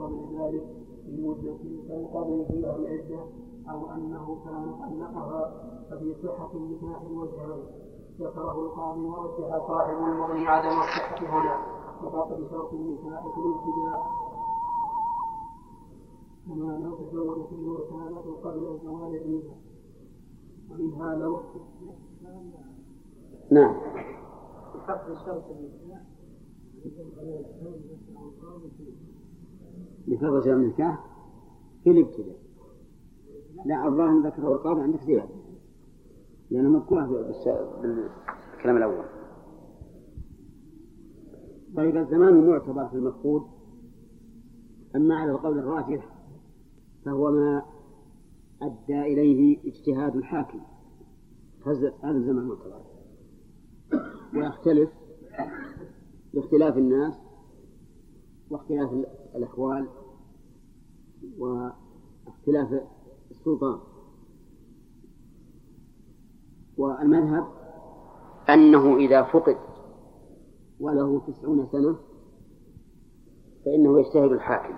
[0.00, 0.66] قبل ذلك
[1.06, 1.56] بمدة
[1.88, 3.20] تنقضي فيها العدة
[3.70, 7.60] أو أنه كان طلقها ففي صحة النكاح وجهان
[8.20, 11.78] ذكره القاضي ورجح صاحب المغني عدم الصحة هنا.
[12.04, 14.02] وفقد شرط النكاح في الابتداء
[16.46, 19.56] كما لو تزوجت المرتابة قبل زوال عيدها
[20.70, 21.40] ومنها لو
[23.50, 23.74] نعم.
[24.74, 26.02] بفقد شرط النكاح
[30.16, 31.04] شرط النكاح
[31.84, 32.36] في الابتداء.
[33.66, 35.34] لا الظاهر ذكره القاضي عندك زيادة.
[36.50, 39.04] لأنه مذكورة بالكلام الأول.
[41.76, 43.42] طيب الزمان معتبر في المفقود.
[44.96, 46.14] أما على القول الراجح
[47.04, 47.62] فهو ما
[48.62, 50.60] أدى إليه اجتهاد الحاكم.
[51.66, 52.80] هذا الزمان معتبر.
[54.34, 54.90] ويختلف
[56.34, 57.14] باختلاف الناس
[58.50, 58.92] واختلاف
[59.34, 59.88] الأحوال.
[61.38, 62.82] واختلاف
[63.30, 63.78] السلطان.
[66.76, 67.46] والمذهب
[68.48, 69.56] أنه إذا فقد
[70.80, 71.96] وله تسعون سنة
[73.64, 74.74] فإنه يجتهد الحاكم.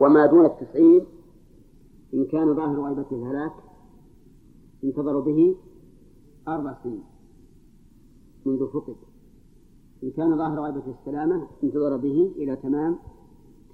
[0.00, 1.06] وما دون التسعين
[2.14, 3.52] إن كان ظاهر غيبته الهلاك
[4.84, 5.56] انتظر به
[6.48, 7.04] أربع سنين
[8.46, 8.96] منذ فقد.
[10.02, 12.98] إن كان ظاهر غيبته السلامة انتظر به إلى تمام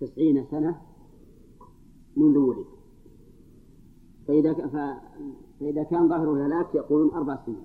[0.01, 0.81] تسعين سنة
[2.19, 2.67] منذ ولد
[4.29, 4.55] فإذا
[5.61, 7.65] فإذا كان ظاهره الهلاك يقولون أربع سنين.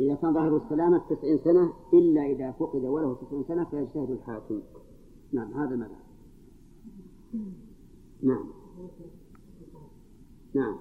[0.00, 4.60] إذا كان ظاهره السلامة تسعين سنة إلا إذا فقد وله تسعين سنة فيجتهد الحاكم.
[5.32, 6.06] نعم هذا المذهب
[8.22, 8.44] نعم.
[10.54, 10.76] نعم.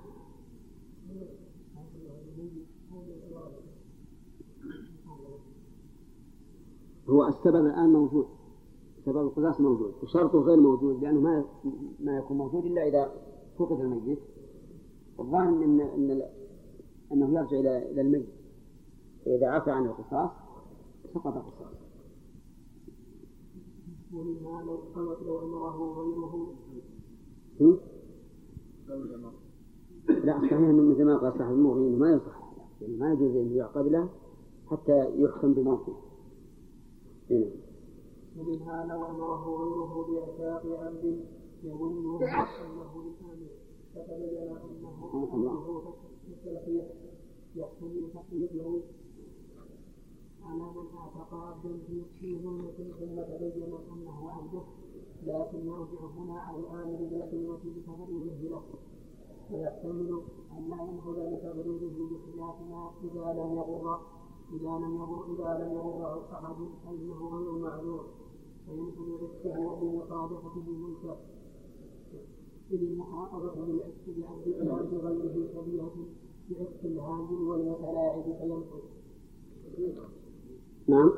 [7.10, 8.28] هو السبب الآن موجود.
[9.06, 11.46] سبب القصاص موجود وشرطه غير موجود لأنه ما
[12.00, 13.12] ما يكون موجود إلا إذا
[13.58, 14.20] فقد الميت.
[15.20, 16.22] الظاهر إن إن
[17.12, 18.30] أنه يرجع إلى إلى الميت.
[19.26, 20.30] فإذا عفى عن القصاص
[21.14, 21.76] سقط القصاص.
[24.14, 24.80] ومنها لو
[25.26, 26.54] لو أمره غيره.
[30.08, 32.46] لا صحيح إنه مثل ما قال صاحب المغني ما يصح
[32.82, 34.10] يعني ما يجوز انه يعقد له
[34.68, 35.94] حتى يحكم بموته.
[37.32, 37.65] إيه.
[38.40, 41.26] ومنها لو امره غيره باعتاق عبد
[41.64, 43.48] يظنه انه للامر
[43.96, 45.94] فتبين أنه أنه
[46.28, 46.86] التلقيح
[47.56, 48.82] يحتمل تقليده
[50.44, 51.80] على من أعتق عبدا
[52.20, 54.62] في ظلمة ثم تبين أنه عبده.
[55.24, 58.64] لكن يرجع هنا على الامر بالقيمة بتفريغه له.
[59.52, 60.22] ويحتمل
[60.58, 64.00] أن لا ينفذ لتبريره بخلاف ما إذا لم يغر
[64.54, 68.06] إذا لم يغر إذا لم يغره أحد فإنه غير معذور
[68.66, 71.18] فيمكن رفقه بمصادقته ملكه
[72.72, 75.94] إذ المحافظة بالعتق بعبد غيره كبيرة
[76.50, 78.84] بعتق الهاجر والمتلاعب فينفذ.
[80.88, 81.12] نعم.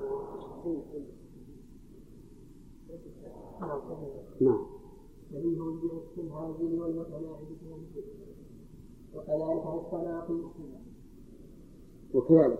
[4.42, 4.66] نعم.
[5.32, 8.08] شبيه بعتق الهاجر والمتلاعب فينفذ.
[9.16, 10.32] وكذلك الطلاق
[12.18, 12.60] وكذلك.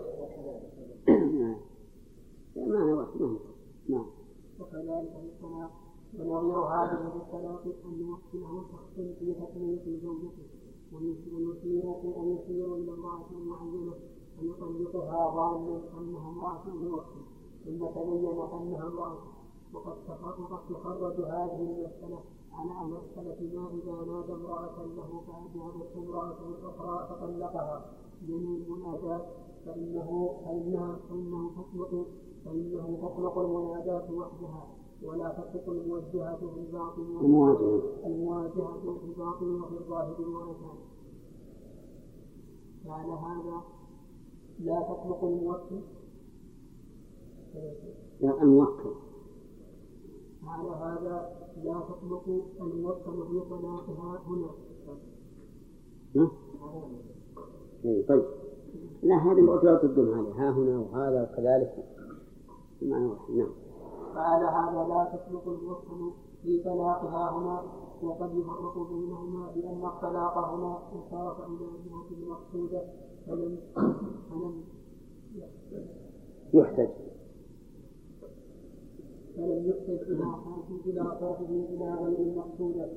[1.40, 1.58] نعم.
[2.56, 3.22] معنى واحد
[3.90, 4.06] نعم.
[4.60, 5.72] وكذلك الطلاق
[6.20, 10.48] ونظير هذا بالطلاق أن يوكله شخص في تسمية زوجته
[10.94, 11.88] ويشير
[12.18, 13.94] ويشير إلى امرأة معينة
[14.40, 17.22] فيطلقها ظانا أنها امرأة موكل
[17.66, 19.18] ثم تبين أنها امرأة
[19.74, 19.98] وقد
[20.40, 22.20] وقد تخرج هذه المسألة
[22.54, 29.26] على مسألة ما إذا نادى امرأة له فأجابته امرأة أخرى فطلقها بدون المناداة
[29.66, 32.06] فإنه فإنها فإنه تطلق
[32.46, 34.68] فإنه تطلق المناداة وحدها
[35.04, 40.78] ولا تطلق الموجهة في الباطن المواجهة المواجهة في الباطن وفي الظاهر مرتان
[42.86, 43.62] فعلى هذا
[44.60, 45.82] لا تطلق الموكل
[48.22, 48.94] لا الموكل
[50.44, 52.30] على هذا لا تطلق
[52.62, 54.50] الموكل في طلاقها هنا
[58.08, 58.24] طيب.
[59.04, 60.34] لا هذه لا تقدم هذه.
[60.38, 61.74] ها هنا وهذا وكذلك.
[62.82, 63.50] بمعنى واحد نعم.
[64.16, 66.12] فعلى هذا لا تطلق الوصل
[66.44, 67.64] في طلاقها هنا
[68.02, 72.82] وقد يفرق بينهما بأن الطلاق هنا انصرف إلى جهة المقصودة
[73.28, 73.58] فلم
[74.30, 74.64] فلم
[76.54, 77.07] يحتج.
[79.38, 82.90] فلم يحتج إلى صرفه إلى صرفه إلى غير المقصودة.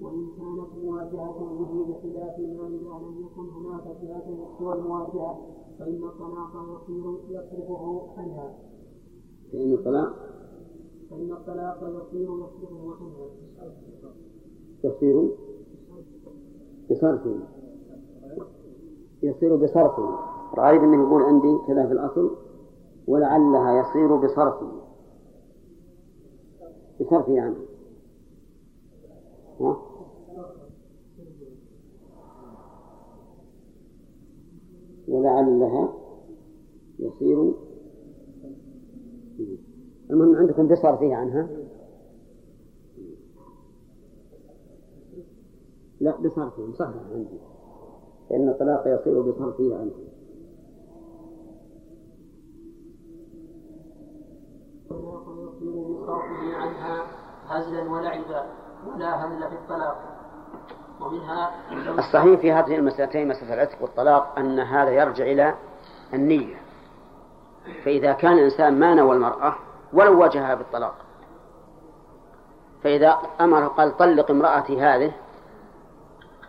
[0.00, 5.38] وإن كانت مواجهة به بخلاف ما إذا لم يكن هناك جهة سوى المواجهة
[5.78, 8.54] فإن الطلاق يصير يصرفه عنها.
[9.52, 10.12] فإن الطلاق؟
[11.10, 14.12] فإن الطلاق يصير يصرفه عنها.
[14.84, 15.30] يصير؟
[16.90, 17.36] بصرفه
[19.22, 20.18] يصير بصرفه
[20.54, 22.30] الغالب أنه يقول عندي كذا في الأصل.
[23.08, 24.87] ولعلها يصير بصرفه
[27.00, 27.54] بصرفه يعني.
[29.60, 29.76] ها؟
[35.08, 35.92] ولعلها
[36.98, 37.52] يصير
[40.10, 41.48] المهم عندكم بصرفه عنها.
[46.00, 47.38] لا بصرفه صح عندي.
[48.30, 49.92] فإن الطلاق يصير بصرفه عنه
[56.18, 57.02] بصرفه عنها
[57.48, 58.44] هزلا ولعبا
[58.86, 59.96] ولا هزل في الطلاق.
[61.00, 61.50] ومنها
[61.98, 65.54] الصحيح في هذه المسألتين مسألة العتق والطلاق أن هذا يرجع إلى
[66.14, 66.56] النية.
[67.84, 69.54] فإذا كان الإنسان ما نوى المرأة
[69.92, 70.94] ولو واجهها بالطلاق
[72.82, 75.12] فإذا أمر قال طلق امرأتي هذه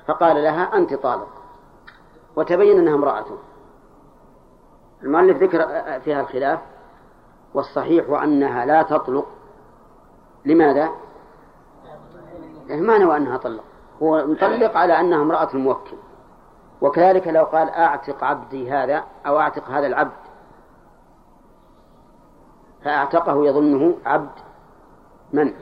[0.08, 1.30] فقال لها أنت طالق
[2.36, 3.38] وتبين أنها امرأته
[5.04, 5.68] المؤلف ذكر
[6.00, 6.60] فيها الخلاف
[7.54, 9.28] والصحيح أنها لا تطلق
[10.46, 10.90] لماذا؟
[12.70, 13.64] ما نوى أنها طلق.
[14.04, 15.98] هو مطلق على أنها امرأة الموكل.
[16.82, 20.12] وكذلك لو قال أعتق عبدي هذا أو أعتق هذا العبد
[22.84, 24.32] فأعتقه يظنه عبد
[25.34, 25.54] من؟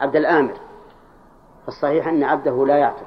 [0.00, 0.54] عبد الآمر.
[1.66, 3.06] فالصحيح أن عبده لا يعتق.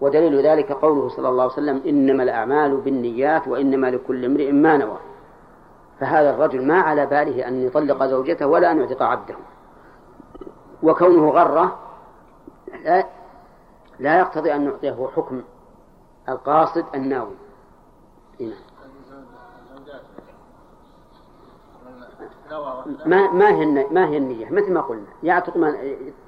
[0.00, 4.98] ودليل ذلك قوله صلى الله عليه وسلم إنما الأعمال بالنيات وإنما لكل امرئ ما نوى.
[6.00, 9.34] فهذا الرجل ما على باله أن يطلق زوجته ولا أن يعتق عبده.
[10.82, 11.78] وكونه غرة
[12.84, 13.06] لا,
[13.98, 15.42] لا يقتضي أن نعطيه حكم
[16.28, 17.34] القاصد الناوي.
[18.40, 18.54] هنا.
[23.06, 25.78] ما ما هي ما هي النية؟ مثل ما قلنا يعتق ما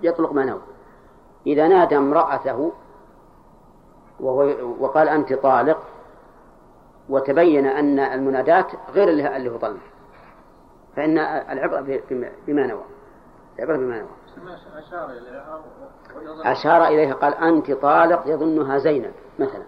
[0.03, 0.61] يطلق ما نوى
[1.47, 2.73] إذا نادى امرأته
[4.21, 5.79] وهو وقال أنت طالق
[7.09, 9.81] وتبين أن المنادات غير اللي هو طلق
[10.97, 12.01] فإن العبرة
[12.47, 12.85] بما نوى.
[13.59, 14.09] العبرة بما نوى.
[16.45, 19.63] أشار إليها قال أنت طالق يظنها زينب مثلا.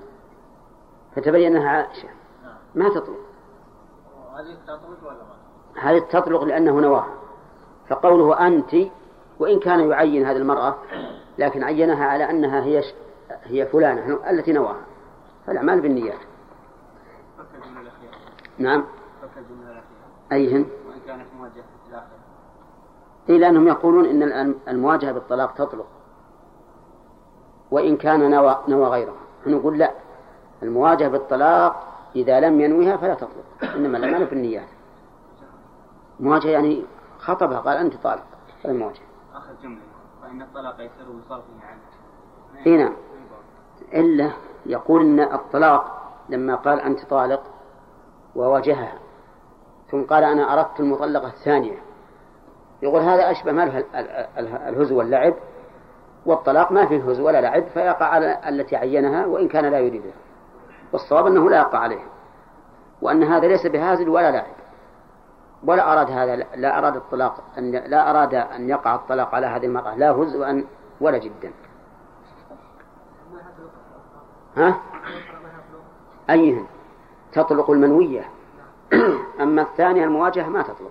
[1.17, 2.09] فتبين أنها عائشة.
[2.75, 3.21] ما تطلق.
[4.37, 5.19] هذه تطلق ولا
[5.93, 7.15] ما؟ تطلق لأنه نواها
[7.89, 8.75] فقوله أنت
[9.39, 10.77] وإن كان يعين هذه المرأة
[11.39, 12.83] لكن عينها على أنها هي
[13.43, 14.85] هي فلانة التي نواها.
[15.47, 16.19] فالأعمال بالنيات.
[18.59, 18.85] نعم.
[20.33, 21.53] أيهن وإن كانت موجهة
[21.85, 22.19] في الآخرة
[23.29, 25.87] إيه لأنهم يقولون إن المواجهة بالطلاق تطلق.
[27.71, 29.17] وإن كان نوى, نوى غيرها.
[29.47, 29.91] نقول لا.
[30.63, 31.83] المواجهة بالطلاق
[32.17, 33.75] إذا لم ينويها فلا تطلق.
[33.75, 34.69] إنما الأعمال بالنيات
[36.21, 36.85] مواجهة يعني
[37.19, 38.25] خطبها قال أنت طالق.
[38.65, 39.81] المواجهة آخر جملة.
[40.23, 41.81] فإن الطلاق يسير بصرفه عنه
[42.67, 42.93] إيه نعم.
[43.95, 44.31] إلا
[44.67, 47.43] يقول إن الطلاق لما قال أنت طالق
[48.37, 48.99] وواجهها
[49.91, 51.83] ثم قال أنا أردت المطلقة الثانية.
[52.83, 53.85] يقول هذا أشبه ما له
[54.69, 55.35] الهزو واللعب
[56.27, 60.15] والطلاق ما فيه هزو ولا لعب فيقع على التي عينها وإن كان لا يريدها.
[60.93, 62.07] والصواب أنه لا يقع عليها
[63.03, 64.57] وأن هذا ليس بهازل ولا لاعب
[65.65, 69.95] ولا أراد هذا لا أراد الطلاق أن لا أراد أن يقع الطلاق على هذه المرأة
[69.95, 70.63] لا هزوا
[71.01, 71.53] ولا جدا.
[74.57, 74.81] ها؟
[76.31, 76.67] أيهن؟
[77.33, 78.25] تطلق المنوية.
[79.41, 80.91] أما الثانية المواجهة ما تطلق.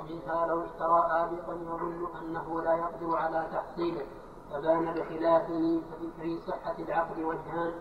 [0.00, 4.06] ومنها لو اشترى آبقا يظن أنه لا يقدر على تحصيله
[4.50, 5.82] فبان بخلافه
[6.20, 7.72] في صحة العقد وجهان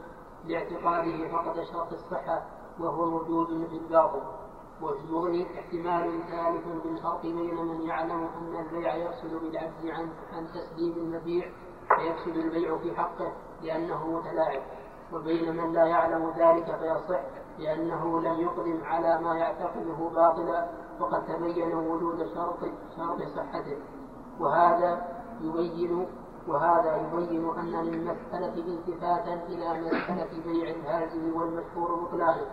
[0.46, 2.46] لاعتقاده فقد شرط الصحة
[2.80, 4.22] وهو موجود في الباطل.
[4.82, 10.94] وفي المغني احتمال ثالث بالفرق بين من يعلم أن البيع يفسد بالعجز عن عن تسليم
[10.98, 11.52] المبيع
[11.98, 14.62] فيفسد البيع في حقه لأنه متلاعب.
[15.14, 17.22] وبين من لا يعلم ذلك فيصح
[17.60, 20.70] لأنه لم يقدم على ما يعتقده باطلا
[21.00, 22.60] وقد تبين وجود شرط
[22.98, 23.78] شرط صحته
[24.40, 25.02] وهذا
[25.42, 26.08] يبين
[26.48, 32.46] وهذا يبين أن للمسألة التفاتا إلى مسألة بيع الهازم والمشهور بطلانه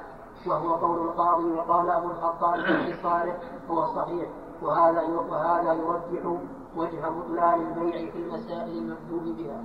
[0.47, 3.39] وهو قول القاضي وقال أبو الخطاب في اتصاله
[3.71, 4.29] هو صحيح.
[4.63, 6.41] وهذا وهذا يرجح
[6.77, 9.63] وجه بطلان البيع في المسائل المكتوب بها.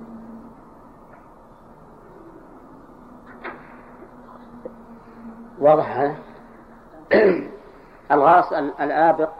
[5.60, 6.16] واضح
[8.10, 9.30] الغاص الآبق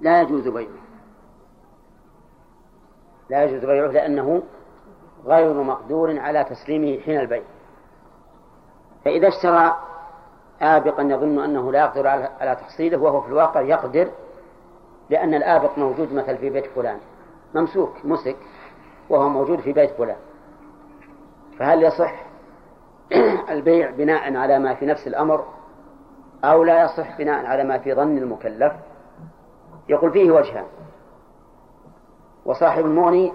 [0.00, 0.82] لا يجوز بيعه.
[3.30, 4.42] لا يجوز بيعه لأنه
[5.24, 7.42] غير مقدور على تسليمه حين البيع.
[9.04, 9.76] فإذا اشترى
[10.60, 12.06] آبقا يظن أنه لا يقدر
[12.40, 14.08] على تحصيله وهو في الواقع يقدر
[15.10, 16.98] لأن الآبق موجود مثل في بيت فلان.
[17.54, 18.36] ممسوك مسك
[19.10, 20.16] وهو موجود في بيت فلان.
[21.58, 22.14] فهل يصح
[23.50, 25.44] البيع بناء على ما في نفس الأمر؟
[26.44, 28.72] أو لا يصح بناء على ما في ظن المكلف.
[29.88, 30.64] يقول فيه وجهان.
[32.44, 33.32] وصاحب المغني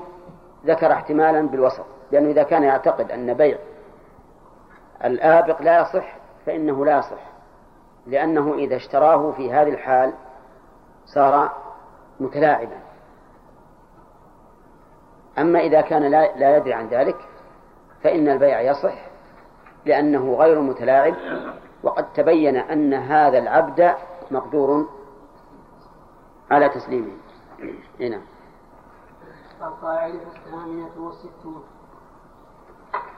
[0.65, 3.57] ذكر احتمالا بالوسط لأنه إذا كان يعتقد أن بيع
[5.05, 7.21] الآبق لا يصح فإنه لا يصح.
[8.07, 10.13] لأنه إذا اشتراه في هذه الحال
[11.05, 11.51] صار
[12.19, 12.77] متلاعبا.
[15.37, 17.17] أما إذا كان لا, لا يدري عن ذلك
[18.03, 18.95] فإن البيع يصح
[19.85, 21.15] لأنه غير متلاعب.
[21.87, 23.95] وقد تبين أن هذا العبد
[24.31, 24.89] مقدور
[26.51, 27.11] على تسليمه.
[27.99, 28.21] هنا
[29.61, 31.63] القاعدة الثامنة والستون.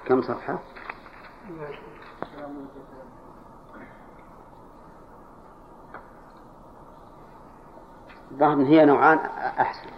[0.05, 0.59] كم صفحة؟
[8.33, 9.17] ظهر هي نوعان
[9.59, 9.89] أحسن.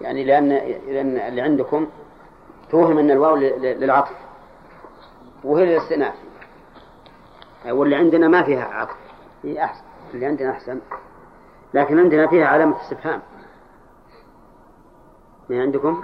[0.00, 0.48] يعني لأن
[0.88, 1.86] لأن اللي عندكم
[2.70, 4.16] توهم أن الواو للعطف
[5.44, 6.27] وهي للاستئناف.
[7.66, 8.96] واللي عندنا ما فيها عطف
[9.42, 9.84] هي أحسن.
[10.14, 10.80] اللي عندنا أحسن.
[11.74, 13.22] لكن عندنا فيها علامة استفهام.
[15.50, 16.02] ما عندكم؟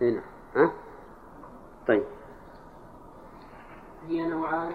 [0.00, 0.20] هنا
[0.56, 0.70] ها؟
[1.88, 2.04] طيب.
[4.08, 4.72] هي نوعان.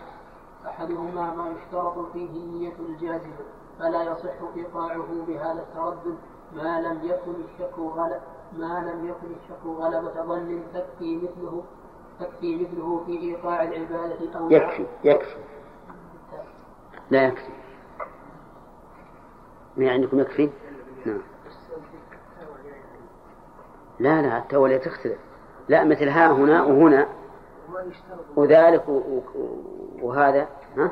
[0.67, 3.33] أحدهما ما يشترط فيه النية الجازمة
[3.79, 6.17] فلا يصح إيقاعه بهذا التردد.
[6.55, 8.21] ما لم يكن الشك غلب
[8.57, 11.63] ما لم يكن الشك غلبة ظن تكفي مثله
[12.19, 15.35] تكفي مثله في إيقاع العبادة أو يكفي يكفي.
[17.13, 17.49] لا يكفي
[19.77, 20.49] ما عندكم يكفي؟
[21.05, 21.21] نعم
[23.99, 25.19] لا لا التولية تختلف
[25.69, 27.07] لا مثل ها هنا وهنا
[28.35, 28.83] وذلك
[30.01, 30.91] وهذا ها؟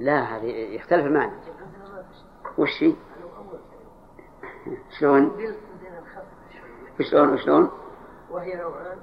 [0.00, 1.32] لا هذه يختلف المعنى
[2.58, 2.94] وش هي؟
[4.98, 5.54] شلون؟
[7.10, 7.70] شلون وشلون؟
[8.30, 8.98] وهي نوعان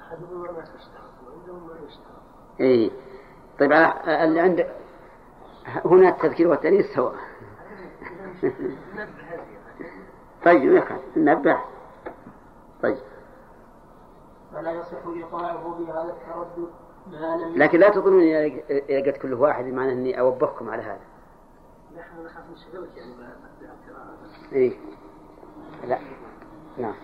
[0.00, 2.22] أحدهما ما تشترط وعندهم ما يشترط.
[2.60, 2.90] اي
[3.62, 3.72] طيب
[4.08, 4.66] اللي عند
[5.84, 7.14] هنا التذكير والتأنيث سواء.
[10.44, 10.82] طيب
[11.16, 11.58] نبه.
[12.82, 12.98] طيب.
[14.52, 16.68] فلا يصح ايقاعه بهذا التردد
[17.56, 21.00] لكن لا تظنون إذا قلت كل واحد معناه إني اوبخكم على هذا.
[21.96, 23.12] نحن نخاف نشغلك يعني
[24.52, 24.78] اي
[25.84, 25.98] لا.
[26.78, 26.94] نعم.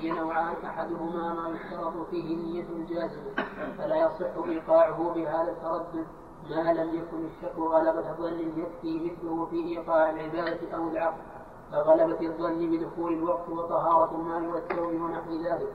[0.00, 3.44] هي نوعان أحدهما ما يشترط فيه النية الجازمة
[3.78, 6.06] فلا يصح إيقاعه بهذا التردد
[6.50, 11.22] ما لم يكن الشك غلبة ظن يكفي مثله في إيقاع العبادة أو العقل
[11.70, 15.72] كغلبة الظن بدخول الوقت وطهارة المال والثوب ونحو ذلك.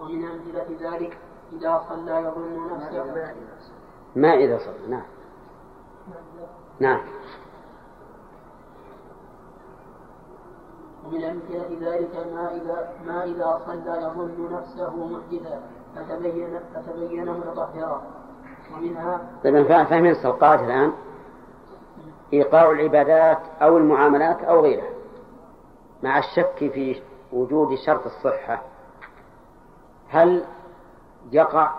[0.00, 1.18] ومن أمثلة ذلك
[1.52, 3.72] إذا صلى يظن نفسه.
[4.16, 5.02] ما إذا صلى نعم.
[6.80, 7.00] نعم.
[11.08, 15.62] ومن أمثلة ذلك ما إذا ما إذا صلى يظن نفسه محدثا
[15.96, 18.02] فتبين فتبين متطهرا.
[18.76, 20.92] ومنها طيب فاهمين السوقات الآن؟
[22.32, 24.90] إيقاع العبادات أو المعاملات أو غيرها
[26.02, 28.62] مع الشك في وجود شرط الصحة.
[30.08, 30.44] هل
[31.32, 31.70] يقع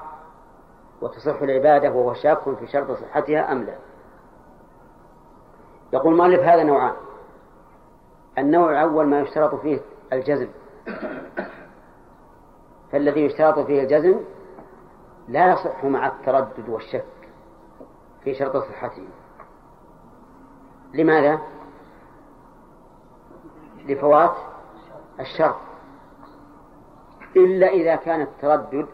[1.01, 3.75] وتصح العبادة وهو شاك في شرط صحتها أم لا؟
[5.93, 6.93] يقول المؤلف هذا نوعان.
[8.39, 9.79] النوع الأول ما يشترط فيه
[10.13, 10.48] الجزم.
[12.91, 14.19] فالذي يشترط فيه الجزم
[15.27, 17.05] لا يصح مع التردد والشك
[18.24, 19.08] في شرط صحته.
[20.93, 21.39] لماذا؟
[23.86, 24.36] لفوات
[25.19, 25.55] الشرط.
[27.36, 28.88] إلا إذا كان التردد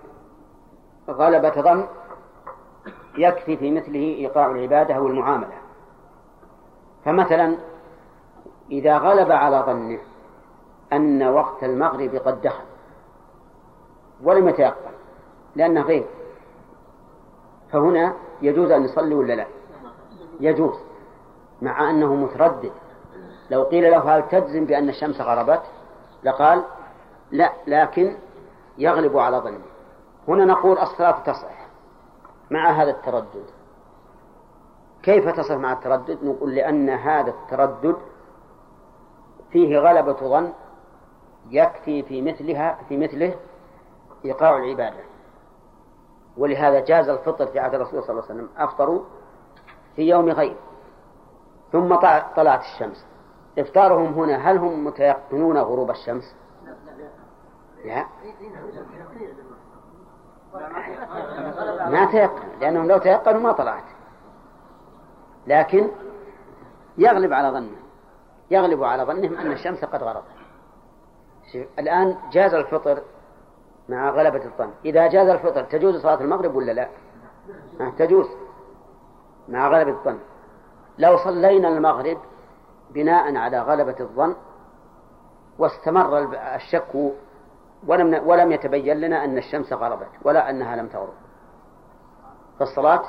[1.10, 1.88] غلبة ظن
[3.18, 5.58] يكفي في مثله إيقاع العبادة أو المعاملة
[7.06, 7.58] فمثلا
[8.72, 10.00] إذا غلب على ظنه
[10.94, 12.64] أن وقت المغرب قد دخل
[14.24, 14.92] ولم يتيقن
[15.56, 16.06] لأنه غيب.
[17.72, 19.46] فهنا يجوز أن يصلي ولا لا؟
[20.40, 20.76] يجوز
[21.62, 22.72] مع أنه متردد.
[23.50, 25.62] لو قيل له هل تجزم بأن الشمس غربت؟
[26.24, 26.64] لقال
[27.32, 28.18] لا لكن
[28.78, 29.66] يغلب على ظنه.
[30.28, 31.68] هنا نقول الصلاة تصح
[32.52, 33.46] مع هذا التردد.
[35.04, 37.96] كيف تصح مع التردد؟ نقول لأن هذا التردد
[39.56, 40.54] فيه غلبة ظن
[41.50, 43.36] يكفي في مثلها في مثله
[44.26, 45.04] إيقاع العبادة.
[46.38, 49.02] ولهذا جاز الفطر في عهد الرسول صلى الله عليه وسلم أفطروا
[49.96, 50.56] في يوم غيب
[51.72, 51.96] ثم
[52.36, 53.06] طلعت الشمس.
[53.58, 56.36] إفطارهم هنا هل هم متيقنون غروب الشمس؟
[57.86, 58.06] لا.
[61.90, 63.84] ما تيقن لأنهم لو تيقنوا ما طلعت.
[65.48, 65.88] لكن
[66.98, 67.85] يغلب على ظنه.
[68.52, 70.24] يغلب على ظنهم أن الشمس قد غربت
[71.80, 73.02] الآن جاز الفطر
[73.90, 74.70] مع غلبة الظن.
[74.86, 76.90] إذا جاز الفطر تجوز صلاة المغرب ولا لا؟
[77.98, 78.26] تجوز
[79.48, 80.20] مع غلبة الظن.
[80.98, 82.18] لو صلينا المغرب
[82.92, 84.36] بناء على غلبة الظن
[85.60, 87.14] واستمر الشك
[87.88, 91.14] ولم ولم يتبين لنا أن الشمس غربت ولا أنها لم تغرب.
[92.60, 93.04] فالصلاة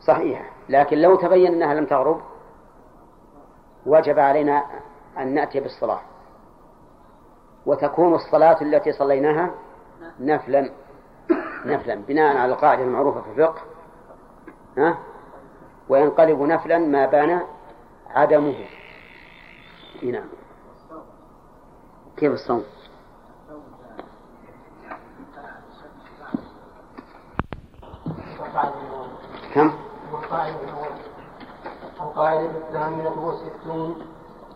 [0.00, 2.20] صحيحة لكن لو تبين أنها لم تغرب
[3.86, 4.64] وجب علينا
[5.18, 6.00] أن نأتي بالصلاة
[7.66, 9.50] وتكون الصلاة التي صليناها
[10.20, 10.70] نفلا
[11.64, 13.62] نفلا بناء على القاعدة المعروفة في الفقه
[14.78, 14.98] ها
[15.88, 17.40] وينقلب نفلا ما بان
[18.10, 18.64] عدمه
[20.02, 20.28] نعم
[22.16, 22.64] كيف الصوم؟
[29.54, 29.72] كم؟
[32.10, 34.06] القاعدة الثامنة والستون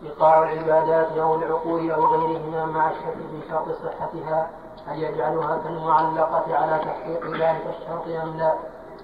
[0.03, 4.49] إيقاع العبادات أو العقول أو غيرهما مع الشك في شرط صحتها
[4.87, 8.53] هل يجعلها كالمعلقة على تحقيق ذلك الشرط أم لا؟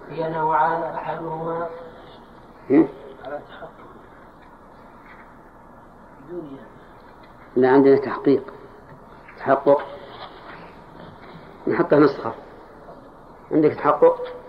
[0.10, 1.68] هي نوعان أحدهما
[3.26, 3.72] على تحقق
[7.56, 8.54] لا عندنا تحقيق.
[9.38, 9.82] تحقق.
[11.68, 12.34] نحطه نسخة.
[13.52, 14.41] عندك تحقق؟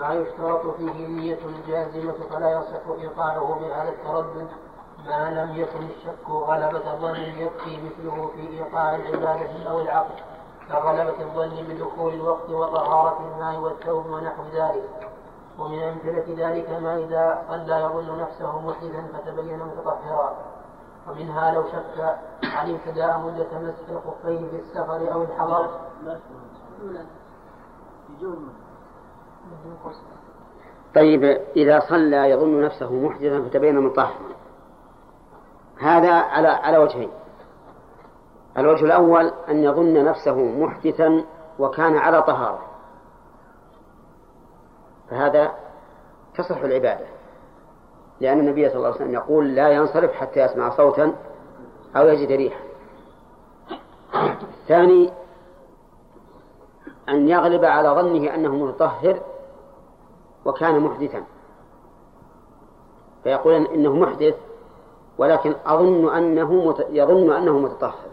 [0.00, 1.38] ما يشترط فيه نية
[1.68, 4.48] جازمة فلا يصح إيقاعه بهذا التردد
[5.06, 10.14] ما لم يكن الشك غلبة الظن يكفي مثله في إيقاع العبادة أو العقل
[10.68, 15.10] كغلبة الظن بدخول الوقت وطهارة الماء والثوب ونحو ذلك.
[15.58, 20.36] ومن أمثلة ذلك ما إذا صلى يظن نفسه محدثا فتبين متطهرا
[21.08, 25.70] ومنها لو شك عن ابتداء مدة مسح الخفين في السفر أو الحضر.
[30.94, 31.24] طيب
[31.56, 34.30] إذا صلى يظن نفسه محدثا فتبين مطهرا
[35.80, 37.10] هذا على على وجهين.
[38.58, 41.24] الوجه الأول أن يظن نفسه محدثا
[41.58, 42.62] وكان على طهارة.
[45.10, 45.52] فهذا
[46.34, 47.06] تصح العبادة.
[48.20, 51.14] لأن النبي صلى الله عليه وسلم يقول لا ينصرف حتى يسمع صوتا
[51.96, 52.60] أو يجد ريحا.
[54.42, 55.12] الثاني
[57.08, 59.20] أن يغلب على ظنه أنه متطهر
[60.44, 61.24] وكان محدثا
[63.24, 64.34] فيقول إنه محدث
[65.18, 66.74] ولكن أظن أنه.
[66.90, 68.10] يظن أنه متطهر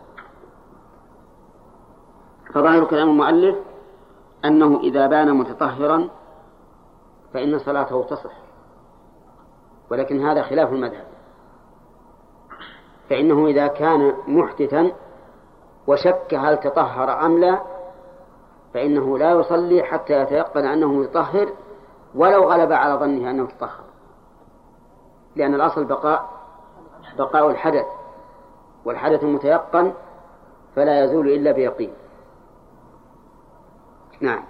[2.53, 3.55] فظاهر كلام المؤلف
[4.45, 6.09] أنه إذا بان متطهرا
[7.33, 8.31] فإن صلاته تصح
[9.91, 11.07] ولكن هذا خلاف المذهب
[13.09, 14.91] فإنه إذا كان محدثا
[15.87, 17.61] وشك هل تطهر أم لا
[18.73, 21.49] فإنه لا يصلي حتى يتيقن أنه متطهر
[22.17, 23.84] ولو غلب على ظنه أنه تطهر.
[25.36, 26.30] لأن الأصل بقاء
[27.17, 27.86] بقاء الحدث
[28.86, 29.93] والحدث متيقن
[30.75, 31.93] فلا يزول إلا بيقين.
[34.21, 34.43] نعم.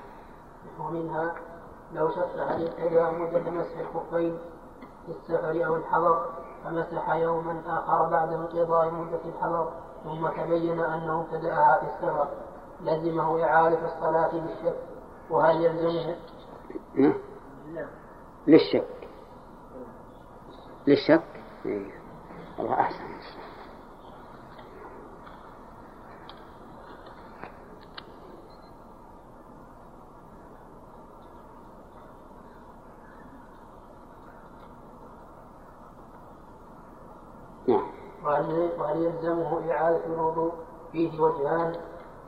[0.79, 1.33] ومنها
[1.93, 4.37] لو هل ابتدأ مدة مسح الخفين
[5.05, 6.25] في السفر أو الحضر
[6.63, 9.71] فمسح يوما آخر بعد انقضاء مدة الحضر
[10.03, 12.27] ثم تبين أنه ابتدأها في السفر.
[12.81, 14.75] لزمه إعادة الصلاة بالشك
[15.29, 16.15] وهل يلزمه؟
[18.47, 18.87] للشك.
[20.87, 21.23] للشك؟
[21.65, 21.91] إيه.
[22.59, 23.07] الله أحسن.
[37.67, 37.87] نعم.
[38.95, 40.53] يلزمه إعادة الوضوء
[40.91, 41.75] فيه وجهان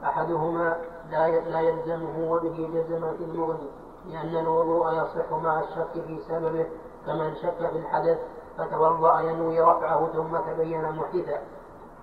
[0.03, 0.77] أحدهما
[1.11, 3.69] لا لا يلزمه وبه جزمت المغني
[4.09, 6.65] لأن الوضوء يصح مع الشك في سببه
[7.05, 8.17] كمن شك في الحدث
[8.57, 11.41] فتوضأ ينوي رفعه ثم تبين محدثا.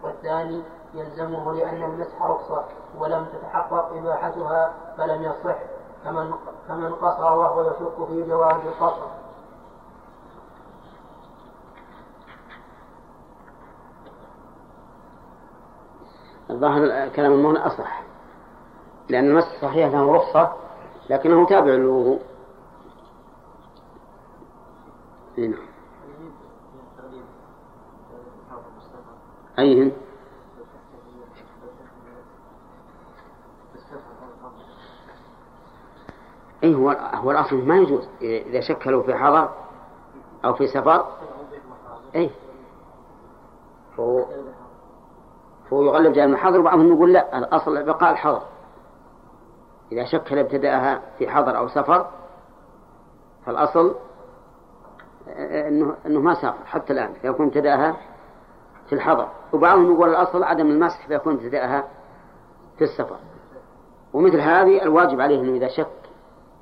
[0.02, 0.62] والثاني
[0.94, 2.64] يلزمه لأن المسح رخصة
[2.98, 5.56] ولم تتحقق إباحتها فلم يصح
[6.04, 6.34] كمن
[6.68, 9.06] كمن قصر وهو يشك في جواز القصر.
[16.50, 18.02] الظاهر كلام المغني أصح
[19.08, 20.52] لأن المس صحيح له رخصة
[21.10, 22.20] لكنه تابع للوضوء.
[25.38, 25.54] نعم.
[29.58, 29.92] أيهن
[36.64, 38.08] أي هو هو الأصل ما يجوز.
[38.22, 39.50] إذا شكلوا في حضر
[40.44, 41.06] أو في سفر
[42.14, 42.30] أي.
[43.98, 44.24] هو
[45.70, 48.42] فهو يغلب جانب الحظر وبعضهم يقول لا الأصل بقاء الحظر
[49.92, 52.10] إذا شك هل ابتدأها في حضر أو سفر
[53.46, 53.94] فالأصل
[55.28, 57.96] أنه أنه ما سافر حتى الآن فيكون ابتدأها
[58.86, 59.28] في الحضر.
[59.52, 61.84] وبعضهم يقول الأصل عدم المسح فيكون ابتدأها
[62.78, 63.16] في السفر.
[64.12, 65.86] ومثل هذه الواجب عليه أنه إذا شك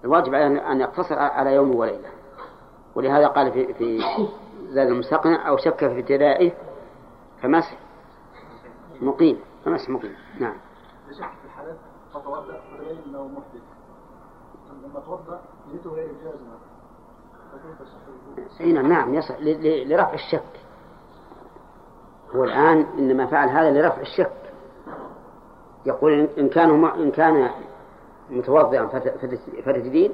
[0.04, 2.08] الواجب عليه أن يقتصر على يوم وليلة.
[2.94, 4.00] ولهذا قال في في
[4.68, 6.52] زاد المستقنع أو شك في ابتدائه
[7.42, 7.78] فمسح
[9.00, 9.38] مقيم.
[9.64, 10.14] فمسح مقيم.
[10.40, 10.56] نعم.
[12.14, 12.60] فتوضأ
[13.12, 13.62] محدث.
[14.82, 15.40] لما توضأ
[15.72, 16.58] نيته غير جازمة
[18.60, 19.34] أي نعم نعم يصح
[19.86, 20.60] لرفع الشك.
[22.34, 24.52] هو الآن إنما فعل هذا لرفع الشك.
[25.86, 27.50] يقول إن كان إن كان
[28.30, 28.86] متوضئا
[29.64, 30.12] فتجديد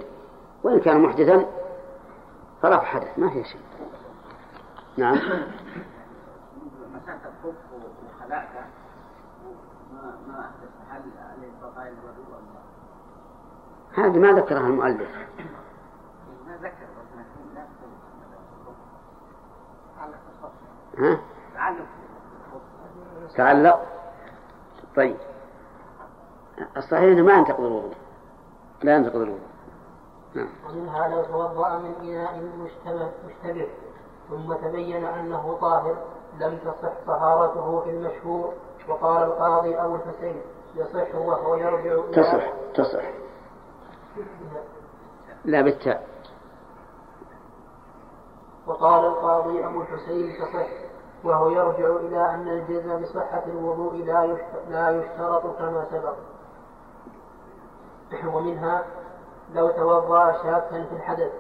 [0.63, 1.47] وإن كان محدثا
[2.63, 3.61] فرفع حدث ما في شيء.
[4.97, 5.17] نعم.
[6.95, 7.55] مسحت الخف
[8.21, 8.33] هل
[11.01, 12.41] عليه بقايا الوضوء
[13.95, 15.11] هذه ما ذكرها المؤلف.
[16.47, 16.91] ما ذكر
[20.99, 21.21] ها؟
[23.37, 23.81] تعلق
[24.97, 25.17] طيب.
[26.77, 27.95] الصحيح إنه ما ينتقض الوضوء
[28.83, 29.49] لا ينتقض الوضوء
[30.35, 30.49] نعم.
[30.69, 33.69] ومنها لو توضأ من إناء مشتبه مشتبه
[34.31, 35.97] ثم تبين أنه طاهر
[36.41, 38.53] لم تصح طهارته في المشهور
[38.89, 40.41] وقال القاضي أبو الحسين.
[40.77, 42.11] يصح وهو يرجع.
[42.13, 43.05] تصح تصح.
[45.45, 46.09] لا بالتاء.
[48.67, 50.69] وقال القاضي أبو الحسين تصح
[51.25, 54.37] وهو يرجع إلى أن الجزم بصحة الوضوء لا
[54.69, 56.15] لا يشترط كما سبق.
[58.35, 58.85] ومنها
[59.55, 61.33] لو توضأ شاكا في الحدث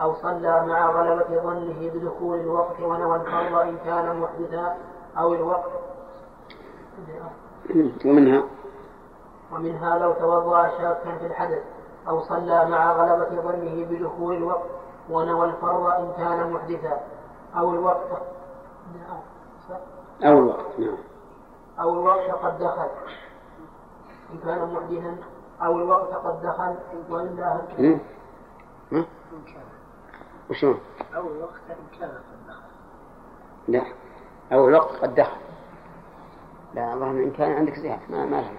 [0.00, 4.76] أو صلى مع غلبة ظنه بدخول الوقت ونوى الفرض إن كان محدثا
[5.18, 5.70] أو الوقت.
[8.06, 8.44] ومنها
[9.52, 11.62] ومنها لو توضأ شاكا في الحدث
[12.08, 14.70] أو صلى مع غلبة ظنه بدخول الوقت
[15.10, 17.00] ونوى الفرض إن كان محدثا.
[17.56, 18.22] أو الوقت.
[20.24, 20.96] أو الوقت نعم.
[21.80, 22.88] أو الوقت قد دخل.
[24.32, 25.16] إن كان محدثا.
[25.62, 26.74] أو الوقت قد دخل.
[27.10, 27.60] وإلا
[30.50, 30.80] وشلون؟
[31.16, 32.62] أو الوقت إن كان قد دخل.
[33.68, 33.82] لا.
[34.52, 35.40] أو الوقت قد دخل.
[36.74, 38.02] لا اللهم إن كان عندك زيادة.
[38.10, 38.52] ما ما لها.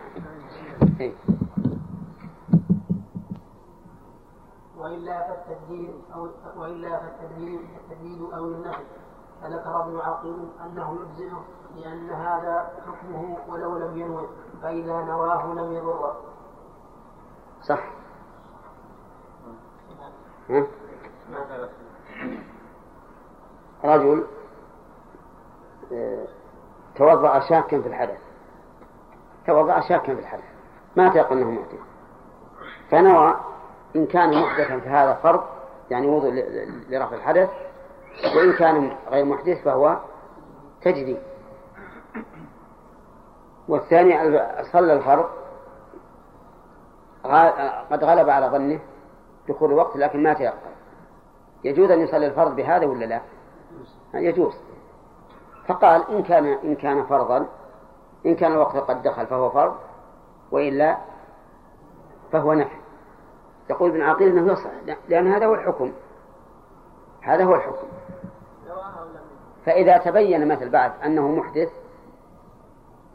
[4.77, 8.83] وإلا فالتدليل أو وإلا فالتدليل التدليل أو النهي.
[9.41, 11.43] فذكر ابن عقيل أنه يجزئه
[11.75, 14.27] لأن هذا حكمه ولو لم ينوي
[14.61, 16.17] فإذا نواه لم يضره
[17.61, 17.83] صح.
[20.49, 20.67] ها؟
[23.83, 24.25] رجل
[25.93, 26.27] آه،
[26.95, 28.19] توضأ شاكا في الحدث.
[29.47, 30.54] توضأ شاكا في الحدث.
[30.97, 31.79] ما تيقن أنه محدث
[32.89, 33.35] فنوى
[33.95, 35.43] إن كان محدثا فهذا فرض
[35.91, 36.31] يعني وضوء
[36.89, 37.49] لرفع الحدث
[38.35, 39.97] وإن كان غير محدث فهو
[40.81, 41.17] تجدي.
[43.67, 44.39] والثاني
[44.71, 45.25] صلى الفرض.
[47.91, 48.79] قد غلب على ظنه
[49.49, 50.57] دخول الوقت لكن ما تيقن.
[51.63, 53.21] يجوز أن يصلي الفرض بهذا ولا لا؟
[54.13, 54.55] يجوز.
[55.67, 57.45] فقال إن كان إن كان فرضا
[58.25, 59.75] إن كان الوقت قد دخل فهو فرض.
[60.51, 60.97] وإلا
[62.31, 62.75] فهو نفي.
[63.69, 64.69] يقول ابن عقيل إنه يصح
[65.09, 65.91] لأن هذا هو الحكم.
[67.21, 67.87] هذا هو الحكم.
[69.65, 71.69] فإذا تبين مثل بعد أنه محدث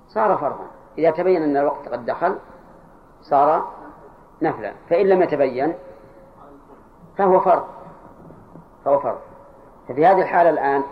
[0.08, 0.66] صار فرضا.
[0.98, 2.38] إذا تبين أن الوقت قد دخل
[3.22, 3.72] صار
[4.42, 4.74] نفلا.
[4.90, 5.74] فإن لم يتبين
[7.18, 7.64] فهو فرض.
[8.84, 9.18] فهو فرض.
[9.88, 10.82] ففي هذه الحالة الآن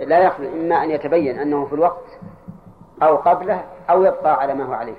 [0.00, 2.18] لا يخلو إما أن يتبين أنه في الوقت
[3.02, 4.96] أو قبله أو يبقى على ما هو عليه.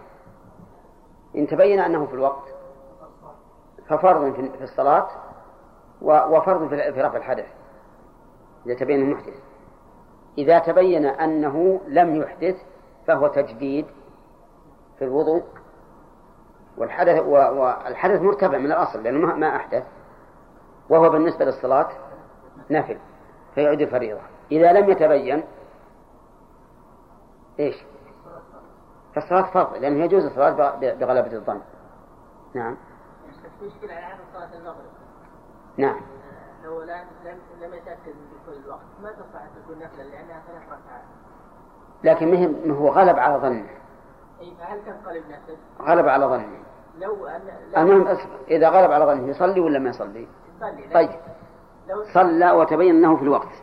[1.36, 2.54] إن تبين أنه في الوقت
[3.88, 5.08] ففرض في الصلاة
[6.02, 7.46] وفرض في رفع الحدث
[8.66, 9.34] إذا تبين المحدث
[10.38, 12.56] إذا تبين أنه لم يحدث
[13.08, 13.86] فهو تجديد
[15.00, 15.44] في الوضوء
[16.78, 19.84] والحدث والحدث مرتفع من الأصل لأنه ما أحدث
[20.90, 21.90] وهو بالنسبة للصلاة
[22.70, 22.98] نفل
[23.56, 24.22] فيعيد الفريضة.
[24.52, 25.44] إذا لم يتبين
[27.60, 27.76] إيش؟
[29.16, 31.62] فالصلاة فرض لأنه يجوز الصلاة بغلبة الظن.
[32.54, 32.78] نعم.
[33.62, 34.92] مشكلة على صلاة المغرب
[35.78, 36.02] نعم.
[36.64, 37.06] لو لم
[37.62, 41.04] لم يتأكد من دخول الوقت ما تصح أن تكون نفلا؟ لأنها ثلاث ركعات.
[42.04, 43.70] لكن مهم هو غلب على ظنه
[44.42, 46.64] أي فهل تنقلب نفسه؟ غلب على ظنه
[46.98, 47.42] لو أن
[47.78, 50.94] المهم إذا غلب على ظنه يصلي ولا ما يصلي؟ يصلي.
[50.94, 51.20] طيب.
[51.88, 53.54] لو صلى وتبين أنه في الوقت.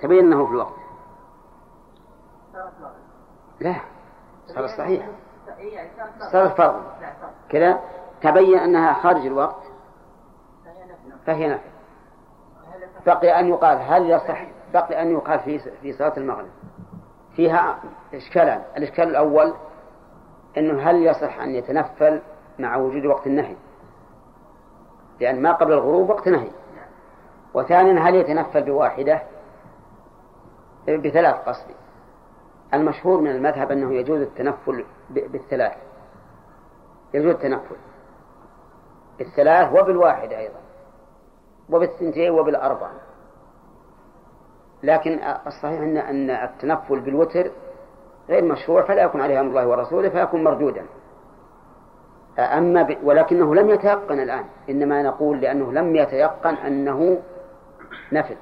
[0.00, 0.74] تبين أنه في الوقت.
[3.60, 3.93] لا.
[4.54, 5.06] صار صحيح.
[6.32, 6.82] صار فرض.
[7.48, 7.80] كذا
[8.22, 9.62] تبين أنها خارج الوقت.
[11.26, 11.74] فهي نفل
[13.06, 16.48] بقي أن يقال هل يصح بقي أن يقال في في صلاة المغرب.
[17.36, 17.78] فيها
[18.14, 19.54] إشكالان الإشكال الأول
[20.58, 22.20] أنه هل يصح أن يتنفل
[22.58, 23.56] مع وجود وقت النهي؟
[25.20, 26.50] لأن ما قبل الغروب وقت نهي.
[27.54, 29.22] وثانيا هل يتنفل بواحدة؟
[30.88, 31.74] بثلاث قصدي.
[32.74, 35.72] المشهور من المذهب أنه يجوز التنفل بالثلاث.
[37.14, 37.76] يجوز التنفل
[39.18, 40.60] بالثلاث وبالواحدة أيضا
[41.70, 42.90] وبالثنتين وبالأربع.
[44.82, 47.50] لكن الصحيح أن أن التنفل بالوتر
[48.28, 50.86] غير مشروع فلا يكون عليه أمر الله ورسوله فيكون مردودا.
[52.38, 52.98] أما ب...
[53.02, 57.22] ولكنه لم يتيقن الآن إنما نقول لأنه لم يتيقن أنه
[58.12, 58.36] نفل.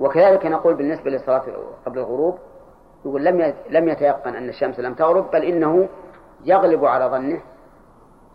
[0.00, 1.44] وكذلك نقول بالنسبة للصلاة
[1.86, 2.38] قبل الغروب
[3.04, 5.88] يقول لم لم يتيقن أن الشمس لم تغرب بل إنه
[6.44, 7.40] يغلب على ظنه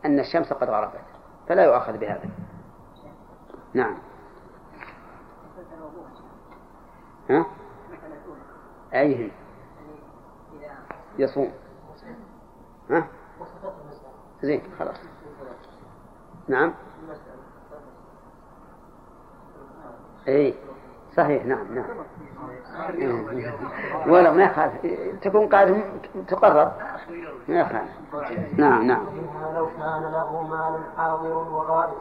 [0.05, 1.01] أن الشمس قد غربت
[1.47, 2.29] فلا يؤاخذ بهذا.
[3.73, 3.97] نعم.
[7.29, 7.45] ها؟
[8.93, 9.31] أيه
[11.17, 11.51] يصوم.
[12.89, 13.07] ها؟
[14.41, 14.97] زين خلاص.
[16.47, 16.73] نعم.
[20.27, 20.53] اي
[21.19, 21.85] صحيح نعم نعم.
[24.07, 24.73] ولا ما يخالف
[25.21, 25.83] تكون قاعد
[26.27, 26.71] تقرر.
[27.47, 27.89] ما يخالف.
[28.57, 29.05] نعم نعم.
[29.55, 31.93] لو كان له مال حاضر وغائب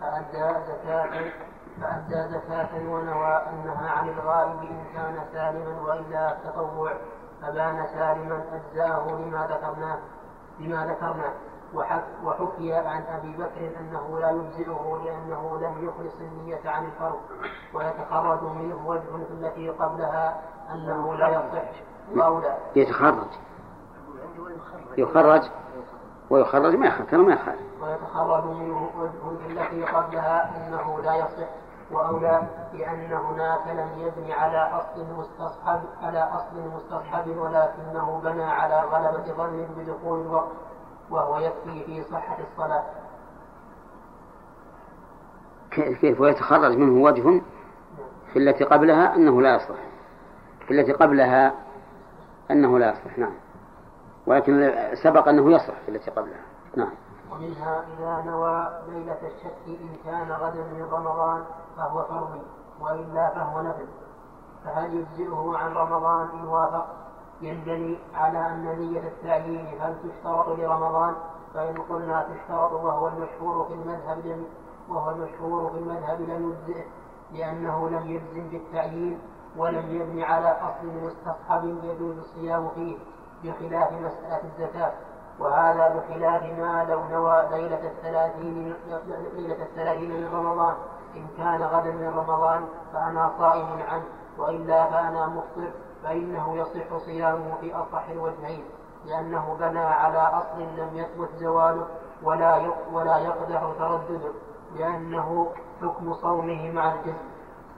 [0.00, 1.10] فأدى زكاة
[1.80, 6.92] فأدى زكاة ونوى أنها عن الغائب إن كان سالما وإلا تطوع
[7.42, 9.98] فبان سالما أجزاه لما ذكرناه
[10.60, 11.32] لما ذكرناه.
[11.74, 17.20] وحكي عن أبي بكر أنه لا يجزئه لأنه لم يخلص النية عن الفرض
[17.74, 20.40] ويتخرج منه وجه التي قبلها
[20.72, 21.70] أنه لا يصح.
[22.14, 23.28] وأولى يتخرج.
[24.98, 25.42] يخرج.
[26.30, 27.58] ويخرج ما يخرج ما يخرج.
[27.82, 31.48] ويتخرج منه وجه التي قبلها أنه لا يصح.
[31.90, 39.32] وأولى لأن هناك لم يبني على أصل مستصحب على أصل مستصحب ولكنه بنى على غلبة
[39.32, 40.52] ظن بدخول الوقت.
[41.10, 42.84] وهو يكفي في صحة الصلاة.
[45.70, 47.42] كيف ويتخرج منه وجه
[48.32, 49.78] في التي قبلها أنه لا يصلح.
[50.66, 51.54] في التي قبلها
[52.50, 53.34] أنه لا يصلح نعم.
[54.26, 56.40] ولكن سبق أنه يصلح في التي قبلها
[56.76, 56.92] نعم.
[57.32, 61.44] ومنها إذا نوى ليلة الشك إن كان غدا من رمضان
[61.76, 62.42] فهو فرضي
[62.80, 63.86] وإلا فهو نفل.
[64.64, 67.05] فهل يجزئه عن رمضان إن وافق؟
[67.40, 71.14] ينبني على أن نية التعيين هل تشترط لرمضان؟
[71.54, 74.46] فإن قلنا تشترط وهو المشهور في المذهب لم
[74.88, 76.84] وهو المشهور في المذهب لم يجزئه
[77.32, 79.18] لأنه لم يجزم بالتعيين
[79.56, 82.96] ولم يبني على أصل مستصحب يجوز الصيام فيه
[83.44, 84.92] بخلاف مسألة الزكاة.
[85.38, 88.74] وهذا بخلاف ما لو نوى ليلة الثلاثين
[89.36, 90.74] ليلة الثلاثين من رمضان.
[91.16, 94.04] إن كان غدا من رمضان فأنا صائم عنه
[94.38, 95.70] وإلا فأنا مفطر.
[96.06, 98.64] فإنه يصح صيامه في أصح الوجهين
[99.06, 101.86] لأنه بنى على أصل لم يثبت زواله
[102.22, 104.32] ولا ولا يقدح تردده
[104.78, 107.28] لأنه حكم صومه مع الجسم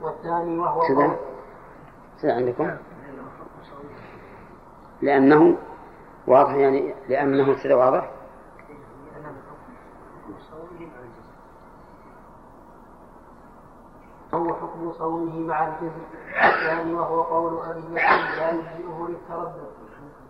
[0.01, 2.77] والثاني وهو كذا عندكم
[5.01, 5.57] لأنه
[6.27, 8.11] واضح يعني لأنه كذا واضح
[14.33, 16.03] هو حكم صومه مع الجزم
[16.43, 19.69] الثاني وهو قول أبي لا يجزئه للتردد.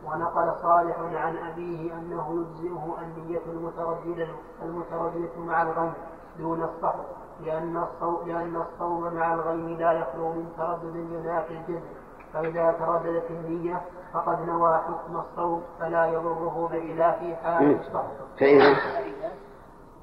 [0.05, 4.27] ونقل صالح عن أبيه أنه يجزئه النية المترددة
[4.63, 5.93] المترددة مع الغيم
[6.39, 7.05] دون الصحر
[7.45, 11.89] لأن الصوم لأن الصوم مع الغيم لا يخلو من تردد ينافي الجزم.
[12.33, 13.81] فإذا ترددت النية
[14.13, 19.31] فقد نوى حكم الصوم فلا يضره بخلاف حال الصحر فإذا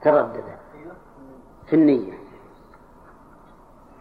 [0.03, 0.45] تردد
[1.67, 2.26] في النية.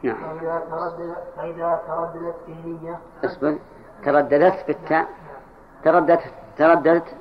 [0.05, 0.37] نعم.
[0.37, 3.57] فإذا تردد فإذا ترددت في النية أصبر.
[4.03, 5.07] ترددت بالتاء
[5.83, 7.15] ترددت ترددت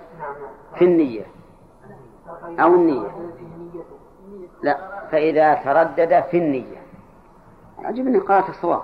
[0.75, 1.25] في النية.
[2.61, 3.11] أو النية.
[4.63, 5.07] لا.
[5.11, 6.77] فإذا تردد في النية.
[7.79, 8.83] عجبني قالت الصواب.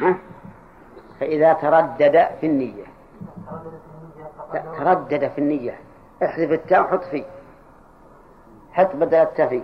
[0.00, 0.18] ها؟
[1.20, 2.84] فإذا تردد في النية.
[4.78, 5.80] تردد في النية.
[6.22, 7.24] احذف التاء وحط فيه.
[8.72, 9.62] حط بدل التاء فيه.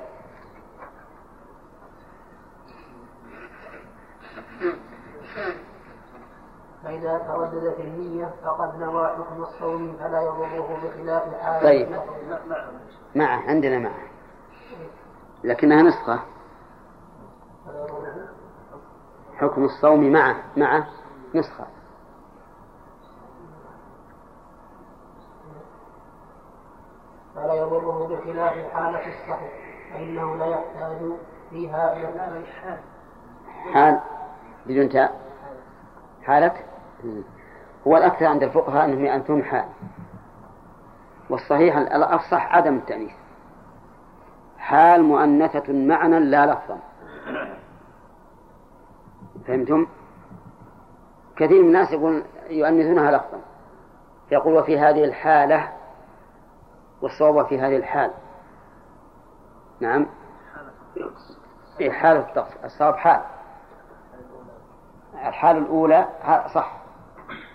[6.85, 12.01] فإذا تردد في النية فقد نوى حكم الصوم فلا يضره بخلاف حال طيب.
[13.15, 14.07] معه عندنا معه.
[15.45, 16.21] لكنها نسخة.
[19.37, 20.87] حكم الصوم معه مع
[21.35, 21.67] نسخة.
[27.35, 29.53] فلا يضره بخلاف حالة الصحيح.
[29.93, 30.97] فإنه لا يحتاج
[31.51, 32.45] فيها إلى
[33.73, 34.01] حال
[34.67, 35.26] بدون تاء.
[36.27, 36.53] حالة
[37.87, 39.65] هو الأكثر عند الفقهاء أنهم أنتم حال.
[41.31, 43.13] والصحيح الأفصح عدم التأنيث.
[44.59, 46.79] حال مؤنثة معنى لا لفظا.
[49.47, 49.87] فهمتم؟
[51.37, 53.39] كثير من الناس يقول يؤنثونها لفظا.
[54.33, 55.73] يقول وفي هذه الحالة
[57.03, 58.11] والصواب في هذه الحال.
[59.81, 60.07] نعم.
[61.79, 62.57] في حالة الطقس.
[62.65, 63.21] الصواب حال.
[65.29, 66.07] الحالة الأولى
[66.55, 66.73] صح.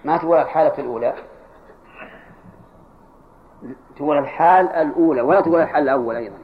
[0.06, 1.14] ما تقول الحالة الأولى؟
[3.96, 6.38] تقول الحال الأولى ولا تقول الحال الأول أيضا.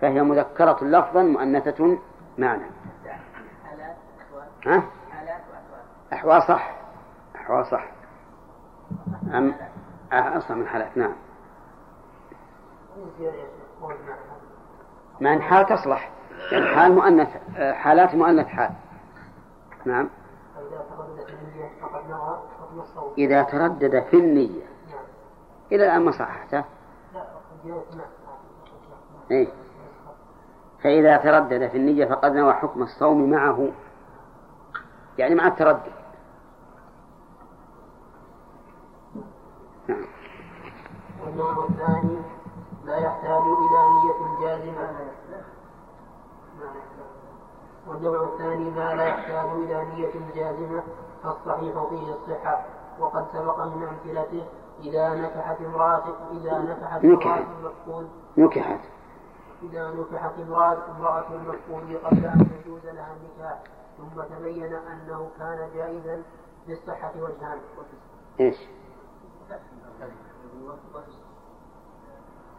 [0.00, 1.98] فهي مذكرة لفظا مؤنثة
[2.38, 2.64] معنى.
[4.66, 4.82] ها؟
[6.12, 6.70] أحوال صح.
[7.36, 7.84] أحوال صح.
[9.34, 9.54] أم
[10.12, 11.12] أصلا من حالات نعم.
[15.20, 16.10] مع حال تصلح.
[16.52, 18.70] يعني حال مؤنث حالات مؤنث حال.
[19.84, 20.08] نعم.
[23.18, 24.66] إذا تردد في النية.
[25.72, 26.64] إلى الآن ما صححته؟
[29.30, 29.48] إيه.
[30.82, 33.68] فإذا تردد في النية فقد نوى حكم الصوم معه.
[35.18, 35.92] يعني مع التردد.
[39.88, 40.04] نعم.
[41.24, 42.18] والنوع الثاني
[42.84, 45.18] لا يحتاج إلى نية جازمة.
[47.88, 50.82] والنوع الثاني ما لا يحتاج إلى نية جازمة
[51.22, 52.64] فالصحيح فيه الصحة.
[53.00, 54.44] وقد سبق من أمثلته
[54.80, 58.08] إذا نكحت امرأة إذا نكحت امرأة المفقود.
[58.36, 58.80] نكحت.
[59.62, 63.62] إذا نكحت امرأة امرأة المفقود قبل أن يجوز لها النكاح
[63.98, 66.22] ثم تبين أنه كان جائزا
[66.68, 67.58] للصحة وجهان
[68.40, 68.56] إيش؟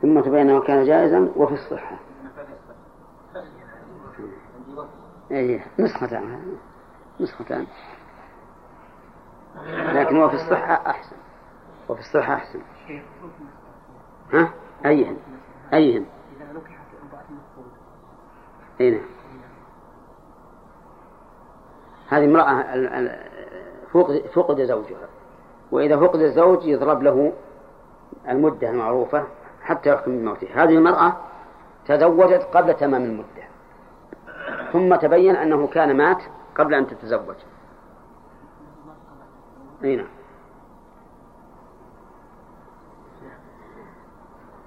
[0.02, 1.96] ثم تبين أنه كان جائزا وفي الصحة.
[5.32, 6.58] أي نسختان
[7.20, 7.68] نسختان
[9.68, 11.16] لكن هو في الصحة أحسن.
[11.90, 12.60] وفي الصحة أحسن.
[14.34, 14.50] ها؟
[14.86, 15.18] أيهن
[15.74, 16.06] أيهن
[16.38, 16.88] إذا نكحت
[17.30, 17.72] المفقود
[18.82, 19.02] أي نعم.
[22.10, 22.64] هذه امرأة
[24.34, 25.10] فقد زوجها
[25.72, 27.34] وإذا فقد الزوج يضرب له
[28.30, 29.24] المدة المعروفة
[29.62, 31.18] حتى يحكم بموته هذه المرأة
[31.88, 33.39] تزوجت قبل تمام المدة.
[34.74, 36.22] ثم تبين أنه كان مات
[36.56, 37.36] قبل أن تتزوج.
[39.84, 40.08] أي نعم.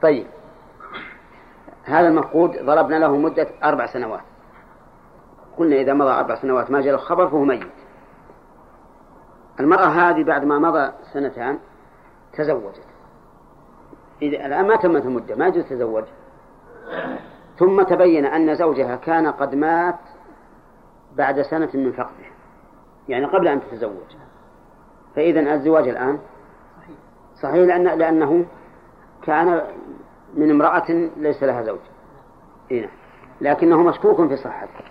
[0.03, 0.27] طيب.
[1.85, 4.23] هذا المفقود ضربنا له مدة أربع سنوات.
[5.59, 7.73] قلنا إذا مضى أربع سنوات ما جاء له خبر فهو ميت.
[9.61, 11.59] المرأة هذه بعد ما مضى سنتان
[12.33, 12.87] تزوجت.
[14.23, 16.05] إذا الآن ما تمت المدة ما يجوز تزوج.
[17.63, 19.99] ثم تبين أن زوجها كان قد مات
[21.17, 22.33] بعد سنة من فقده.
[23.09, 24.17] يعني قبل أن تتزوج.
[25.17, 26.19] فإذا الزواج الآن؟
[27.43, 27.55] صحيح.
[27.55, 28.47] لأن لأنه
[29.23, 29.63] كان
[30.35, 31.81] من امرأة ليس لها زوج.
[32.71, 32.89] هنا
[33.41, 34.85] لكنه مشكوك في صحته.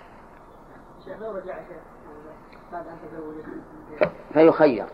[4.33, 4.85] فيخير.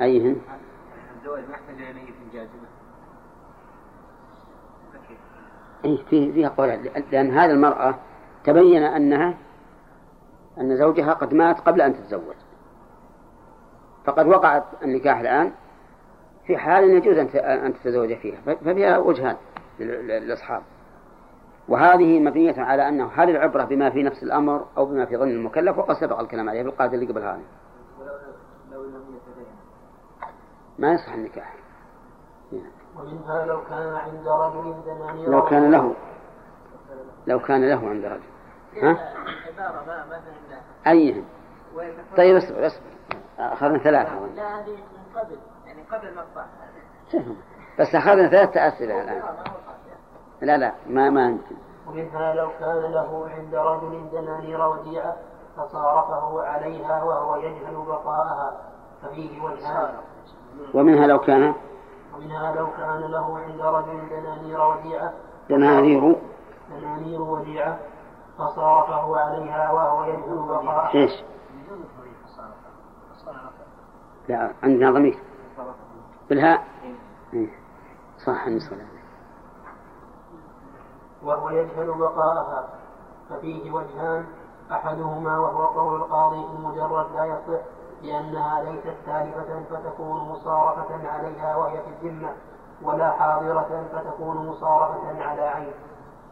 [0.00, 0.40] أيهن؟
[1.16, 2.63] الزواج ما يحتاج إلى نية جازمة
[5.84, 6.68] إيه فيه؟ فيها قول
[7.12, 7.94] لأن هذه المرأة
[8.44, 9.34] تبين أنها
[10.60, 12.34] أن زوجها قد مات قبل أن تتزوج.
[14.04, 15.52] فقد وقعت النكاح الآن
[16.46, 18.40] في حال يجوز أن تتزوج فيها.
[18.40, 19.36] ففيها وجهان
[19.80, 20.62] للأصحاب.
[21.68, 25.78] وهذه مبنية على أنه هل العبرة بما في نفس الأمر أو بما في ظن المكلف
[25.78, 27.42] وقد سبق الكلام عليه في القاعدة اللي قبل هذه
[30.78, 31.63] ما يصح النكاح.
[32.98, 35.94] ومنها لو كان عند رجل دنانير لو كان له.
[37.26, 38.22] لو كان له عند رجل.
[38.82, 40.20] ها؟ عبارة ما ما
[40.86, 41.24] أيهم
[42.16, 42.86] طيب اصبر اصبر.
[43.38, 44.26] أخذنا ثلاثة.
[44.36, 45.36] لا هذه من قبل.
[45.66, 46.44] يعني قبل المقطع
[47.78, 49.22] بس أخذنا ثلاثة أسئلة الآن.
[50.40, 51.56] لا لا ما ما يمكن
[51.88, 55.16] ومنها لو كان له عند رجل دنانير وديعة
[55.56, 58.60] فصارفه عليها وهو يجهل بقاءها.
[59.02, 59.94] ففيه وجهان.
[60.74, 61.54] ومنها لو كان
[62.16, 65.12] ومنها لو كان له عند رجل دنانير وديعة.
[65.50, 66.16] دنانير.
[66.70, 67.78] دنانير وديعة
[68.38, 71.12] فصارفه عليها وهو يجهل بقاءها إيش؟
[74.28, 75.18] لا عندنا ضمير.
[76.28, 76.64] بالهاء؟
[77.34, 77.48] إيه.
[78.26, 78.76] صح النسخة
[81.22, 82.68] وهو يجهل بقاءها.
[83.30, 84.26] ففيه وجهان
[84.72, 87.64] أحدهما وهو قول القاضي المجرد لا يصح.
[88.04, 92.32] لأنها ليست تالفة فتكون مصارفة عليها وهي في الذمة
[92.82, 95.72] ولا حاضرة فتكون مصارفة على عين.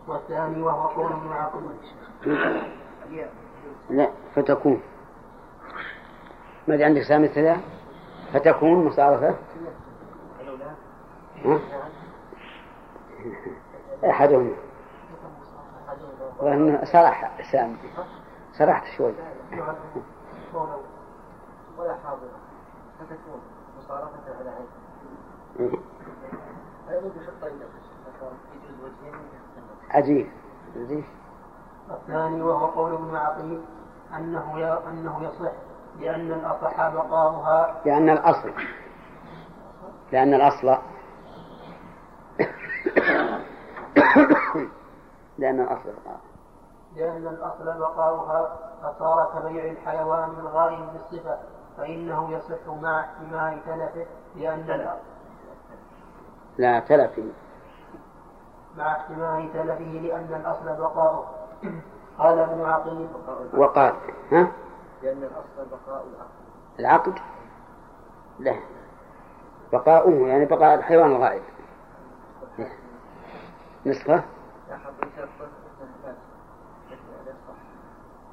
[0.09, 1.71] والثاني وهو قول عقيل.
[3.91, 4.83] لا فتكون.
[6.69, 7.61] ما عندك سامي ثلاث
[8.33, 9.35] فتكون مصارفة.
[14.05, 14.53] أحدهم
[16.41, 17.77] وأنه صرح سامي.
[18.53, 19.15] سرحت شوي.
[21.83, 22.39] ولا حاضرة
[22.99, 23.41] فتكون
[23.79, 24.69] مصارفة على عين.
[29.91, 30.31] عجيب.
[30.77, 31.05] عجيب.
[31.91, 33.65] الثاني وهو قول ابن عقيل
[34.17, 35.53] أنه أنه يصح
[36.01, 37.81] لأن الأصح بقاؤها.
[37.85, 38.53] لأن الأصل.
[40.13, 40.79] لأن الأصل.
[45.39, 46.21] لأن الأصل بقاؤها.
[46.97, 51.39] لأن الأصل بقاؤها فصار كبيع الحيوان الغائب بالصفة.
[51.77, 54.07] فإنه يصح مع احتمال تلفه
[54.37, 55.13] لأن الأصل
[56.59, 57.25] لا تلفه
[58.79, 61.27] مع احتمال تلفه لأن الأصل بقاؤه.
[62.19, 63.09] قال ابن عقيل.
[63.55, 63.95] وقال
[64.33, 64.53] ها؟
[65.03, 66.05] لأن الأصل بقاء
[66.79, 67.19] العقد؟ العقد
[68.39, 68.55] لا.
[69.73, 71.43] بقاؤه يعني بقاء الحيوان الغائب.
[73.87, 74.23] نسخة؟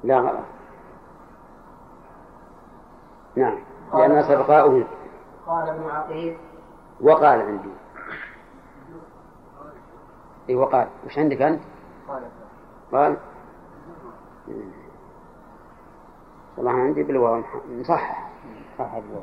[0.04, 0.44] لا غلط.
[3.36, 3.58] نعم
[3.94, 4.84] لأن أصل بقاؤه
[5.46, 6.36] قال ابن عقيل.
[7.00, 7.70] وقال عندي.
[10.48, 10.88] اي وقال.
[11.06, 11.60] وش عندك أنت؟
[12.08, 12.22] قال.
[12.92, 13.16] قال.
[16.56, 18.30] والله عندي بالواو نصحح
[18.78, 19.22] صح بالواو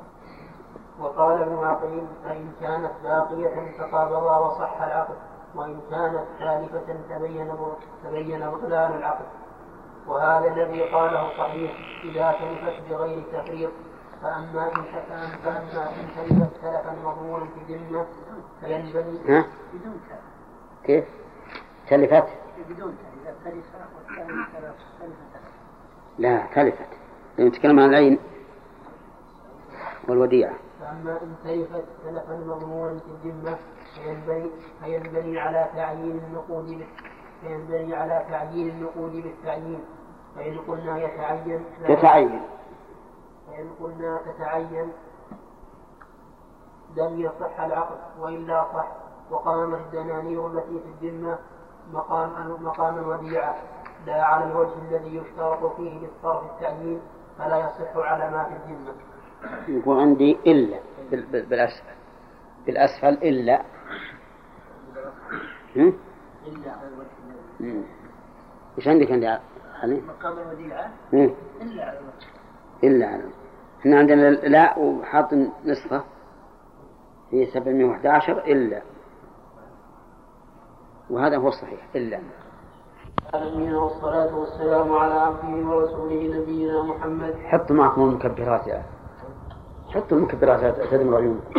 [0.99, 5.15] وقال ابن عقيل فإن كانت باقية تقابضا وصح العقد
[5.55, 7.51] وإن كانت ثالثة تبين
[8.03, 9.25] تبين بطلان العقد.
[10.07, 11.71] وهذا الذي قاله صحيح
[12.03, 13.71] إذا تلفت بغير تفريط
[14.22, 14.84] فأما إن
[15.43, 18.05] فأما إن تلفت تلفا مضمونا في ذمة
[18.61, 19.45] فينبني ها؟
[20.84, 21.05] كيف؟
[21.89, 22.28] تلفت؟
[22.70, 22.97] بدون
[23.45, 23.65] تلف
[26.18, 26.88] لا تلفت
[27.39, 28.20] نتكلم عن العين
[30.07, 33.57] والوديعة فأما إن تلفت تلفا مضمونا في الذمة
[33.95, 34.49] فينبني
[34.84, 36.86] فينبني على تعيين النقود
[37.41, 39.80] فينبني على تعيين النقود بالتعيين
[40.36, 42.41] فإن قلنا يتعين يتعين
[43.57, 44.91] فإن قلنا تتعين
[46.97, 48.87] لم يصح العقد وإلا صح.
[49.31, 51.37] وقامت الدنانير التي في الذمة
[51.93, 53.55] مقام مقام الوديعة
[54.05, 57.01] لا على الوجه الذي يشترط فيه للصرف التعيين
[57.37, 58.93] فلا يصح على ما في الذمة.
[59.67, 60.79] يقول عندي إلا
[61.31, 61.95] بالأسفل.
[62.65, 63.61] بالأسفل إلا.
[65.75, 67.83] إلا على الوجه
[68.77, 69.27] وش عندك عندي
[69.81, 72.27] علي؟ مقام الوديعة إلا على الوجه.
[72.83, 73.46] إلا على الوجه.
[73.80, 75.34] إحنا عندنا لا وحاط
[75.65, 76.03] نسخة
[77.30, 78.82] في 711 إلا.
[81.09, 82.19] وهذا هو الصحيح إلا.
[83.34, 87.36] العالمين والصلاة والسلام على عبده ورسوله نبينا محمد.
[87.45, 88.84] حط معكم المكبرات يا
[89.88, 91.51] حطوا المكبرات تدمر عيونكم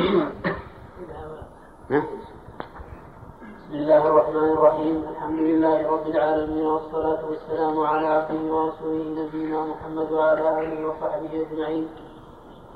[3.69, 5.05] بسم الله الرحمن الرحيم.
[5.09, 11.89] الحمد لله رب العالمين والصلاة والسلام على عبده ورسوله نبينا محمد وعلى آله وصحبه أجمعين.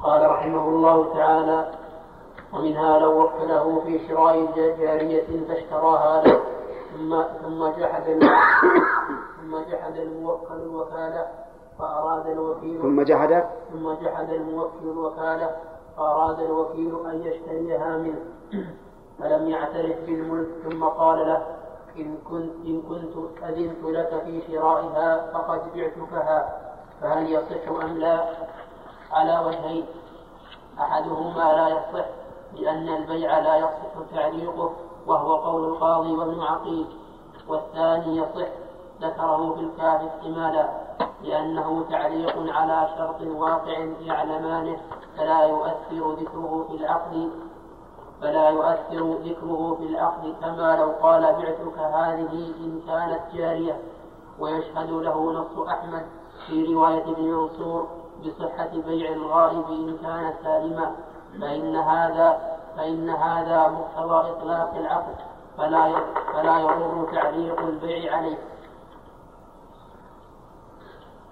[0.03, 1.71] قال رحمه الله تعالى
[2.53, 6.41] ومنها لو وكله في شراء جارية فاشتراها له
[6.93, 8.05] ثم ثم جحد
[9.41, 11.27] ثم جحد الموكل الوكالة
[11.79, 15.51] فأراد الوكيل ثم جحد ثم جحد الموكل الوكالة
[15.97, 18.21] فأراد الوكيل أن يشتريها منه
[19.19, 21.47] فلم يعترف بالملك ثم قال له
[21.99, 26.59] إن كنت إن كنت أذنت لك في شرائها فقد بعتكها
[27.01, 28.25] فهل يصح أم لا؟
[29.13, 29.87] على وجهين.
[30.81, 32.07] أحدهما لا يصح
[32.55, 34.73] لأن البيع لا يصح تعليقه
[35.07, 36.87] وهو قول القاضي وابن عقيل.
[37.49, 38.49] والثاني يصح
[39.03, 40.69] ذكره في الكافي احتمالا
[41.23, 44.77] لأنه تعليق على شرط واقع يعلمانه
[45.17, 47.31] فلا يؤثر ذكره في العقد.
[48.21, 53.81] فلا يؤثر ذكره في العقد كما لو قال بعتك هذه إن كانت جارية.
[54.39, 56.07] ويشهد له نص أحمد
[56.47, 57.89] في رواية ابن منصور
[58.25, 60.93] بصحة بيع الغائب إن كان سالما
[61.41, 65.15] فإن هذا فإن هذا مقتضى إطلاق العقد
[65.59, 65.93] فلا
[66.33, 68.39] فلا يضر تعليق البيع عليه.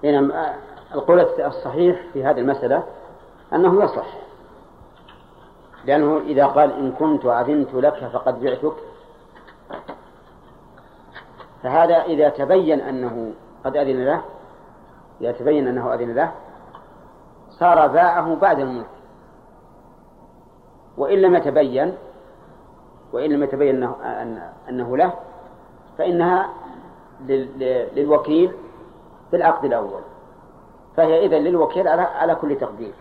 [0.03, 0.32] نعم
[0.95, 2.82] القول الصحيح في هذه المسألة
[3.53, 4.07] أنه يصح
[5.84, 8.74] لأنه إذا قال إن كنت أذنت لك فقد بعتك
[11.62, 13.32] فهذا إذا تبين أنه
[13.64, 14.22] قد أذن له
[15.20, 16.32] إذا تبين أنه أذن له
[17.61, 18.87] صار باعه بعد الملك
[20.97, 21.95] وإن لم يتبين
[23.13, 25.15] وإن لم يتبين أنه, أنه له
[25.99, 26.49] فإنها
[27.95, 28.53] للوكيل
[29.31, 30.01] في العقد الأول.
[30.97, 32.95] فهي إذن للوكيل على على كل تقدير.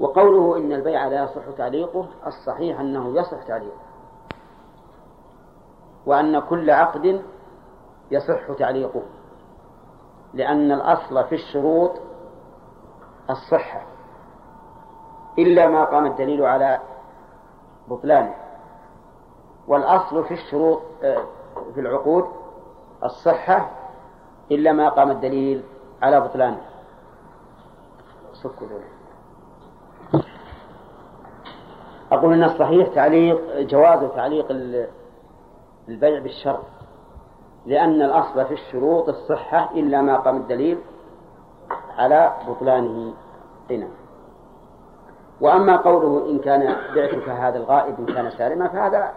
[0.00, 3.80] وقوله إن البيع لا يصح تعليقه الصحيح أنه يصح تعليقه.
[6.06, 7.22] وأن كل عقد
[8.10, 9.02] يصح تعليقه.
[10.34, 11.90] لأن الأصل في الشروط
[13.30, 13.82] الصحة
[15.38, 16.78] إلا ما قام الدليل على
[17.88, 18.34] بطلانه.
[19.68, 21.22] والأصل في الشروط آه،
[21.74, 22.24] في العقود
[23.04, 23.70] الصحة
[24.50, 25.62] إلا ما قام الدليل
[26.02, 26.60] على بطلانه.
[32.12, 34.46] أقول أن الصحيح تعليق جواز تعليق
[35.88, 36.64] البيع بالشرط
[37.66, 40.78] لأن الأصل في الشروط الصحة إلا ما قام الدليل
[41.98, 43.14] على بطلانه
[43.70, 43.88] هنا
[45.40, 49.12] وأما قوله إن كان بعتك هذا الغائب إن كان سالما فهذا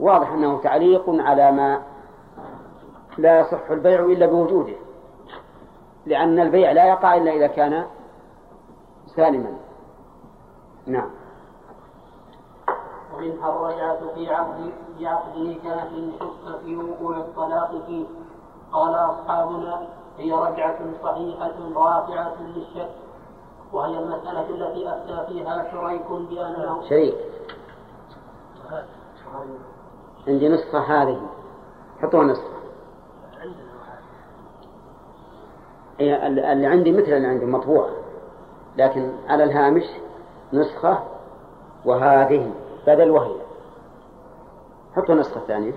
[0.00, 1.82] واضح أنه تعليق على ما
[3.18, 4.74] لا يصح البيع إلا بوجوده
[6.06, 7.84] لأن البيع لا يقع إلا إذا كان
[9.16, 9.56] سالما.
[10.86, 11.10] نعم.
[13.14, 15.84] ومنها الرجعة في عقد في عقد نكاح
[16.20, 18.04] شك في وقوع الطلاق فيه.
[18.72, 19.88] قال أصحابنا
[20.18, 22.90] هي رجعة صحيحة رافعة للشك
[23.72, 27.14] وهي المسألة التي أفتى فيها شريك بأنه شريك.
[30.28, 31.20] عندي نسخة هذه.
[32.02, 32.58] حطوها نسخة.
[36.00, 37.88] اللي عندي مثل اللي عندي مطبوع.
[38.76, 39.84] لكن على الهامش
[40.52, 40.98] نسخة
[41.84, 42.52] وهذه
[42.86, 43.34] بدل وهي.
[44.96, 45.72] حطوا نسخة ثانية.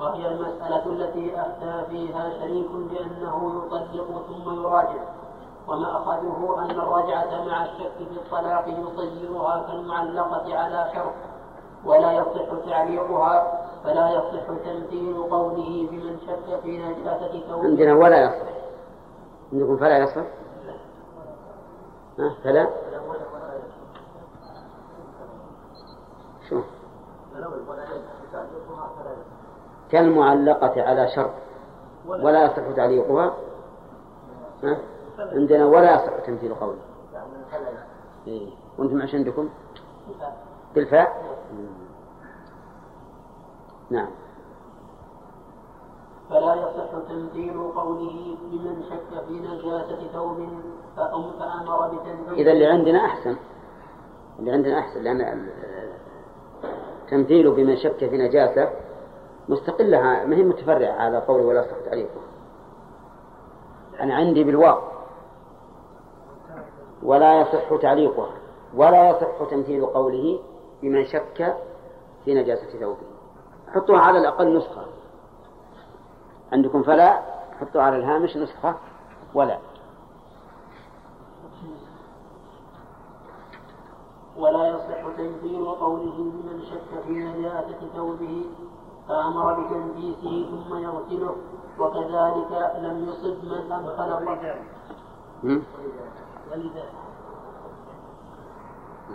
[0.00, 5.04] وهي المسألة التي أفتى فيها شريك بأنه يطلق ثم يراجع
[5.68, 11.14] وما أخذه أن الرجعة مع الشك في الطلاق يصيرها كالمعلقة على شرط
[11.84, 18.48] ولا يصح تعليقها فلا يصح تمثيل قوله بمن شك في نجاسة ثوبه عندنا ولا يصح.
[19.52, 20.24] عندكم فلا يصح؟
[22.18, 22.68] ها فلا؟
[26.48, 26.60] شو؟
[29.90, 31.30] كالمعلقة على شرط
[32.06, 33.34] ولا يصح تعليقها.
[34.64, 34.78] ها؟
[35.18, 36.78] عندنا ولا يصح تمثيل قوله.
[38.26, 38.50] إيه.
[38.78, 39.48] وأنتم إيش عندكم؟
[40.74, 41.36] بالفاء؟
[43.90, 44.08] نعم.
[46.30, 50.48] فلا يصح تمثيل قوله بمن شك في نجاسة ثوب
[50.96, 53.36] فأمر بتنزيل إذا اللي عندنا أحسن.
[54.38, 55.48] اللي عندنا أحسن لأن
[57.10, 58.70] تمثيله بمن شك في نجاسة
[59.48, 62.20] مستقلة ما هي متفرعة على قول ولا يصح تعريفه
[64.00, 64.78] أنا عندي بالواو.
[67.02, 68.30] ولا يصح تعليقها.
[68.74, 70.38] ولا يصح تمثيل قوله
[70.82, 71.56] بمن شك
[72.24, 72.96] في نجاسة ثوبه.
[73.74, 74.86] حطوها على الأقل نسخة.
[76.52, 77.22] عندكم فلا؟
[77.60, 78.74] حطوا على الهامش نسخة.
[79.34, 79.58] ولا.
[84.36, 88.44] ولا يصح تنزيل قوله بمن شك في نجاسة ثوبه.
[89.08, 91.36] فأمر بتنبيسه ثم يغسله
[91.78, 94.12] وكذلك لم يصب من أدخل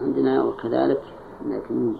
[0.01, 1.03] عندنا وكذلك
[1.45, 1.95] لكن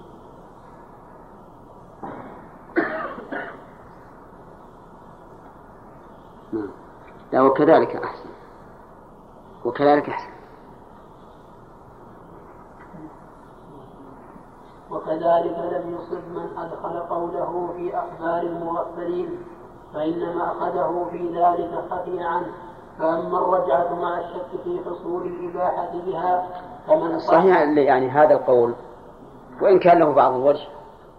[6.53, 6.69] نعم.
[7.33, 8.29] لا وكذلك أحسن.
[9.65, 10.40] وكذلك أحسن.
[14.91, 19.39] وكذلك لم يصب من أدخل قوله في أخبار المغفلين
[19.93, 22.51] فإنما أخذه في ذلك خفي عنه
[22.99, 26.47] فأما الرجعة مع الشك في حصول الإباحة بها
[26.87, 28.73] فمن صحيح يعني هذا القول
[29.61, 30.67] وإن كان له بعض الوجه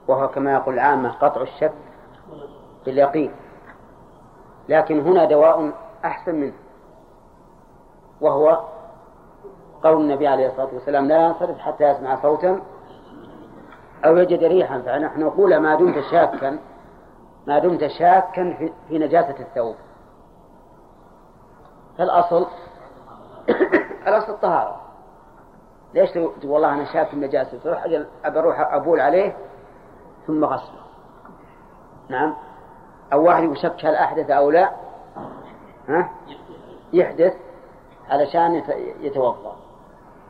[0.09, 1.73] وهو كما يقول العامة قطع الشك
[2.87, 3.33] باليقين.
[4.69, 5.73] لكن هنا دواء
[6.05, 6.55] أحسن منه
[8.21, 8.61] وهو
[9.85, 12.61] قول النبي عليه الصلاة والسلام لا ينصرف حتى يسمع صوتا
[14.05, 16.59] أو يجد ريحا فنحن نقول ما دمت شاكا
[17.47, 19.75] ما دمت شاكا في, في نجاسة الثوب.
[21.99, 22.47] فالأصل
[24.09, 24.81] الأصل الطهارة.
[25.95, 27.87] ليش تقول والله أنا شاك في النجاسة؟ تروح
[28.25, 29.37] أروح أبول عليه
[30.27, 30.83] ثم غسله
[32.09, 32.35] نعم؟
[33.13, 34.71] أو واحد يشك هل أحدث أو لا؟
[35.89, 36.11] ها؟
[36.93, 37.35] يحدث
[38.11, 38.63] علشان
[39.01, 39.57] يتوضأ.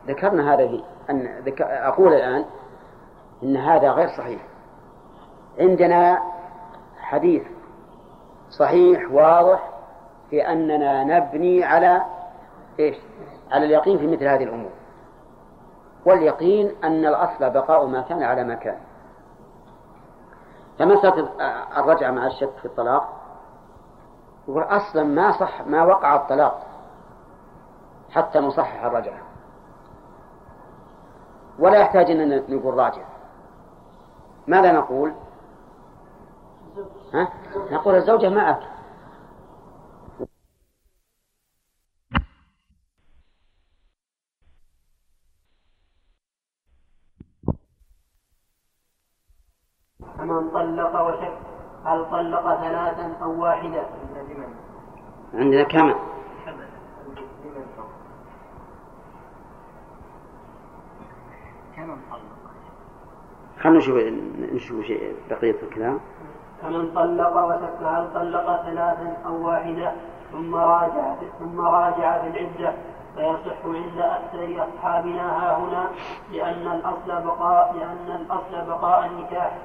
[0.07, 2.45] ذكرنا هذا في أن أقول الآن
[3.43, 4.41] إن هذا غير صحيح.
[5.59, 6.19] عندنا
[6.97, 7.43] حديث
[8.49, 9.69] صحيح واضح
[10.29, 12.01] في أننا نبني على
[12.79, 12.97] إيش؟
[13.51, 14.71] على اليقين في مثل هذه الأمور.
[16.05, 18.77] واليقين أن الأصل بقاء ما كان على ما كان.
[20.79, 21.29] فمسألة
[21.77, 23.09] الرجعة مع الشك في الطلاق
[24.47, 26.67] يقول أصلا ما صح ما وقع الطلاق
[28.11, 29.19] حتى نصحح الرجعة.
[31.59, 33.12] ولا يحتاج أن نقول راجع.
[34.47, 35.13] ماذا نقول؟
[37.13, 37.33] ها؟
[37.71, 38.59] نقول الزوجة معك.
[50.17, 51.37] فمن طلق وشك
[51.85, 53.83] هل طلق ثلاثا أو واحدة
[55.33, 55.93] عندنا كم
[63.61, 63.97] خلنا نشوف
[64.53, 65.99] نشوف شيء بقية الكلام.
[66.61, 69.91] فمن طلق وشك هل طلق ثلاثا أو واحدة
[70.31, 72.73] ثم راجع ثم راجع في العدة
[73.15, 75.89] فيصح عند أكثر أصحابنا ها هنا
[76.31, 79.57] لأن الأصل بقاء لأن الأصل بقاء النكاح.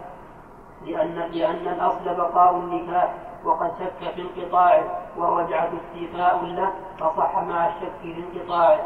[0.87, 3.15] لأن لأن الأصل بقاء النكاح
[3.45, 4.85] وقد شك في انقطاعه
[5.17, 8.81] والرجعة استيفاء له فصح مع الشك في انقطاعه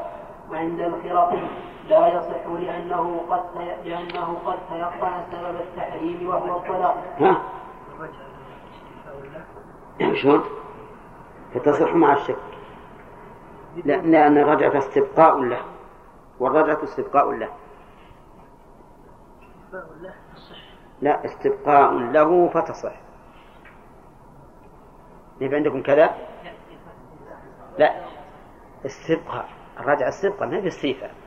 [0.51, 1.33] وعند الخرق
[1.93, 3.43] لا يصح لأنه قد
[3.85, 7.05] لأنه قد تيقن سبب التحريم وهو الطلاق.
[7.19, 7.43] ها؟
[10.15, 10.45] شلون؟
[11.55, 12.37] فتصح مع الشك.
[13.85, 15.61] لا لأن الرجعة استبقاء له.
[16.41, 17.49] والرجعة استبقاء له.
[21.01, 22.93] لا استبقاء له فتصح.
[25.41, 26.17] يبقى عندكم كذا؟
[27.79, 27.93] لا.
[28.87, 29.49] استبقاء.
[29.81, 31.22] الرجعة استبقاء ما باستيفاء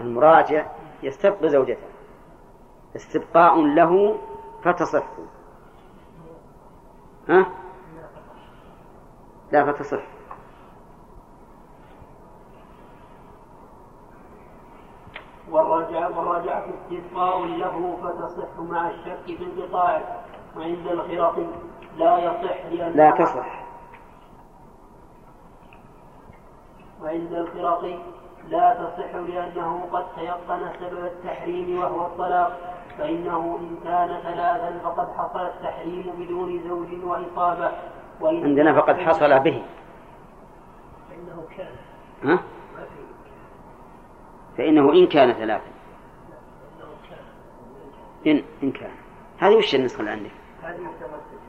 [0.00, 0.66] المراجع
[1.02, 1.86] يستبقي زوجته.
[2.96, 4.18] استبقاء له
[4.64, 5.06] فتصح.
[7.28, 7.46] ها؟
[9.52, 10.02] لا فتصح.
[15.50, 20.24] والرجع والرجعة استبقاء له فتصح مع الشك في انقطاعه
[20.56, 21.38] وعند الخرق
[21.96, 23.66] لا يصح لأن لا تصح.
[27.02, 27.98] وعند الخرق
[28.50, 35.46] لا تصح لأنه قد تيقن سبب التحريم وهو الطلاق فإنه إن كان ثلاثا فقد حصل
[35.46, 37.72] التحريم بدون زوج وإصابة.
[38.20, 39.62] وإن عندنا فقد حصل به.
[41.10, 41.72] فإنه كان.
[42.24, 42.38] ها؟
[44.58, 45.70] فإنه إن كان ثلاثا.
[48.26, 48.90] إن إن كان.
[49.38, 50.30] هذه وش النسخة اللي عندك؟
[50.62, 51.46] هذه متمثلة.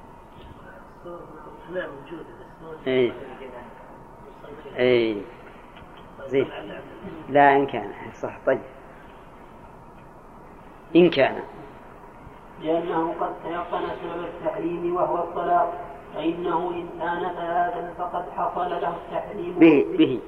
[1.74, 2.26] موجودة
[2.88, 3.14] إي
[4.80, 5.22] إي
[6.28, 6.48] زين.
[7.30, 7.92] لا إن كان.
[8.14, 8.60] صح طيب.
[10.96, 11.44] إن كان.
[12.62, 15.74] لأنه قد تيقن سبب التحريم وهو الطلاق
[16.14, 19.60] فإنه إن كان ثلاثا فقد حصل له التحريم.
[19.60, 20.20] به به.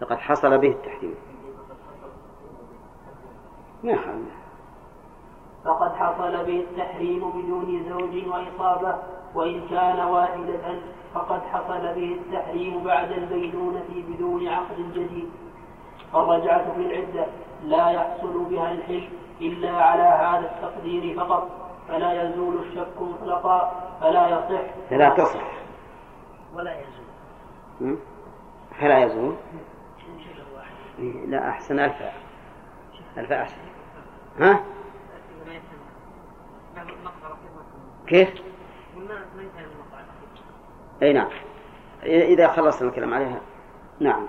[0.00, 1.14] فقد حصل به التحريم.
[3.84, 3.96] ما
[5.64, 8.98] فقد حصل به التحريم بدون زوج وإصابة
[9.34, 10.78] وإن كان واحدة
[11.14, 15.28] فقد حصل به التحريم بعد البينونة بدون عقد جديد.
[16.14, 17.26] فالرجعة في العدة
[17.64, 19.08] لا يحصل بها الحل
[19.40, 21.48] إلا على هذا التقدير فقط
[21.88, 24.62] فلا يزول الشك مطلقا فلا يصح.
[24.90, 25.50] فلا تصح.
[26.54, 27.98] ولا يزول?
[28.80, 29.36] فلا يزول.
[31.26, 31.78] لا أحسن.
[31.78, 32.14] الفاء
[33.18, 33.56] الفاء أحسن.
[34.40, 34.60] ها؟
[38.06, 38.42] كيف؟
[41.02, 41.28] أي نعم.
[42.02, 43.40] إذا خلصنا الكلام عليها.
[44.00, 44.26] نعم.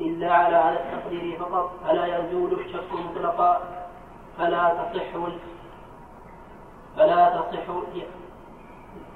[0.00, 3.60] إلا على هذا التقدير فقط فلا يزول الشك مطلقا
[4.38, 5.12] فلا تصح
[6.96, 7.66] فلا تصح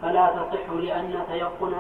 [0.03, 1.73] فلا تصح لأن تيقن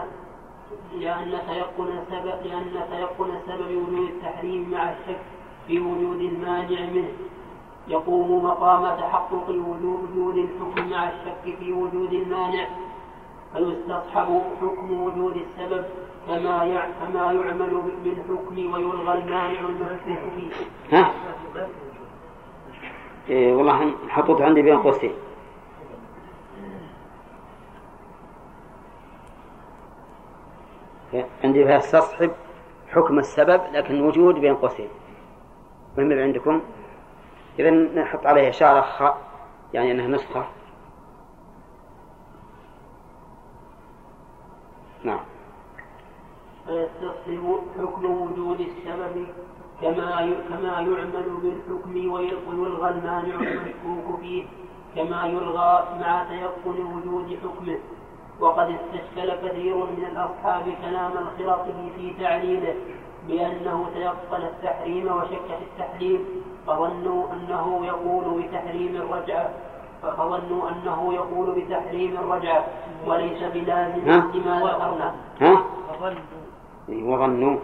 [0.94, 5.20] لأن تيقن سبب لأن تيقن سبب وجود التحريم مع الشك
[5.66, 7.12] في وجود المانع منه.
[7.88, 12.66] يقوم مقام تحقق وجود الحكم مع الشك في وجود المانع
[13.53, 15.84] فيستصحب حكم وجود السبب.
[16.27, 16.59] كما
[17.01, 20.51] كما يعمل بالحكم ويلغى المانع المفتوح فيه.
[20.97, 21.12] ها؟
[23.29, 25.14] إيه والله حطيت عندي بين قوسين.
[31.45, 32.31] عندي فيستصحب
[32.89, 34.89] حكم السبب لكن وجود بين قوسين.
[35.97, 36.61] من عندكم؟
[37.59, 39.18] إذا نحط عليه إشارة خاء
[39.74, 40.47] يعني أنها نسخة
[45.05, 45.20] نعم
[46.67, 49.27] فيستصحب حكم وجود السبب
[49.83, 51.07] كما كما يعمل
[51.43, 54.45] بالحكم ويلغى المانع المشكوك فيه
[54.97, 57.79] كما يلغى مع تيقن وجود حكمه.
[58.41, 62.75] وقد استشكل كثير من الأصحاب كلام الخرقي في تعليله
[63.29, 66.25] بأنه تيقن التحريم وشك في التحريم
[66.67, 69.51] فظنوا أنه يقول بتحريم الرجعة
[70.03, 72.64] فظنوا أنه يقول بتحريم الرجعة
[73.07, 75.14] وليس بلازم لما ذكرنا؟
[76.89, 77.59] وظنوا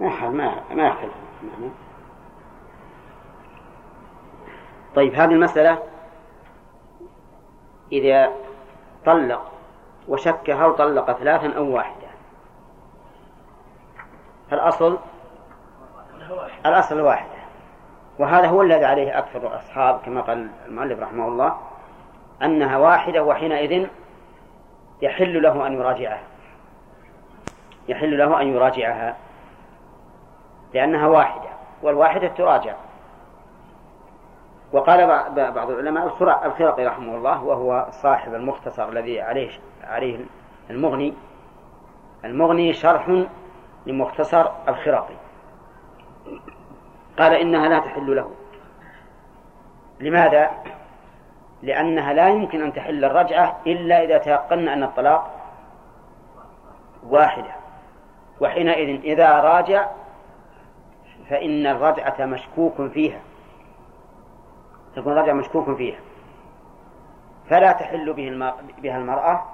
[0.00, 1.14] ما ما ما يختلف
[4.94, 5.78] طيب هذه المسألة
[7.92, 8.32] إذا
[9.06, 9.52] طلق
[10.08, 12.08] وشك هل طلق ثلاثا أو واحدة
[14.52, 14.98] الأصل
[16.66, 17.40] الأصل الواحدة
[18.18, 21.56] وهذا هو الذي عليه أكثر الأصحاب كما قال المؤلف رحمه الله
[22.42, 23.88] أنها واحدة وحينئذ
[25.02, 26.22] يحل له أن يراجعها.
[27.88, 29.16] يحل له أن يراجعها.
[30.74, 31.50] لأنها واحدة
[31.82, 32.74] والواحدة تراجع.
[34.72, 35.06] وقال
[35.52, 36.06] بعض العلماء
[36.46, 39.50] الخرقي رحمه الله وهو صاحب المختصر الذي عليه
[39.84, 40.20] عليه
[40.70, 41.14] المغني.
[42.24, 43.24] المغني شرح
[43.86, 45.14] لمختصر الخرقي.
[47.18, 48.30] قال إنها لا تحل له.
[50.00, 50.50] لماذا؟
[51.62, 55.30] لأنها لا يمكن أن تحل الرجعة إلا إذا تيقنا أن الطلاق
[57.06, 57.50] واحدة.
[58.40, 59.88] وحينئذ إذا راجع
[61.30, 63.20] فإن الرجعة مشكوك فيها.
[64.96, 65.98] تكون الرجعة مشكوك فيها.
[67.50, 69.44] فلا تحل به بها المرأة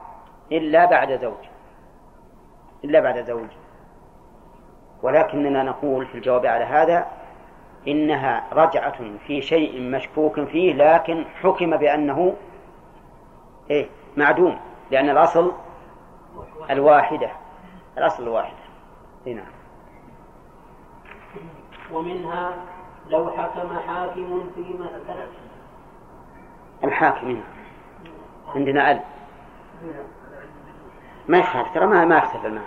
[0.53, 1.45] إلا بعد زوج.
[2.85, 3.49] إلا بعد زوج.
[5.03, 7.07] ولكننا نقول في الجواب على هذا
[7.89, 12.35] إنها رجعة في شيء مشكوك فيه لكن حكم بأنه
[13.71, 14.59] إيه؟ معدوم
[14.91, 15.53] لأن الأصل
[16.71, 17.31] الواحدة.
[17.99, 18.57] الأصل الواحدة.
[19.27, 19.47] هنا نعم.
[21.93, 22.55] ومنها
[23.09, 25.29] لو حكم حاكم في مسألة
[26.85, 27.43] الحاكم هنا
[28.55, 29.01] عندنا أل
[31.29, 32.67] ما يخالف ترى ما ما يختلف المعنى.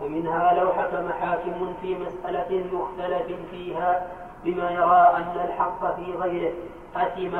[0.00, 4.06] ومنها لو حكم حاكم في مسألة مختلف فيها
[4.44, 6.52] بما يرى أن الحق في غيره
[6.96, 7.34] أثم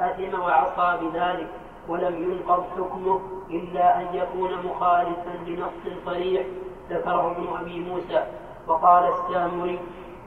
[0.00, 1.46] أثم وعصى بذلك
[1.88, 3.20] ولم ينقض حكمه
[3.50, 6.46] إلا أن يكون مخالفا لنص صريح
[6.90, 8.24] ذكره ابن أبي موسى.
[8.66, 9.78] وقال السامري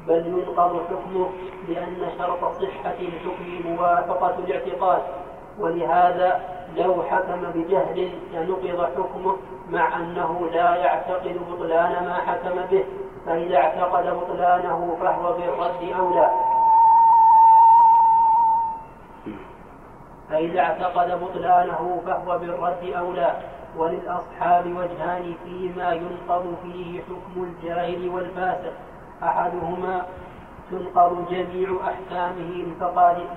[0.08, 1.30] بل ينقض حكمه
[1.70, 5.02] لأن شرط صحة الحكم موافقة الاعتقاد
[5.60, 6.42] ولهذا
[6.76, 9.36] لو حكم بجهل لنقض حكمه
[9.70, 12.86] مع أنه لا يعتقد بطلان ما حكم به.
[13.28, 16.32] فإذا اعتقد بطلانه فهو بالرد أولى.
[20.30, 23.36] فإذا اعتقد بطلانه فهو بالرد أولى.
[23.78, 28.74] وللأصحاب وجهان فيما ينقض فيه حكم الجاهل والفاسق.
[29.24, 30.06] أحدهما
[30.72, 32.66] تنقض جميع أحكامه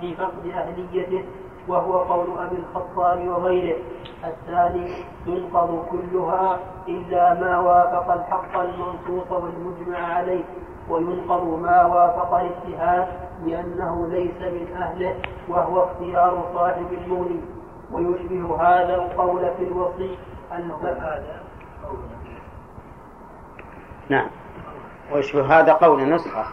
[0.03, 1.25] لفقد أهليته.
[1.71, 3.77] وهو قول أبي الخطاب وغيره
[4.25, 6.59] الثاني تنقض كلها
[6.89, 10.45] إلا ما وافق الحق المنصوص والمجمع عليه
[10.89, 13.09] وينقض ما وافق الاجتهاد
[13.47, 15.15] لأنه ليس من أهله
[15.49, 17.41] وهو اختيار صاحب المغني.
[17.93, 20.19] ويشبه هذا القول في الوصي
[20.53, 21.43] أن هذا
[24.09, 24.27] نعم.
[25.13, 26.45] ويشبه هذا قول نسخة.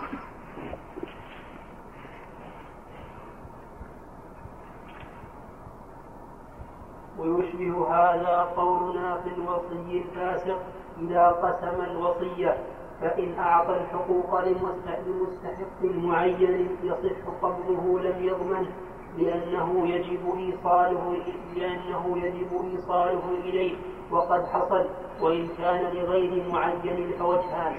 [7.19, 10.59] ويشبه هذا قولنا في الوصي الفاسق
[11.01, 12.57] إذا قسم الوصية
[13.01, 18.71] فإن أعطى الحقوق لمستحق معين يصح قبضه لم يضمنه
[19.17, 21.17] لأنه يجب إيصاله
[21.55, 23.75] لأنه يجب إيصاله إليه
[24.11, 24.85] وقد حصل
[25.21, 27.75] وإن كان لغير معين فوجهان.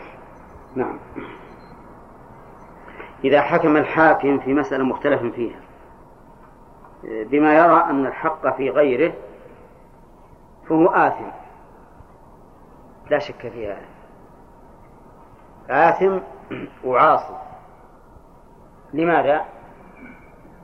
[0.74, 0.99] نعم.
[3.24, 5.61] إذا حكم الحاكم في مسألة مختلف فيها
[7.03, 9.12] بما يرى أن الحق في غيره
[10.68, 11.30] فهو آثم.
[13.10, 13.86] لا شك في هذا
[15.70, 16.18] آثم
[16.84, 17.36] وعاصي
[18.92, 19.44] لماذا؟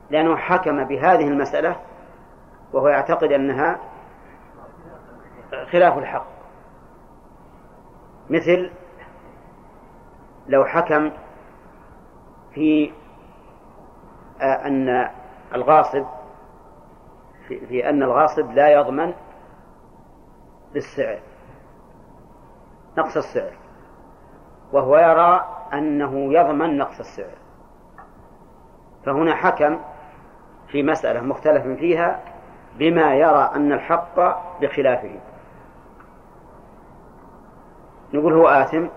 [0.09, 1.75] لأنه حكم بهذه المسألة
[2.73, 3.79] وهو يعتقد أنها
[5.71, 6.25] خلاف الحق.
[8.29, 8.71] مثل
[10.47, 11.11] لو حكم
[12.53, 12.91] في
[14.41, 15.09] أن
[15.55, 16.05] الغاصب
[17.47, 19.13] في أن الغاصب لا يضمن
[20.75, 21.19] بالسعر.
[22.97, 23.53] نقص السعر.
[24.73, 27.37] وهو يرى أنه يضمن نقص السعر.
[29.05, 29.79] فهنا حكم
[30.67, 32.19] في مسألة مختلف فيها
[32.79, 34.19] بما يرى أن الحق
[34.61, 35.19] بخلافه.
[38.13, 38.87] نقول هو آثم.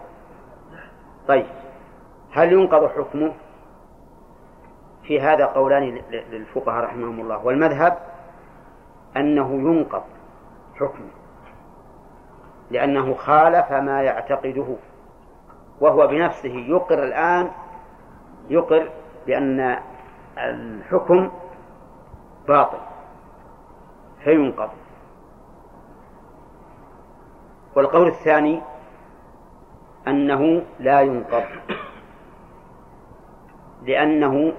[1.29, 1.47] طيب
[2.33, 3.33] هل ينقض حكمه؟
[5.03, 7.47] في هذا قولان للفقهاء رحمهم الله.
[7.47, 7.99] والمذهب
[9.16, 10.03] أنه ينقض
[10.74, 11.17] حكمه.
[12.70, 14.76] لأنه خالف ما يعتقده
[15.80, 17.50] وهو بنفسه يقر الآن
[18.48, 18.90] يقر
[19.26, 19.78] بأن
[20.38, 21.30] الحكم
[22.48, 22.78] باطل
[24.24, 24.70] فينقض.
[27.76, 28.60] والقول الثاني
[30.08, 31.44] أنه لا ينقض
[33.82, 34.52] لأنه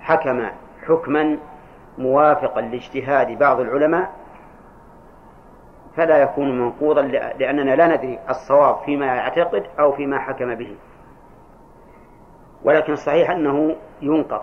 [0.00, 0.46] حكم
[0.86, 1.38] حكما
[1.98, 4.15] موافقا لاجتهاد بعض العلماء
[5.96, 7.02] فلا يكون منقوضا
[7.38, 10.76] لأننا لا ندري الصواب فيما يعتقد أو فيما حكم به.
[12.64, 14.42] ولكن الصحيح أنه ينقض.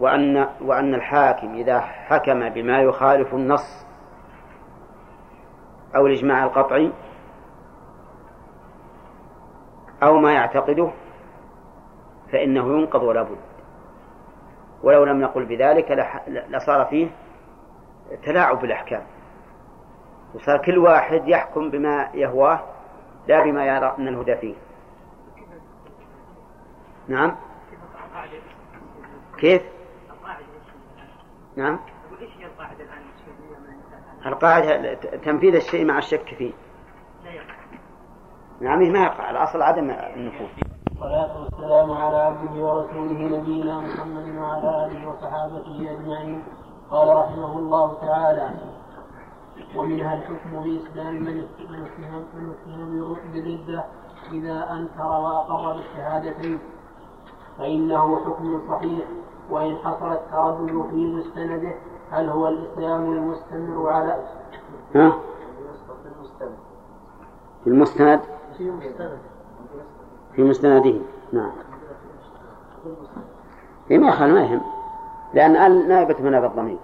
[0.00, 3.86] وأن وأن الحاكم إذا حكم بما يخالف النص
[5.96, 6.92] أو الإجماع القطعي
[10.02, 10.90] أو ما يعتقده
[12.32, 13.38] فإنه ينقض ولا بد.
[14.82, 15.90] ولو لم نقل بذلك
[16.50, 17.08] لصار فيه
[18.24, 19.02] تلاعب بالأحكام.
[20.34, 22.60] وصار كل واحد يحكم بما يهواه
[23.28, 24.54] لا بما يرى أن الهدى فيه.
[27.08, 27.36] نعم.
[29.38, 29.62] كيف؟
[31.56, 31.78] نعم.
[34.26, 36.52] القاعدة تنفيذ الشيء مع الشك فيه.
[38.60, 39.30] نعم ما يقع.
[39.30, 40.48] الأصل عدم النفوذ.
[41.00, 46.42] والصلاة والسلام على عبده ورسوله نبينا محمد وعلى آله وصحابته أجمعين.
[46.90, 48.50] قال رحمه الله تعالى
[49.76, 51.86] ومنها الحكم بإسلام من اتهم
[52.34, 53.84] من اتهم بالردة
[54.32, 56.58] إذا أنكر وأقر بالشهادتين
[57.58, 59.04] فإنه حكم صحيح
[59.50, 61.74] وإن حصل التردد في مستنده
[62.10, 64.24] هل هو الإسلام المستمر على
[64.94, 65.12] ها؟
[67.64, 68.20] في المستند؟
[68.58, 69.18] في مستند.
[70.32, 70.94] في مستنده
[71.32, 71.50] نعم.
[73.88, 74.60] في ما يهم.
[75.34, 76.78] لأن نائبة مناب الضمير.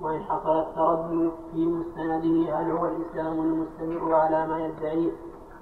[0.00, 5.10] وإن حصل التردد في مستنده هل هو الإسلام المستمر على ما يدعيه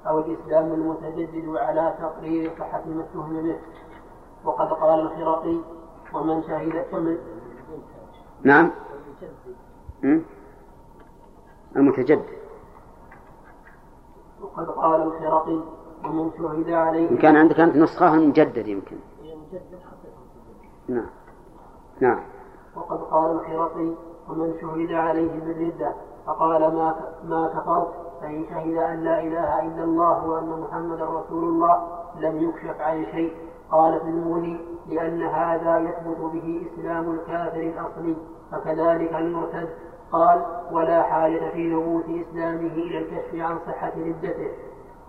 [0.07, 3.59] أو الإسلام المتجدد على تقرير صحة ما اتهم به؟
[4.45, 5.59] وقد قال الخرقي
[6.14, 7.18] ومن شهد ومن
[8.43, 8.70] نعم.
[11.76, 12.37] المتجدد.
[14.43, 15.61] وقد قال الخرقي
[16.05, 18.97] ومن شهد عليه إن كان عندك أنت نسخة مجدد يمكن
[20.89, 21.07] نعم.
[22.01, 22.20] نعم.
[22.76, 23.95] وقد قال الخرقي
[24.31, 25.93] ومن شهد عليه بالردة
[26.27, 27.89] فقال ما ما كفرت
[28.20, 31.89] فإن شهد أن لا إله إلا الله وأن محمدا رسول الله
[32.20, 33.33] لم يكشف عن شيء.
[33.70, 38.16] قال في المغني لأن هذا يثبت به إسلام الكافر الأصلي
[38.53, 39.68] فكذلك المرتد.
[40.12, 44.51] قال ولا حاجة في ثبوت إسلامه إلى الكشف عن صحة ردته.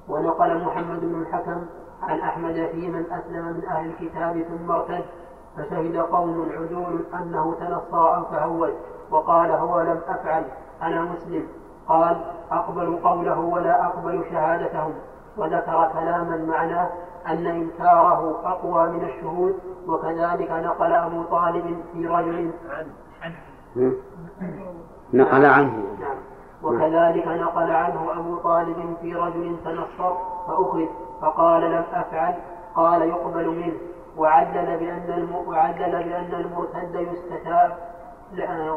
[0.09, 1.65] ونقل محمد بن الحكم
[2.01, 5.05] عن أحمد في من أسلم من أهل الكتاب ثم ارتد.
[5.57, 8.73] فشهد قوم عدول أنه تنصر أو تهود
[9.11, 10.43] وقال هو لم أفعل
[10.81, 11.47] أنا مسلم.
[11.87, 12.17] قال
[12.51, 14.93] أقبل قوله ولا أقبل شهادتهم.
[15.37, 16.89] وذكر كلاما معناه
[17.27, 19.55] أن إنكاره أقوى من الشهود
[19.87, 22.51] وكذلك نقل أبو طالب في رجل
[25.13, 25.83] نقل عنه.
[25.99, 26.17] نعم.
[26.63, 30.13] وكذلك نقل عنه أبو طالب في رجل تنصر
[30.47, 30.85] فأخذ
[31.21, 32.33] فقال لم أفعل
[32.75, 33.73] قال يقبل منه.
[34.17, 35.29] وعدل بأن.
[35.47, 37.77] وعدل بأن المرتد يستتاب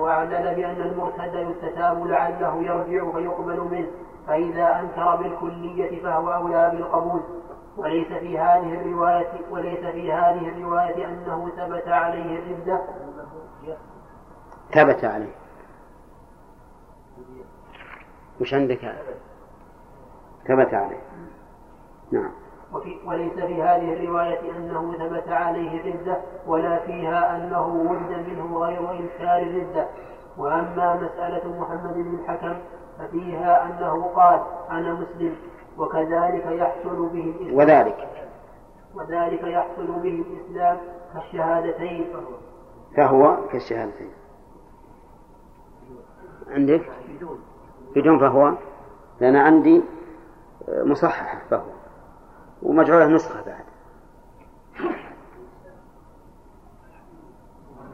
[0.00, 3.90] وعدل بأن المرتد يستتاب لعله يرجع فيقبل منه
[4.26, 7.20] فإذا أنكر بالكلية فهو أولى بالقبول.
[7.76, 12.80] وليس في هذه الرواية وليس في هذه الرواية أنه ثبت عليه الردة
[14.72, 15.34] ثبت عليه.
[18.40, 18.94] وش عندك؟
[20.48, 21.02] ثبت عليه.
[22.12, 22.30] نعم.
[23.06, 26.16] وليس في هذه الرواية أنه ثبت عليه الردة
[26.46, 29.86] ولا فيها أنه ولد منه غير إنكار الردة
[30.38, 32.54] وأما مسألة محمد بن الحكم
[32.98, 34.40] ففيها أنه قال
[34.70, 35.36] أنا مسلم
[35.78, 37.54] وكذلك يحصل به الإسلام.
[37.54, 38.08] وذلك.
[38.94, 40.78] وذلك يحصل به الإسلام
[41.14, 42.06] كالشهادتين.
[42.96, 44.10] فهو كالشهادتين.
[46.50, 46.90] عندك؟
[47.96, 48.18] بدون.
[48.18, 48.52] فهو
[49.20, 49.82] لأن عندي
[50.68, 51.79] مصحح فهو.
[52.62, 53.64] ومجعولة نسخة بعد.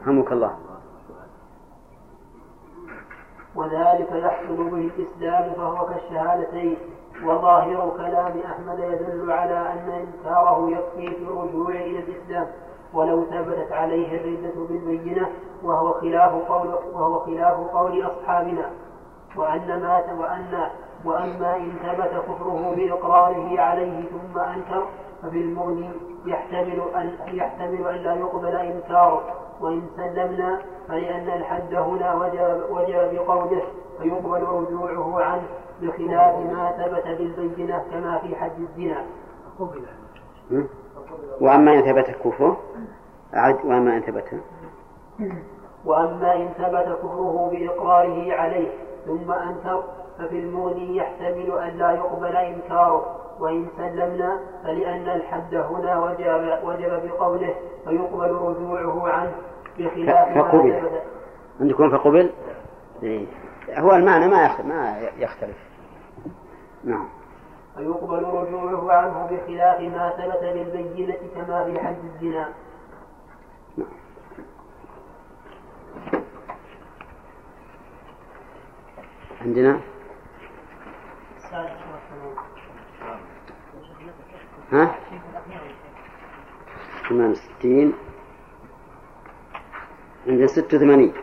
[0.01, 0.57] رحمك الله.
[3.55, 6.77] وذلك يحصل به الإسلام فهو كالشهادتين
[7.23, 12.47] وظاهر كلام أحمد يدل على أن إنكاره يكفي في الرجوع إلى الإسلام.
[12.93, 15.29] ولو ثبتت عليه الردة بالبينة
[15.63, 18.71] وهو خلاف قول وهو خلاف قول أصحابنا.
[19.35, 20.69] وأن مات وأن
[21.07, 24.83] وأما إن ثبت كفره بإقراره عليه ثم أنكر
[25.23, 25.89] ففي المغني
[26.25, 29.21] يحتمل أن يحتمل أن لا يقبل إنكاره.
[29.61, 33.61] وإن سلمنا فلأن الحد هنا وجب, وجب بقوله
[34.01, 35.43] فيقبل رجوعه عنه
[35.81, 39.05] بخلاف ما ثبت بالبينة كما في حد الزنا.
[41.41, 42.57] وأما إن ثبت كفره؟
[43.35, 44.41] أعد وأما إن ثبت.
[45.85, 48.69] وأما إن ثبت كفره بإقراره عليه
[49.05, 49.83] ثم أنكر
[50.17, 57.55] ففي المغني يحتمل أن لا يقبل إنكاره وإن سلمنا فلأن الحد هنا وجب, وجب بقوله
[57.85, 59.31] فيقبل رجوعه عنه
[59.79, 60.81] بخلاف فقبل.
[61.61, 62.31] عندكم فقبل؟
[63.03, 63.25] إيه.
[63.69, 65.57] هو المعنى ما ما يختلف.
[66.83, 67.07] نعم.
[67.75, 72.49] فيقبل رجوعه عنه بخلاف ما ثبت بالبينة كما في حد الزنا.
[73.77, 73.87] نعم.
[79.41, 79.79] عندنا؟
[84.71, 84.95] ها؟
[87.09, 87.93] 68
[90.27, 91.13] عند 86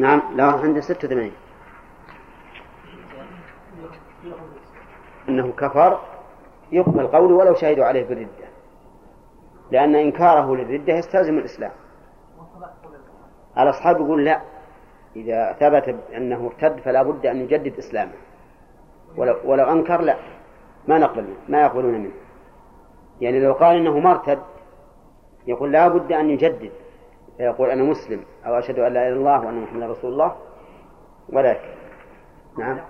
[0.00, 1.51] نعم لا عند 86
[5.32, 5.98] أنه كفر
[6.72, 8.48] يقبل قوله ولو شهدوا عليه بالردة.
[9.70, 11.70] لأن إنكاره للردة يستلزم الإسلام.
[13.58, 14.40] الأصحاب يقول لا.
[15.16, 18.12] إذا ثبت أنه ارتد فلا بد أن يجدد إسلامه.
[19.16, 20.16] ولو, ولو أنكر لا.
[20.88, 22.12] ما نقبل منه ما يقبلون منه.
[23.20, 24.38] يعني لو قال إنه مرتد
[25.46, 26.72] يقول لا بد أن يجدد.
[27.36, 30.36] فيقول أنا مسلم أو أشهد أن لا إله إلا الله وأن محمدا رسول الله.
[31.28, 31.68] ولكن
[32.58, 32.80] نعم.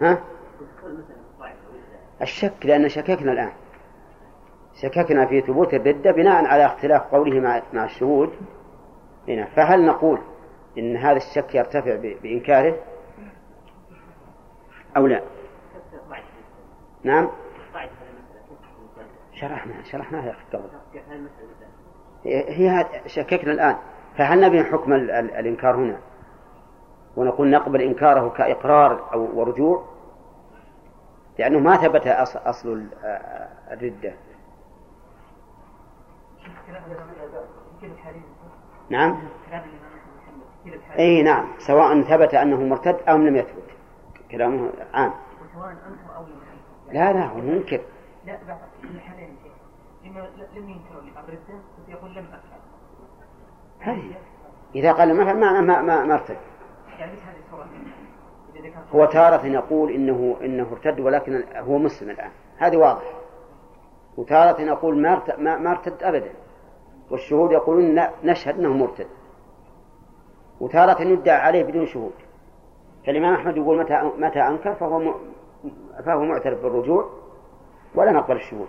[0.00, 0.18] ها؟
[2.22, 3.52] الشك لأن شككنا الآن.
[4.82, 8.30] شككنا في ثبوت الردة بناء على اختلاف قوله مع مع الشهود.
[9.28, 10.18] هنا فهل نقول
[10.78, 12.76] إن هذا الشك يرتفع بإنكاره؟
[14.96, 15.22] أو لا؟
[17.04, 17.28] نعم.
[19.32, 20.68] شرحنا شرحناها يا أخي قبل.
[22.48, 23.76] هي شككنا الآن.
[24.18, 25.98] فهل نبي حكم الإنكار هنا؟
[27.16, 29.91] ونقول نقبل إنكاره كإقرار أو ورجوع؟
[31.38, 32.06] لأنه ما ثبت
[32.36, 32.86] أصل
[33.70, 34.14] الردة.
[38.90, 39.18] نعم؟
[40.98, 41.46] أي نعم.
[41.58, 43.62] سواء ثبت أنه مرتد أو لم يثبت.
[44.30, 45.12] كلامه عام.
[46.92, 47.80] لا لا هو منكر.
[48.26, 49.36] لا بعض الحالين
[50.04, 54.12] لم ينكروا الردة يقول لم أفعل
[54.74, 56.36] إذا قال مثلا ما ما ما, ما ارتد
[56.98, 57.12] يعني
[58.94, 62.30] هو تارة يقول إنه إنه ارتد ولكن هو مسلم الآن.
[62.58, 63.12] هذه واضح
[64.16, 66.30] وتارة يقول ما ما ارتد أبدا.
[67.10, 69.06] والشهود يقولون لا نشهد أنه مرتد.
[70.60, 72.12] وتارة يدعى عليه بدون شهود.
[73.06, 75.14] فالإمام أحمد يقول متى متى أنكر فهو
[76.04, 77.10] فهو معترف بالرجوع
[77.94, 78.68] ولا نقبل الشهود.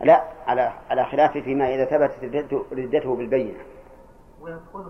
[0.00, 3.58] لا على على خلافه فيما إذا ثبتت ردته بالبينة.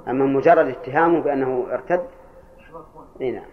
[0.08, 2.06] أما مجرد اتهامه بأنه ارتد
[3.20, 3.46] اي نعم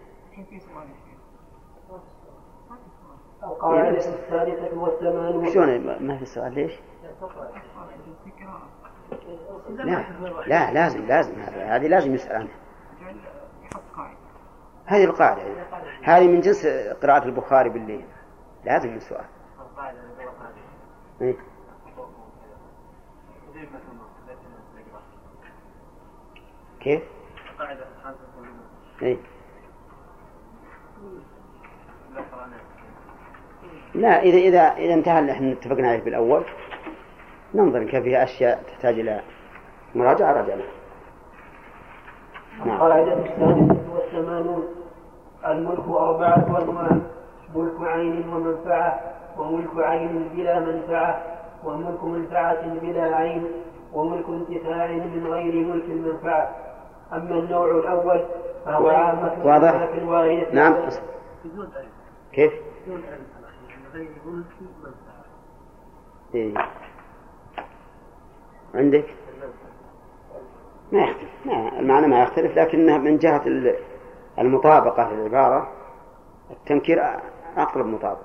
[3.42, 6.72] القاعدة الثالثة والثمانون شلون ما في سؤال ليش؟
[9.68, 10.04] لا
[10.46, 11.40] لا لازم لازم.
[11.40, 12.54] هذه لازم يسأل عنها.
[14.86, 15.42] هذه القاعدة.
[16.02, 16.66] هذه من جنس
[17.02, 18.04] قراءة البخاري بالليل.
[18.64, 19.24] لازم السؤال
[21.20, 21.36] إيه؟
[26.80, 27.02] كيف؟
[29.02, 29.18] إيه؟
[33.98, 36.42] لا إذا إذا إذا انتهى اللي إحنا اتفقنا عليه بالأول
[37.54, 39.20] ننظر كيف فيها أشياء تحتاج إلى
[39.94, 40.62] مراجعة رجعنا
[42.58, 42.70] نعم.
[42.70, 44.64] القاعدة الثالثة والثمانون
[45.46, 46.90] الملك أربعة أنواع
[47.54, 49.00] ملك عين ومنفعة
[49.38, 51.22] وملك عين بلا منفعة
[51.64, 53.46] وملك منفعة بلا عين
[53.92, 56.56] وملك انتفاع من غير ملك المنفعة
[57.12, 58.24] أما النوع الأول
[58.64, 59.88] فهو عامة واضح.
[60.52, 60.74] نعم.
[62.32, 62.52] كيف؟
[66.34, 66.54] إيه.
[68.74, 69.14] عندك؟
[70.92, 71.30] ما يختلف.
[71.46, 73.42] ما المعنى ما يختلف لكنه من جهة
[74.38, 75.72] المطابقة للعبارة.
[76.50, 77.02] التنكير
[77.56, 78.24] أقرب مطابقة.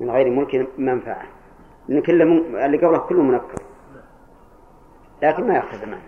[0.00, 1.22] من غير ملك منفعة.
[1.88, 2.56] لأن كل من...
[2.64, 3.62] اللي قبله كله منكر.
[5.22, 6.02] لكن ما يختلف المعنى.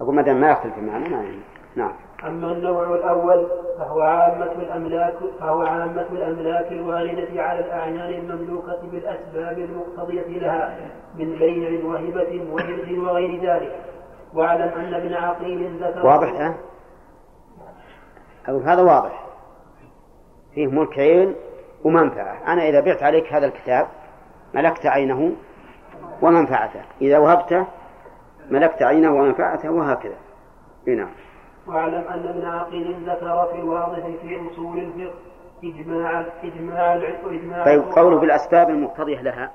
[0.00, 1.40] أقول ما دام ما يختلف المعنى ما يعني
[1.76, 1.92] نعم.
[2.26, 3.48] أما النوع الأول
[3.78, 10.78] فهو عامة الأملاك فهو عامة الأملاك الواردة على الأعيان المملوكة بالأسباب المقتضية لها
[11.14, 13.80] من بيع وهبة وإرث وغير ذلك.
[14.34, 16.54] واعلم أن ابن عقيل ذكر واضح ها؟
[18.48, 19.26] أقول هذا واضح.
[20.54, 21.34] فيه ملك عين
[21.84, 22.52] ومنفعة.
[22.52, 23.86] أنا إذا بعت عليك هذا الكتاب
[24.54, 25.32] ملكت عينه
[26.22, 26.80] ومنفعته.
[27.00, 27.66] إذا وهبته
[28.50, 30.16] ملكت عينه ومنفعته وهكذا.
[30.86, 31.10] نعم.
[31.66, 35.14] واعلم أن ابن عقيل ذكر في الواضح في أصول الفقه
[35.64, 36.94] إجماع إجماع
[37.24, 39.52] إجماع طيب قوله بالأسباب المقتضية لها.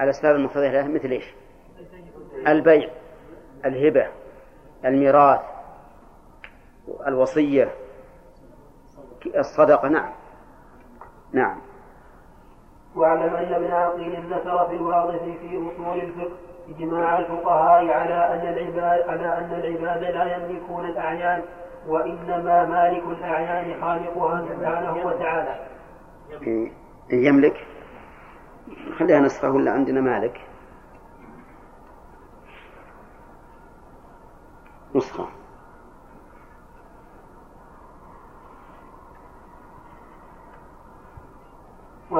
[0.00, 1.34] الأسباب المقتضية لها مثل إيش؟
[2.46, 2.90] البيع
[3.64, 4.06] الهبة
[4.84, 5.40] الميراث
[7.06, 7.74] الوصية
[9.36, 10.12] الصدقة نعم.
[11.32, 11.60] نعم.
[12.96, 16.36] واعلم أن ابن عقيل ذكر في الواضح في أصول الفقه
[16.70, 21.42] إجماع الفقهاء على أن العباد على أن العباد لا يملكون الأعيان
[21.86, 25.66] وإنما مالك الأعيان خالقها سبحانه وتعالى.
[27.12, 27.66] يملك؟
[28.98, 30.40] خليها نسخة ولا عندنا مالك؟
[34.94, 35.28] نسخة.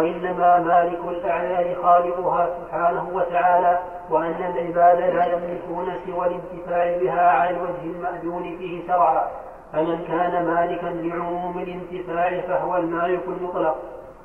[0.00, 3.78] وإنما مالك الأعيان خالقها سبحانه وتعالى
[4.10, 9.28] وأن العباد لا يملكون سوى الانتفاع بها على الوجه المأذون فيه شرعا.
[9.72, 13.76] فمن كان مالكا لعموم الانتفاع فهو المالك المطلق.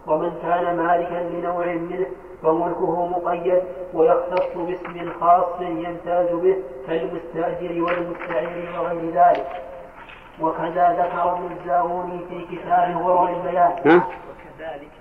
[0.07, 2.05] ومن كان مالكا لنوع منه
[2.43, 3.63] فملكه مقيد
[3.93, 6.55] ويختص باسم خاص يمتاز به
[6.87, 9.47] كالمستأجر والمستعير وغير ذلك.
[10.41, 13.71] وكذا ذكر ابن الزاغوني في كتابه ورع البيان.
[13.85, 14.94] وكذلك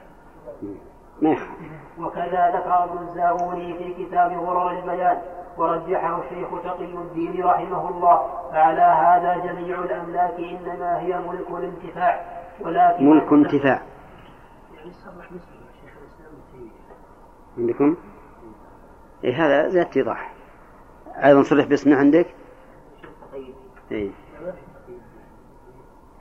[1.99, 5.19] وكذا ذكر ابن الزاغوني في كتاب غرر البيان
[5.57, 12.21] ورجحه الشيخ تقي الدين رحمه الله فعلى هذا جميع الأملاك إنما هي ملك الانتفاع
[12.61, 13.83] ولكن ملك انتفاع
[17.59, 17.97] عندكم؟
[19.25, 20.33] إيه هذا زي اتضاح
[21.25, 22.27] أيضا صرح باسمه عندك؟
[23.93, 24.11] إيه.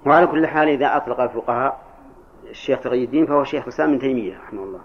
[0.06, 1.82] وعلى كل حال إذا أطلق الفقهاء
[2.54, 4.82] الشيخ تقي الدين فهو شيخ الإسلام ابن تيمية رحمه الله.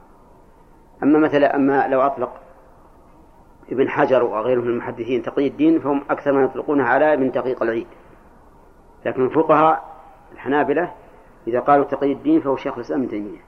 [1.03, 2.41] أما مثلا أما لو أطلق
[3.73, 7.87] ابن حجر وغيره من المحدثين تقي الدين فهم أكثر ما يطلقونها على ابن دقيق العيد
[9.07, 9.85] لكن الفقهاء
[10.33, 10.93] الحنابلة
[11.47, 13.41] إذا قالوا تقي الدين فهو شيخ الإسلام ابن تيمية.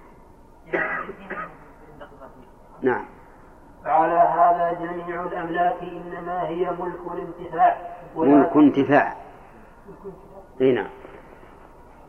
[2.83, 3.05] نعم.
[3.85, 7.77] فعلى هذا جميع الأملاك إنما هي ملك الانتفاع.
[8.17, 9.17] ملك انتفاع.
[10.61, 10.91] إي نعم.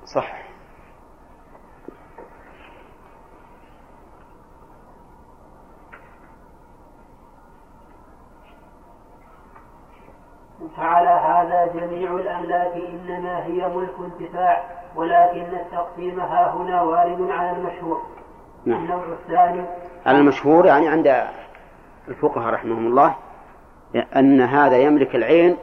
[0.06, 0.51] صح.
[10.78, 14.64] فعلى هذا جميع الأملاك إنما هي ملك انتفاع
[14.96, 18.02] ولكن التقسيم ها هنا وارد على المشهور.
[18.66, 18.84] نعم.
[18.84, 19.66] النوع الثاني
[20.06, 21.28] على المشهور يعني عند
[22.08, 23.16] الفقهاء رحمهم الله
[24.16, 25.58] أن هذا يملك العين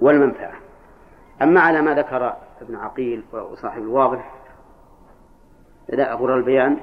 [0.00, 0.52] والمنفعة.
[1.42, 4.30] أما على ما ذكر ابن عقيل وصاحب الواضح
[5.88, 6.76] لا أغر البيان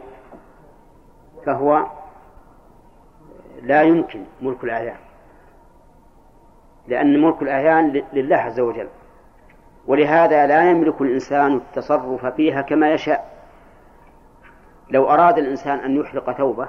[1.46, 1.86] فهو
[3.62, 5.11] لا يمكن ملك الأعيان.
[6.88, 8.88] لأن ملك الأعيان لله عز وجل.
[9.88, 13.32] ولهذا لا يملك الإنسان التصرف فيها كما يشاء.
[14.90, 16.68] لو أراد الإنسان أن يحرق ثوبه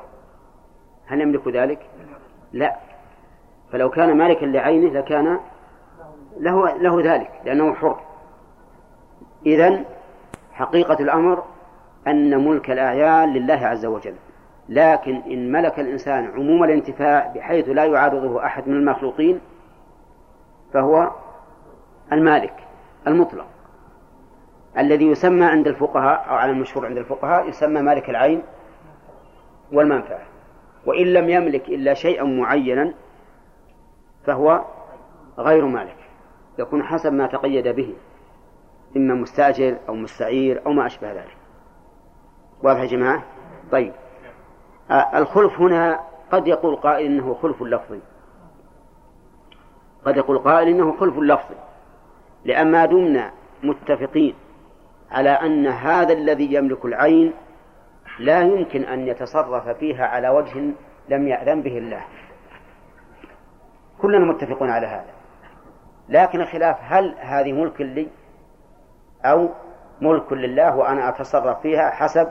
[1.07, 1.79] هل يملك ذلك؟
[2.53, 2.77] لا.
[3.73, 5.39] فلو كان مالكا لعينه لكان
[6.39, 8.01] له له ذلك لأنه حر.
[9.47, 9.85] إذا
[10.53, 11.43] حقيقة الأمر
[12.07, 14.15] أن ملك الأعيان لله عز وجل.
[14.69, 19.41] لكن إن ملك الإنسان عموم الانتفاع بحيث لا يعارضه أحد من المخلوقين
[20.73, 21.11] فهو
[22.13, 22.55] المالك
[23.07, 23.47] المطلق.
[24.79, 28.43] الذي يسمى عند الفقهاء أو على المشهور عند الفقهاء يسمى مالك العين
[29.73, 30.23] والمنفعة.
[30.87, 32.95] وإن لم يملك إلا شيئا معينا
[34.25, 34.65] فهو
[35.39, 35.97] غير مالك.
[36.59, 37.95] يكون حسب ما تقيد به
[38.97, 41.37] إما مستأجر أو مستعير أو ما أشبه ذلك.
[42.63, 43.23] واضح يا جماعة؟
[43.73, 43.93] طيب.
[44.91, 46.01] آه الخلف هنا
[46.33, 48.01] قد يقول قائل إنه خلف لفظي
[50.05, 51.55] قد يقول قائل إنه خلف لفظي
[52.45, 54.35] لأن ما دمنا متفقين
[55.11, 57.33] على أن هذا الذي يملك العين
[58.19, 60.61] لا يمكن أن يتصرف فيها على وجه
[61.09, 62.05] لم يأذن به الله.
[64.03, 65.11] كلنا متفقون على هذا.
[66.09, 68.09] لكن الخلاف هل هذه ملك لي
[69.25, 69.49] أو
[70.01, 72.29] ملك لله وأنا أتصرف فيها حسب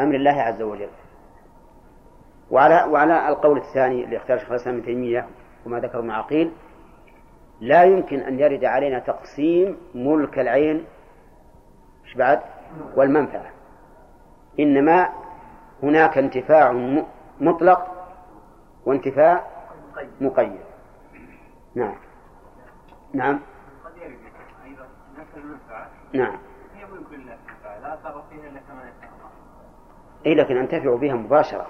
[0.00, 0.88] أمر الله عز وجل؟
[2.50, 5.26] وعلى وعلى القول الثاني اللي اختار شيخ الإسلام ابن تيمية
[5.66, 6.52] وما ذكر عقيل
[7.60, 10.84] لا يمكن أن يرد علينا تقسيم ملك العين
[12.04, 12.40] إيش بعد؟
[12.96, 13.50] والمنفعة.
[14.60, 15.08] إنما
[15.82, 16.72] هناك انتفاع
[17.40, 17.86] مطلق
[18.86, 19.44] وانتفاع
[20.20, 20.60] مقيد.
[21.74, 21.94] نعم.
[23.14, 23.40] نعم.
[23.84, 24.18] قد يرد
[24.64, 24.86] أيضا
[25.18, 26.38] نفس المنفعة نعم.
[26.74, 27.12] هي ملك
[27.82, 27.96] لا
[28.30, 29.30] فيها إلا كما الله
[30.26, 31.66] إيه لكن أنتفع بها مباشرة.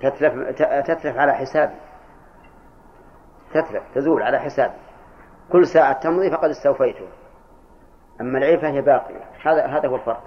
[0.00, 1.74] تتلف تتلف على حسابي
[3.52, 4.74] تتلف تزول على حسابي
[5.52, 7.08] كل ساعة تمضي فقد استوفيته.
[8.20, 9.24] أما العين فهي باقية.
[9.44, 10.22] هذا هذا هو الفرق.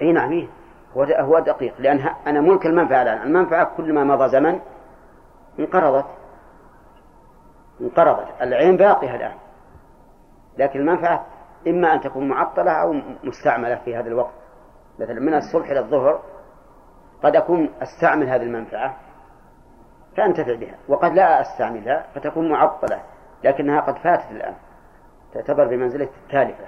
[0.00, 0.48] إي نعم؟
[0.96, 1.74] هو هو دقيق.
[1.78, 3.22] لأن أنا ملك المنفعة الآن.
[3.22, 4.60] المنفعة كل ما مضى زمن
[5.58, 6.06] انقرضت.
[7.80, 8.42] انقرضت.
[8.42, 9.34] العين باقية الآن.
[10.58, 11.26] لكن المنفعة
[11.66, 12.92] إما أن تكون معطلة أو
[13.24, 14.34] مستعملة في هذا الوقت.
[14.98, 16.22] مثلا من الصبح إلى الظهر
[17.22, 18.96] قد أكون أستعمل هذه المنفعة.
[20.16, 20.74] فأنتفع بها.
[20.88, 23.02] وقد لا أستعملها فتكون معطلة
[23.44, 24.54] لكنها قد فاتت الآن.
[25.34, 26.64] تعتبر بمنزلة التالفة.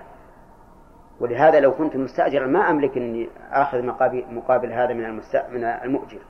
[1.21, 3.83] ولهذا لو كنت مستأجرا ما أملك أني آخذ
[4.31, 5.17] مقابل, هذا من
[5.51, 6.21] من المؤجر.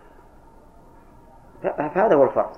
[1.62, 2.52] فهذا هو الفرق.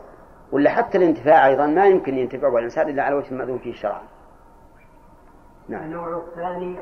[0.53, 4.03] ولا حتى الانتفاع أيضا ما يمكن ينتفع الإنسان إلا على وجه المأذون فيه شرعا.
[5.69, 5.83] نعم.
[5.83, 6.77] النوع الثاني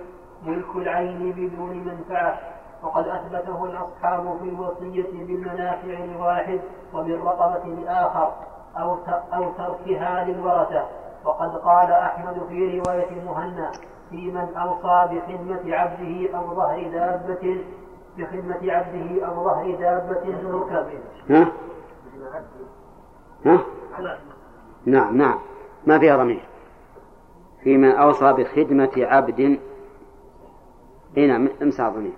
[0.47, 2.58] ملك العين بدون منفعة.
[2.83, 6.61] وقد أثبته الأصحاب في الوصية بالمنافع لواحد
[6.95, 8.33] وبالرقبة لآخر
[8.77, 8.99] أو
[9.33, 10.85] أو تركها للورثة.
[11.25, 13.73] وقد قال أحمد في رواية مهنا
[14.11, 17.65] في من أوصى بخدمة عبده أو ظهر دابة
[18.19, 20.87] بخدمة عبده أو ظهر دابة تركب
[21.31, 21.53] ها؟
[23.47, 23.59] ها؟
[24.87, 25.39] نعم نعم.
[25.87, 26.45] ما فيها ضمير؟
[27.63, 29.61] في من أوصى بخدمة عبد.
[31.17, 32.17] نعم امسح ضمير.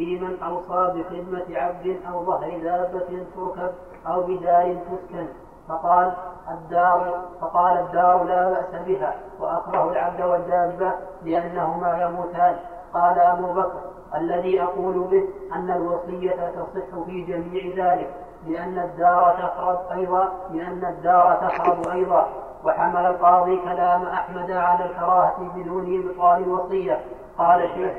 [0.00, 3.72] في من أوصى بخدمة عبد أو ظهر دابة تركب
[4.06, 5.26] أو بدار تسكن.
[5.68, 6.12] فقال
[6.50, 10.92] الدار فقال الدار لا بأس بها وأكره العبد والدابة
[11.24, 12.56] لأنهما يموتان.
[12.94, 13.80] قال أبو بكر
[14.14, 18.10] الذي أقول به أن الوصية تصح في جميع ذلك
[18.46, 22.26] لأن الدار تخرب أيضا لأن الدار تخرب أيضا.
[22.64, 27.00] وحمل القاضي كلام أحمد على الكراهة بدون إبطال الوصية
[27.38, 27.94] قال شيخ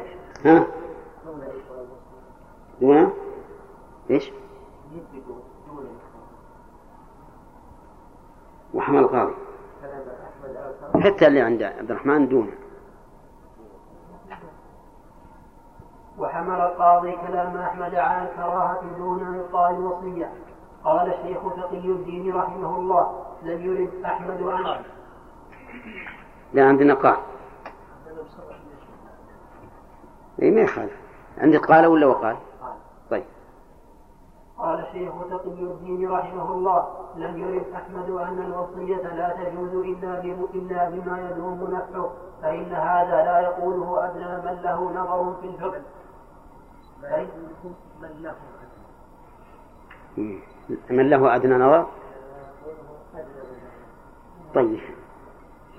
[2.82, 3.14] دون
[4.10, 4.32] إيش؟
[8.74, 9.34] وحمل القاضي.
[11.03, 12.52] حتى اللي عند عبد الرحمن دونه
[16.20, 20.34] وحمل القاضي كلام أحمد على الكراهة دون إبطال الوصية
[20.84, 24.84] قال الشيخ تقي الدين رحمه الله لم يرد أحمد أن
[26.53, 27.18] لا عندنا قال
[30.41, 30.98] اي ما يخالف.
[31.38, 32.38] عندك قال ولا وقال؟
[34.62, 40.24] قال الشيخ تقي الدين رحمه الله لم يرد أحمد أن الوصية لا تجوز إلا
[40.54, 42.12] إلا بما يدوم نفعه
[42.42, 45.82] فإن هذا لا يقوله أدنى من له نظر في الحكم
[48.02, 48.36] من له
[50.90, 51.86] من له أدنى نظر؟
[54.56, 54.80] طيب.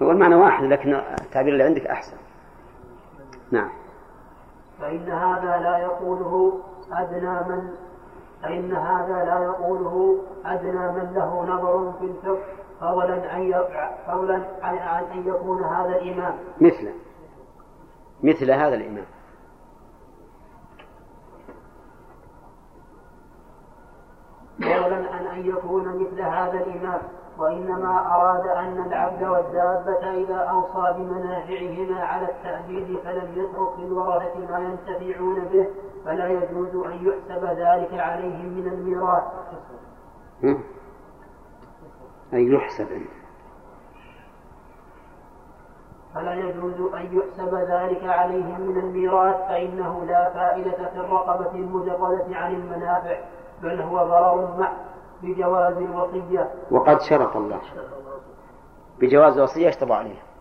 [0.03, 2.17] هو المعنى واحد لكن التعبير اللي عندك أحسن.
[3.51, 3.71] نعم.
[4.81, 6.61] فإن هذا لا يقوله
[6.93, 7.75] أدنى من
[8.43, 13.55] فإن هذا لا يقوله أدنى من له نظر في الفقه فضلا أن
[14.06, 16.35] فضلا عن أن يكون هذا الإمام.
[16.60, 16.90] مثل
[18.23, 19.05] مثل هذا الإمام.
[24.59, 27.01] فضلا عن أن يكون مثل هذا الإمام.
[27.39, 35.40] وإنما أراد أن العبد والدابة إذا أوصى بمنافعهما على التأبيد فلم يترك للورثة ما ينتفعون
[35.40, 35.66] به.
[36.05, 39.23] فلا يجوز أن يحسب ذلك عليهم من الميراث.
[42.33, 42.89] أن يحسب.
[46.15, 52.55] فلا يجوز أن يحسب ذلك عليهم من الميراث فإنه لا فائدة في الرقبة المجردة عن
[52.55, 53.20] المنافع
[53.62, 54.73] بل هو ضرر محض
[55.23, 56.51] بجواز الوصية.
[56.70, 57.61] وقد شرط الله.
[59.01, 60.32] بجواز الوصية اشتبع عليه.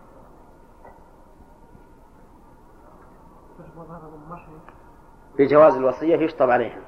[5.42, 6.78] بجواز الوصية يشطب عليها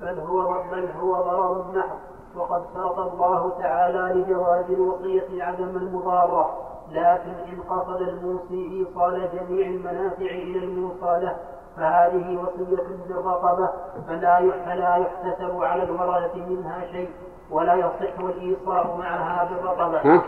[0.00, 1.98] بل هو بل هو ضرر محض
[2.36, 6.58] وقد شرط الله تعالى لجواز الوصية عدم المضارة
[6.90, 11.36] لكن إن قصد الموصي إيصال جميع المنافع إلى الموصى له
[11.76, 13.68] فهذه وصية بالرقبة
[14.06, 17.10] فلا فلا يحتسب على الورثة منها شيء
[17.50, 20.14] ولا يصح الإيصاء معها بالرقبة.
[20.14, 20.22] ها؟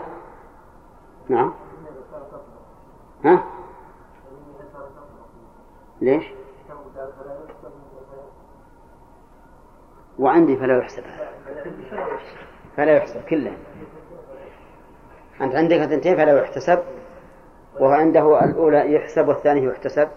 [1.29, 1.53] نعم.
[3.25, 3.43] ها؟
[6.01, 6.40] ليش؟
[10.19, 11.03] وعندي فلا يحسب
[12.77, 13.57] فلا يحسب كله.
[15.41, 16.79] أنت عندك اثنتين فلا يحتسب
[17.79, 20.07] وهو عنده الأولى يحسب والثاني يحتسب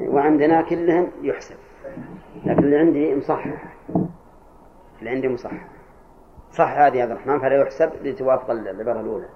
[0.00, 1.56] وعندنا كلهم يحسب.
[2.44, 3.74] لكن اللي عندي مصحح
[4.98, 5.66] اللي عندي مصحح
[6.52, 9.28] صح هذه عبد الرحمن فلا يحسب لتوافق العبارة الأولى.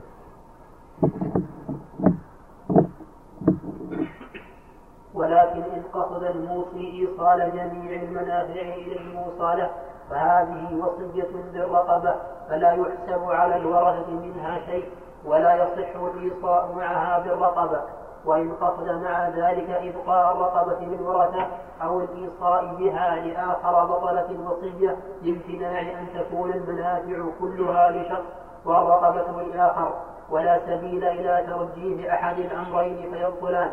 [5.18, 9.70] ولكن إن قصد الموصي إيصال جميع المنافع إلى الموصلة
[10.10, 12.14] فهذه وصية بالرقبة
[12.48, 14.88] فلا يحسب على الورثة منها شيء
[15.24, 17.80] ولا يصح الإيصاء معها بالرقبة.
[18.24, 21.46] وإن قصد مع ذلك إبقاء الرقبة للورثة
[21.82, 28.24] أو الإيصاء بها لآخر بطلت الوصية لامتناع أن تكون المنافع كلها لشخص
[28.64, 29.92] والرقبة لآخر
[30.30, 33.72] ولا سبيل إلى ترجيح أحد الأمرين فيبطلان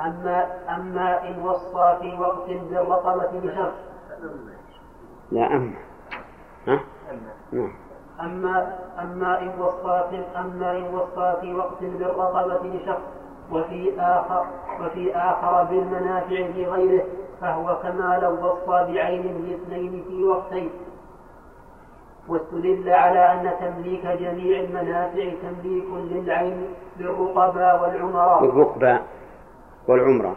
[0.00, 0.46] أما
[0.76, 3.78] أما إن وصى في وقت بالرقبة لشخص
[5.32, 5.74] لا أما.
[6.66, 6.80] ها؟
[7.52, 7.72] نعم.
[8.20, 13.02] أما أما إن وصى في أما إن وصى في وقت بالرقبة لشخص
[13.52, 14.46] وفي آخر
[14.80, 17.04] وفي آخر بالمنافع لغيره
[17.40, 20.70] فهو كما لو وصى بعين لاثنين في وقتين.
[22.28, 28.40] واستدل على أن تمليك جميع المنافع تمليك للعين بالرقباء والعمراء.
[28.40, 29.02] بالرقباء.
[29.88, 30.36] والعمرة.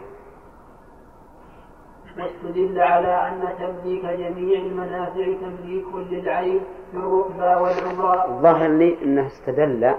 [2.18, 6.60] واستدل على أن تمليك جميع المنافع تمليك للعين
[6.92, 9.94] بالرقباء والعمراء الظاهر لي أنه استدل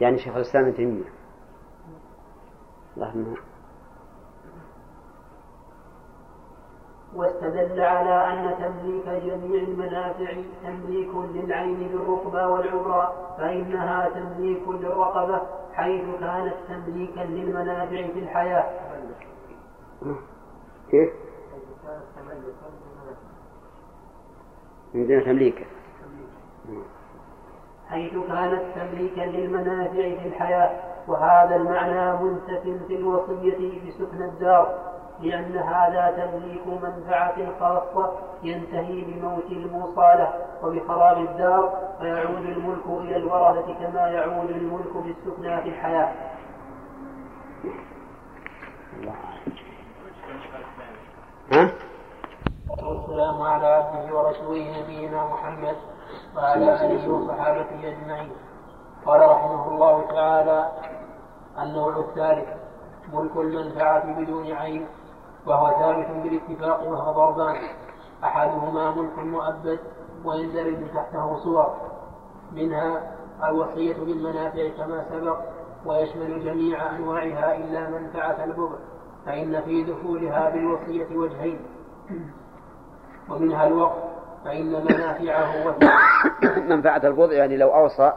[0.00, 1.04] يعني شيخ الإسلام ابن تيمية.
[7.14, 10.32] واستدل على أن تمليك جميع المنافع
[10.62, 15.40] تمليك للعين بالرقبة والعمرة فإنها تمليك للرقبة
[15.72, 18.64] حيث كانت تمليكا للمنافع في الحياة.
[20.90, 21.10] كيف؟
[24.94, 25.64] عندنا تمليكا
[27.88, 30.70] حيث كانت تمليكا للمنافع في الحياة
[31.08, 34.97] وهذا المعنى منتف في الوصية بسكن الدار.
[35.20, 38.12] لأن هذا تمليك منفعة خاصة
[38.42, 40.32] ينتهي بموت الموصالة
[40.62, 46.12] وبخراب الدار فيعود الملك إلى الورثة كما يعود الملك بالسكنى في الحياة.
[51.52, 51.70] ها؟
[52.82, 55.76] والسلام على عبده ورسوله نبينا محمد
[56.36, 58.32] وعلى آله وصحابته أجمعين.
[59.06, 60.68] قال رحمه الله تعالى
[61.58, 62.48] النوع الثالث
[63.12, 64.86] ملك المنفعة بدون عين
[65.48, 67.56] وهو ثابت بالاتفاق وهو ضربان.
[68.24, 69.78] أحدهما ملك مؤبد
[70.24, 71.76] ويندرج تحته صور.
[72.52, 73.02] منها
[73.44, 75.38] الوصية بالمنافع كما سبق
[75.86, 78.76] ويشمل جميع أنواعها إلا منفعة البضع
[79.26, 81.58] فإن في دخولها بالوصية وجهين.
[83.30, 85.76] ومنها الوقف فإن منافعه
[86.70, 88.12] منفعة البضع يعني لو أوصى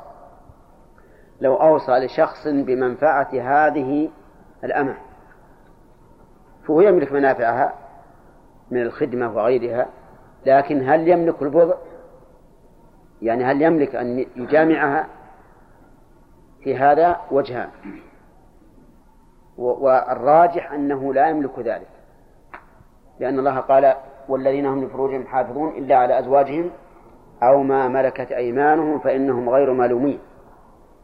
[1.42, 4.10] لو أوصى لشخص بمنفعة هذه
[4.64, 4.98] الأمة.
[6.68, 7.74] فهو يملك منافعها
[8.72, 9.88] من الخدمة وغيرها
[10.46, 11.76] لكن هل يملك البضع؟
[13.22, 15.08] يعني هل يملك أن يجامعها؟
[16.64, 17.70] في هذا وجهان
[19.58, 21.88] والراجح أنه لا يملك ذلك
[23.20, 23.96] لأن الله قال
[24.30, 26.70] والذين هم لفروجهم حافظون إلا على أزواجهم
[27.44, 30.20] أو ما ملكت أيمانهم فإنهم غير ملومين.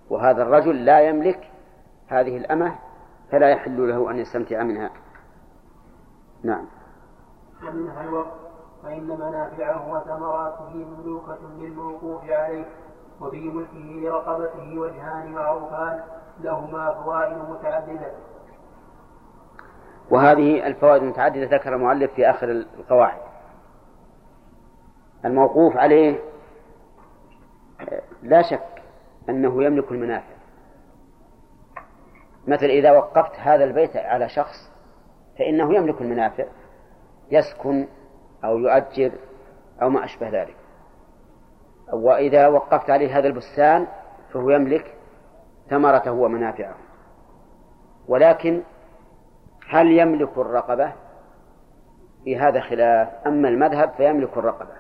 [0.10, 1.40] وهذا الرجل لا يملك
[2.08, 2.76] هذه الأمة
[3.32, 4.90] فلا يحل له أن يستمتع منها.
[6.44, 6.66] نعم.
[7.64, 8.48] ومنها الوقت
[8.84, 12.66] فإن منافعه وثمراته مملوكة للموقوف عليه
[13.22, 16.04] وفي ملكه لرقبته وجهان معروفان
[16.42, 18.12] لهما فوائد متعددة.
[20.10, 23.22] وهذه الفوائد المتعددة ذكر المؤلف في آخر القواعد.
[25.26, 26.20] الموقوف عليه
[28.24, 28.82] لا شك
[29.30, 30.38] أنه يملك المنافع.
[32.48, 34.67] مثل إذا وقفت هذا البيت على شخص
[35.40, 36.46] فإنه يملك المنافع
[37.32, 37.88] يسكن
[38.44, 39.12] أو يؤجر
[39.82, 40.56] أو ما أشبه ذلك.
[41.94, 43.88] وإذا وقفت عليه هذا البستان
[44.34, 44.96] فهو يملك
[45.70, 46.76] ثمرته ومنافعه.
[48.08, 48.64] ولكن
[49.70, 50.94] هل يملك الرقبة؟
[52.24, 53.28] في هذا خلاف.
[53.28, 54.74] أما المذهب فيملك الرقبة.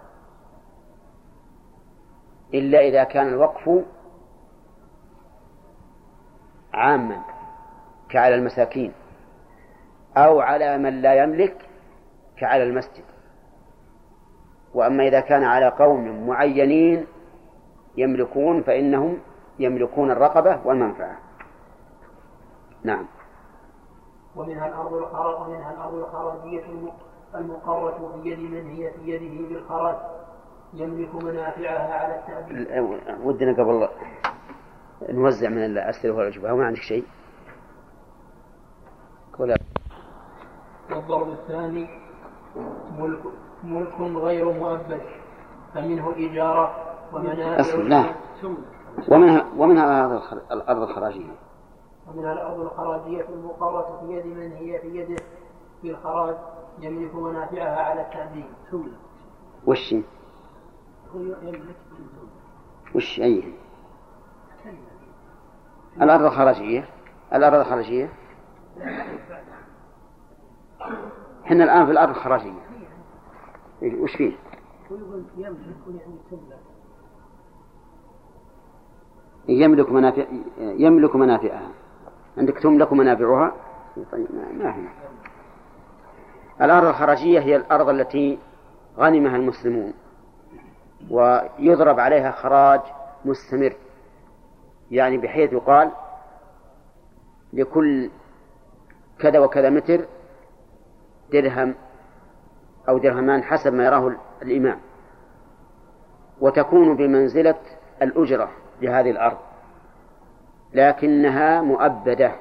[2.53, 3.85] إلا إذا كان الوقف
[6.73, 7.21] عاما
[8.09, 8.93] كعلى المساكين.
[10.17, 11.55] أو على من لا يملك
[12.37, 13.03] كعلى المسجد.
[14.73, 17.05] وأما إذا كان على قوم معينين
[17.97, 19.19] يملكون فإنهم
[19.59, 21.17] يملكون الرقبة والمنفعة.
[22.83, 23.05] نعم.
[24.35, 24.91] ومنها الأرض
[25.41, 26.63] ومنها الأرض الخراجية
[27.35, 29.95] المقرة في يد من هي في يده بالخراج.
[30.73, 32.67] يملك منافعها على التأبيد.
[33.23, 33.87] ودنا قبل
[35.09, 36.55] نوزع من الأسئلة والأجوبة.
[36.55, 37.05] ما عندك شيء؟
[39.39, 39.55] ولا
[40.91, 41.87] والضرب الثاني
[42.99, 43.19] ملك
[43.63, 45.01] ملك غير مؤبد
[45.73, 46.75] فمنه إجارة
[47.13, 48.03] ومنافع أصل لا.
[49.09, 50.05] ومنها ومنها
[50.51, 51.31] الأرض الخراجية.
[52.07, 55.23] ومنها الأرض الخراجية المقرة في يد من هي في يده
[55.81, 56.35] في الخراج
[56.79, 58.45] يملك منافعها على التأديب
[59.67, 59.95] وش؟
[62.95, 63.53] وش أي؟
[66.01, 66.89] الأرض الخارجية
[67.33, 68.09] الأرض الخارجية
[71.45, 72.51] إحنا الآن في الأرض الخارجية
[73.83, 74.31] وش فيه؟
[79.47, 80.25] يملك منافع
[80.57, 81.69] يملك منافعها.
[82.37, 83.53] عندك تملك منافعها؟
[84.11, 84.27] طيب
[84.59, 84.87] ما هي.
[86.61, 88.39] الأرض الخراجية هي الأرض التي
[88.97, 89.93] غنمها المسلمون
[91.09, 92.81] ويضرب عليها خراج
[93.25, 93.73] مستمر.
[94.91, 95.91] يعني بحيث يقال
[97.53, 98.09] لكل
[99.19, 100.05] كذا وكذا متر
[101.31, 101.75] درهم
[102.89, 104.79] أو درهمان حسب ما يراه الإمام
[106.41, 107.55] وتكون بمنزلة
[108.01, 108.49] الأجرة
[108.81, 109.37] لهذه الأرض
[110.73, 112.31] لكنها مؤبدة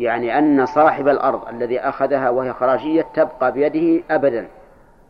[0.00, 4.48] يعني أن صاحب الأرض الذي أخذها وهي خراجية تبقى بيده أبدا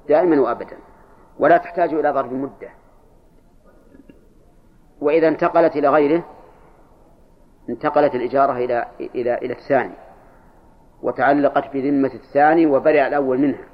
[0.08, 0.76] دائما وأبدا
[1.38, 2.68] ولا تحتاج إلى ضرب مدة.
[5.00, 6.24] وإذا انتقلت إلى غيره
[7.68, 9.94] انتقلت الإجارة إلى إلى إلى الثاني.
[11.04, 13.64] وتعلقت بذمة الثاني وبرع الأول منها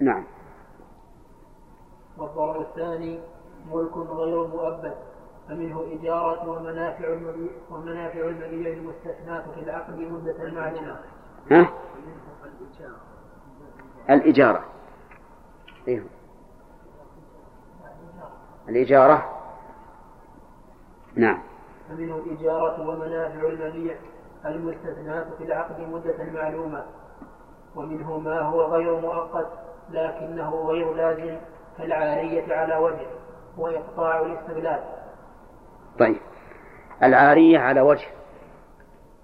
[0.00, 0.24] نعم
[2.18, 3.20] والضرر الثاني
[3.72, 4.94] ملك غير مؤبد
[5.48, 11.00] فمنه إجارة ومنافع المبيع ومنافع المبيع المستثناة في العقد مدة معلومة.
[11.50, 11.68] ها؟
[14.10, 14.64] الإجارة.
[15.88, 16.02] إيه؟
[18.68, 19.38] الإجارة
[21.14, 21.42] نعم
[21.88, 23.96] فمنه الإجارة ومنافع المبيع
[24.46, 26.84] المستثناة في العقد مدة معلومة.
[27.76, 29.46] ومنه ما هو غير مؤقت
[29.90, 31.36] لكنه غير لازم
[31.78, 33.06] كالعارية على وجه
[33.58, 34.80] وإقطاع الاستغلال.
[35.98, 36.20] طيب.
[37.02, 38.06] العارية على وجه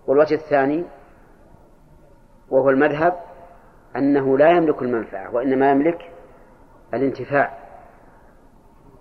[0.07, 0.85] والوجه الثاني
[2.51, 3.15] وهو المذهب
[3.97, 6.13] أنه لا يملك المنفعة وإنما يملك
[6.95, 7.59] الانتفاع.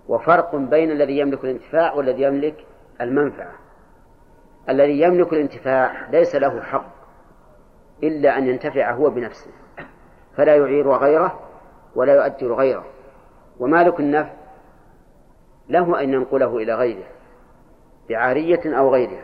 [0.08, 2.66] وفرق بين الذي يملك الانتفاع والذي يملك
[3.02, 3.63] المنفعة.
[4.70, 6.86] الذي يملك الانتفاع ليس له حق
[8.04, 9.52] إلا أن ينتفع هو بنفسه
[10.38, 11.40] فلا يعير غيره
[11.96, 12.86] ولا يؤجر غيره
[13.60, 14.34] ومالك النفع
[15.70, 17.06] له أن ينقله إلى غيره
[18.10, 19.24] بعارية أو غيرها.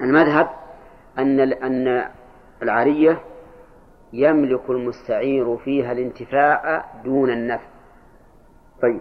[0.00, 0.48] المذهب
[1.18, 2.08] أن أن
[2.62, 3.20] العارية
[4.12, 7.66] يملك المستعير فيها الانتفاع دون النفع.
[8.82, 9.00] طيب.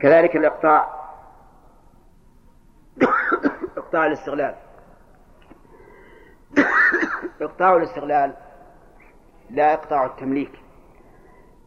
[0.00, 0.97] كذلك الإقطاع
[3.88, 4.54] إقطاع الاستغلال.
[7.42, 8.34] إقطاع الاستغلال
[9.50, 10.52] لا إقطاع التمليك.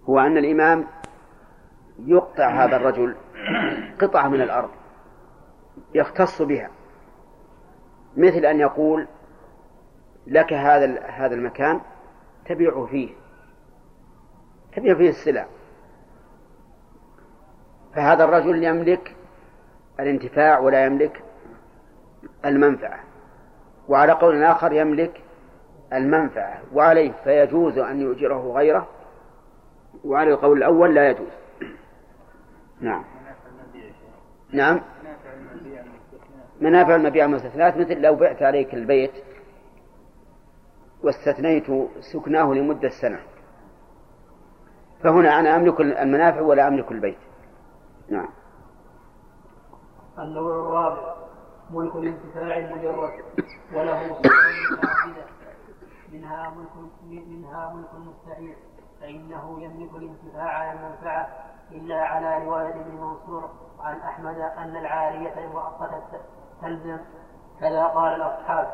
[0.10, 0.88] هو أن الإمام
[2.00, 3.16] يقطع هذا الرجل
[4.02, 4.70] قطعة من الأرض
[5.94, 6.70] يختص بها
[8.18, 9.08] مثل أن يقول
[10.28, 11.82] لك هذا هذا المكان
[12.46, 13.10] تبيع فيه
[14.76, 15.46] تبيع فيه السلع.
[17.96, 19.16] فهذا الرجل يملك
[20.00, 21.31] الانتفاع ولا يملك
[22.46, 23.00] المنفعة.
[23.88, 25.22] وعلى قول آخر يملك
[25.94, 26.62] المنفعة.
[26.74, 28.88] وعليه فيجوز أن يؤجره غيره.
[30.04, 31.32] وعلى القول الأول لا يجوز.
[32.82, 33.04] نعم.
[34.54, 34.82] نعم.
[36.62, 39.12] منافع المبيع المستثنات مثل لو بعت عليك البيت
[41.04, 41.66] واستثنيت
[42.14, 43.20] سكناه لمدة سنة.
[45.04, 47.18] فهنا أنا أملك المنافع ولا أملك البيت.
[48.10, 48.30] نعم.
[50.20, 51.21] النوع الرابع.
[51.72, 53.14] ملك الانتفاع المجرد
[53.74, 54.32] وله صور
[56.12, 56.70] منها ملك
[57.28, 58.58] منها ملك المستعير
[59.02, 61.28] فإنه يملك الانتفاع على المنفعة
[61.72, 63.50] إلا على رواية ابن منصور
[63.80, 66.20] عن أحمد أن العارية المؤقتة
[66.62, 66.98] تلزم
[67.60, 68.68] كذا قال الأصحاب.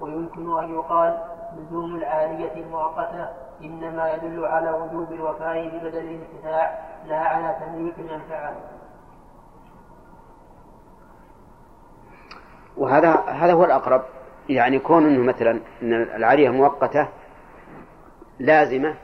[0.00, 1.24] ويمكن أن يقال
[1.56, 3.28] لزوم العارية المؤقتة
[3.62, 8.54] إنما يدل على وجوب الوفاء ببدل الانتفاع لا على تمليك المنفعة.
[12.76, 14.02] وهذا هذا هو الأقرب.
[14.48, 17.08] يعني كون أنه مثلا أن العارية مؤقتة
[18.38, 18.94] لازمة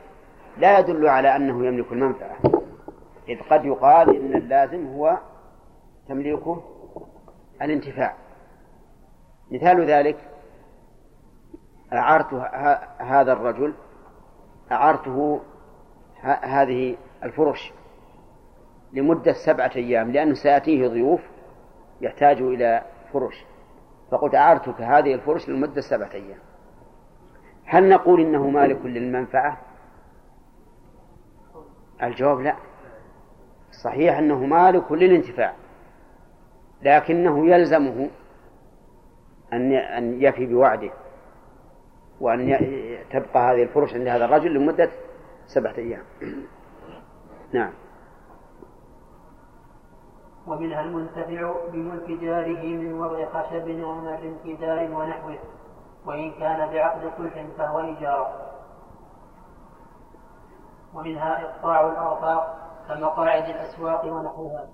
[0.59, 2.37] لا يدل على أنه يملك المنفعة.
[3.29, 5.19] إذ قد يقال إن اللازم هو
[6.09, 6.63] تمليكه
[7.63, 8.15] الانتفاع.
[9.51, 10.17] مثال ذلك
[11.93, 12.35] أعرت
[12.99, 13.75] هذا الرجل
[14.73, 15.41] أعرته
[16.43, 17.73] هذه الفرش
[18.93, 21.21] لمدة سبعة أيام لأنه سيأتيه ضيوف
[22.01, 22.83] يحتاج إلى
[23.13, 23.45] فرش.
[24.11, 26.39] فقلت أعرتك هذه الفرش لمدة سبعة أيام.
[27.65, 29.59] هل نقول إنه مالك للمنفعة؟
[32.03, 32.57] الجواب لا.
[33.85, 35.55] صحيح أنه مالك للانتفاع
[36.83, 38.11] لكنه يلزمه
[39.53, 40.91] أن أن يفي بوعده
[42.21, 42.59] وأن
[43.11, 44.91] تبقى هذه الفرش عند هذا الرجل لمدة
[45.47, 46.03] سبعة أيام.
[47.53, 47.73] نعم.
[50.51, 55.39] ومنها المنتفع بملك جاره من وضع خشب ومر كدار ونحوه
[56.07, 58.51] وإن كان بعقد صلح فهو إيجار.
[60.95, 62.57] ومنها إقطاع الأرفاق
[62.89, 64.69] كمقاعد الأسواق ونحوها.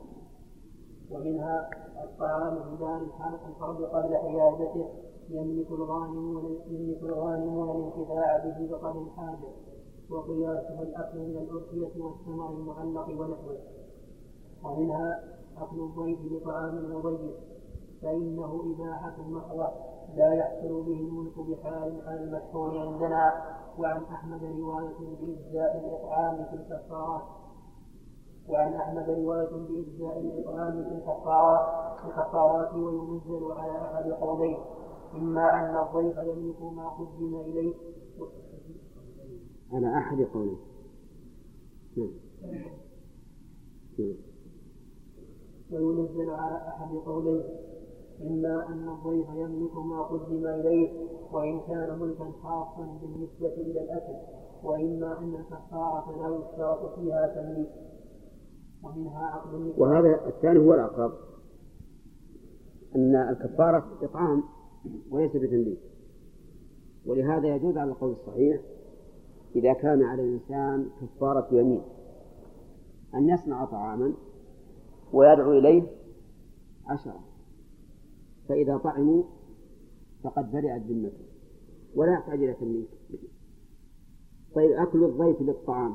[1.10, 1.70] ومنها
[2.04, 2.96] الطعام في دار
[3.48, 4.90] الفرد قبل حيازته
[5.30, 9.48] يملك الغانمون يملك الغانمون الانتفاع به بقدر الحاجة
[10.10, 13.58] وقياسه الأكل من الأرضية والثمر المعلق ونحوه.
[14.64, 17.34] ومنها أكل الضيف لطعام وضيف
[18.02, 19.68] فإنه إباحة محضة
[20.16, 23.56] لا يحصل به الملك بحال على المشهور عندنا.
[23.78, 27.22] وعن أحمد رواية بإجزاء الإطعام في الكفارات
[28.48, 34.58] وعن أحمد رواية بإجزاء الإطعام في الكفارات الكفارات وينزل على أحد قولين
[35.14, 37.74] إما أن الضيف يملك ما قدم إليه.
[39.72, 40.58] على أحد قولين
[41.96, 42.10] نعم.
[43.98, 44.16] نعم.
[45.72, 47.42] وينزل على أحد قولين
[48.22, 50.90] إما أن الضيف يملك ما قدم إليه
[51.32, 54.14] وإن كان ملكا خاصا بالنسبة إلى الأكل
[54.64, 57.68] وإما أن الكفارة لا يشترط فيها تمليك.
[58.82, 61.12] ومنها عقد وهذا الثاني هو الأقرب
[62.96, 64.42] أن الكفارة إطعام
[65.10, 65.78] وليس بتمليك.
[67.06, 68.60] ولهذا يجوز على القول الصحيح
[69.56, 71.82] إذا كان على الإنسان كفارة يمين
[73.14, 74.12] أن يصنع طعاما
[75.12, 75.82] ويدعو إليه
[76.86, 77.20] عشرة.
[78.48, 79.24] فإذا طعموا
[80.22, 81.24] فقد برئت ذمته
[81.94, 82.88] ولا يحتاج إلى تمليك.
[84.54, 85.94] طيب أكل الضيف للطعام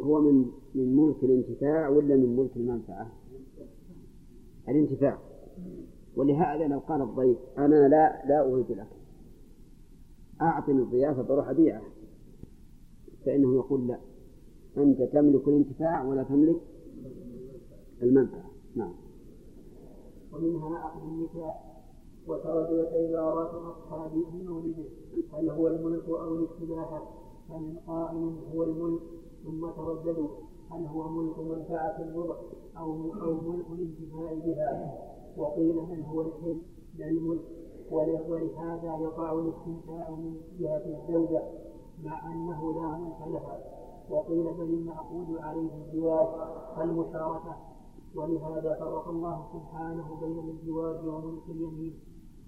[0.00, 3.12] هو من من ملك الانتفاع ولا من ملك المنفعة؟
[4.68, 5.18] الانتفاع.
[6.16, 8.96] ولهذا لو قال الضيف أنا لا لا أريد الأكل.
[10.42, 11.82] أعطني الضيافة بروح أبيعه
[13.26, 13.98] فإنه يقول لا.
[14.76, 16.60] أنت تملك الانتفاع ولا تملك
[18.02, 18.94] المنفعة نعم.
[20.32, 21.74] ومنها عقد النكاح
[22.28, 24.88] وترددت عبارات أصحاب المولد
[25.32, 27.02] هل هو الملك أو الاستباحة
[27.48, 29.00] فمن قائل هو الملك
[29.44, 30.28] ثم ترددوا
[30.70, 32.36] هل هو ملك منفعة الوضع
[32.78, 34.94] أو أو ملك الانتفاع بها.
[35.36, 36.58] وقيل هل هو الحل
[36.98, 37.40] لا الملك.
[37.90, 41.42] ولهذا يقع الاستمتاع من جهة الزوجة
[42.04, 43.58] مع أنه لا ملك لها.
[44.10, 46.28] وقيل بل المعقود عليه الزواج
[46.80, 47.73] المشاركة
[48.16, 51.94] ولهذا فرق الله سبحانه بين الزواج وملك اليمين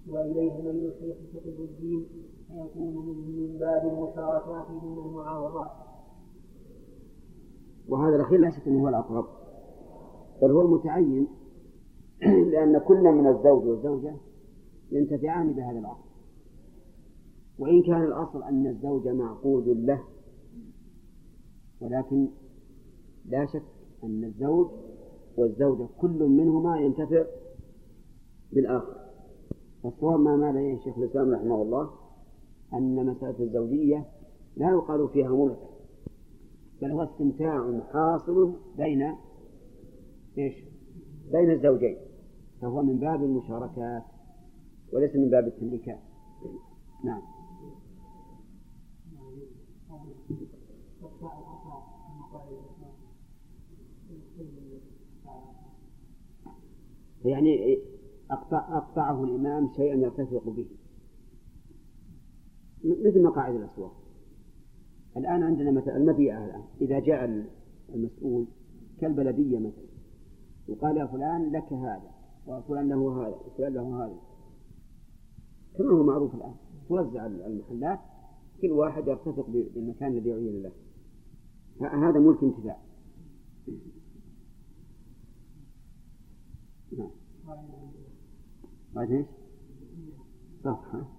[0.07, 2.07] وإليه ميل الشيخ تقي الدين
[2.47, 5.71] فيكون من باب المشاركات دون المعاوضات.
[7.89, 9.25] وهذا الأخير لا شك أنه هو الأقرب.
[10.41, 11.27] بل هو المتعين
[12.51, 14.15] لأن كل من الزوج والزوجة
[14.91, 16.07] ينتفعان بهذا العقد
[17.59, 20.03] وإن كان الأصل أن الزوج معقود له
[21.81, 22.27] ولكن
[23.25, 23.63] لا شك
[24.03, 24.67] أن الزوج
[25.37, 27.25] والزوجة كل منهما ينتفع
[28.53, 28.97] بالآخر.
[29.83, 31.89] والصواب ما مال إليه الشيخ الإسلام رحمه الله؟
[32.73, 34.05] أن مسألة الزوجية
[34.57, 35.59] لا يقال فيها ملك
[36.81, 39.15] بل هو استمتاع حاصل بين
[40.37, 40.55] إيش؟
[41.31, 41.97] بين الزوجين
[42.61, 44.03] فهو من باب المشاركات
[44.93, 45.99] وليس من باب التمليكات.
[47.03, 47.21] نعم.
[57.27, 57.79] يعني
[58.31, 60.67] أقطع أقطعه الإمام شيئا يرتفق به.
[62.83, 63.93] مثل مقاعد الأسواق.
[65.17, 66.63] الآن عندنا مثلا المبيعة الآن.
[66.81, 67.45] إذا جاء
[67.95, 68.47] المسؤول
[68.99, 69.87] كالبلدية مثلا
[70.67, 72.11] وقال يا فلان لك هذا
[72.47, 74.17] وفلان له هذا وفلان له هذا.
[75.77, 76.53] كما هو معروف الآن.
[76.89, 77.99] توزع المحلات
[78.61, 80.71] كل واحد يرتفق بالمكان الذي يعين له.
[81.81, 82.86] هذا ملك انتفاع.
[86.91, 87.09] نعم.
[88.95, 89.25] بعد إيش؟
[90.63, 91.17] صفحة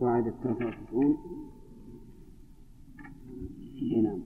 [0.00, 1.18] قاعدة 93
[4.02, 4.22] نعم.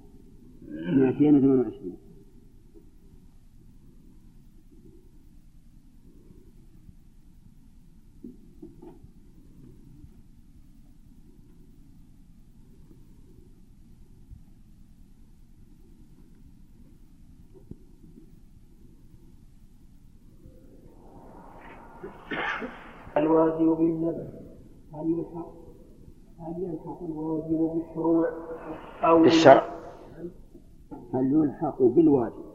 [0.70, 2.01] 228
[23.32, 24.28] الواجب بالنذر.
[24.94, 25.52] هل يلحق
[26.38, 28.28] هل يلحق الواجب بالشروع
[29.04, 29.72] أو بالشرع.
[31.14, 32.52] هل يلحق بالواجب؟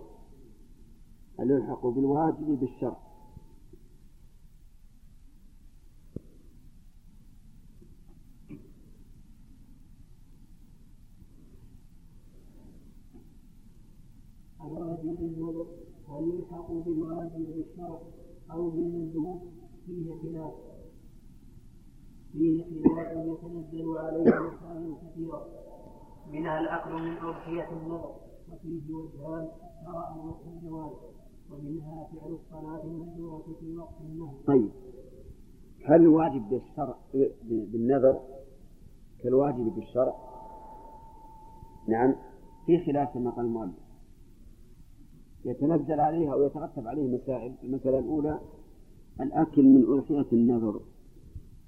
[1.39, 2.97] هل يلحق بالواجب بالشرع
[14.61, 15.67] الواجب بالنذر
[16.09, 18.01] هل يلحق بالواجب بالشرع
[18.51, 19.41] أو بالمندوب
[19.85, 20.53] فيه خلاف
[22.33, 22.63] فيه
[23.41, 25.45] خلاف يتنزل عليه مسائل كثيرة
[26.31, 28.15] منها الأكل من أضحية النذر
[28.51, 29.47] وفيه وجهان
[29.85, 30.15] شرعا
[30.47, 30.91] الجواز
[31.51, 34.43] ومنها فعل الصلاة المهجورة في وقت النهي.
[34.47, 34.69] طيب
[35.85, 36.95] هل الواجب بالشرع
[37.49, 38.19] بالنذر
[39.23, 40.15] كالواجب بالشرع؟
[41.87, 42.15] نعم
[42.65, 43.87] في خلاف كما قال المؤلف
[45.45, 48.39] يتنزل عليها أو يترتب عليه مسائل المسألة الأولى
[49.21, 50.81] الأكل من أضحية النذر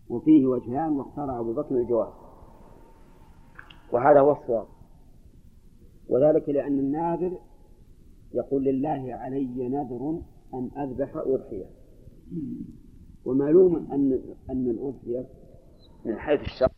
[0.09, 2.13] وفيه وجهان واختار أبو بكر الجواز
[3.91, 4.67] وهذا هو الصواب.
[6.09, 7.37] وذلك لأن الناذر
[8.33, 10.21] يقول لله علي نذر
[10.53, 11.65] أن أذبح أضحية.
[13.25, 14.19] ومعلوم أن
[14.49, 15.25] أن الأضحية
[16.05, 16.68] من حيث الشرع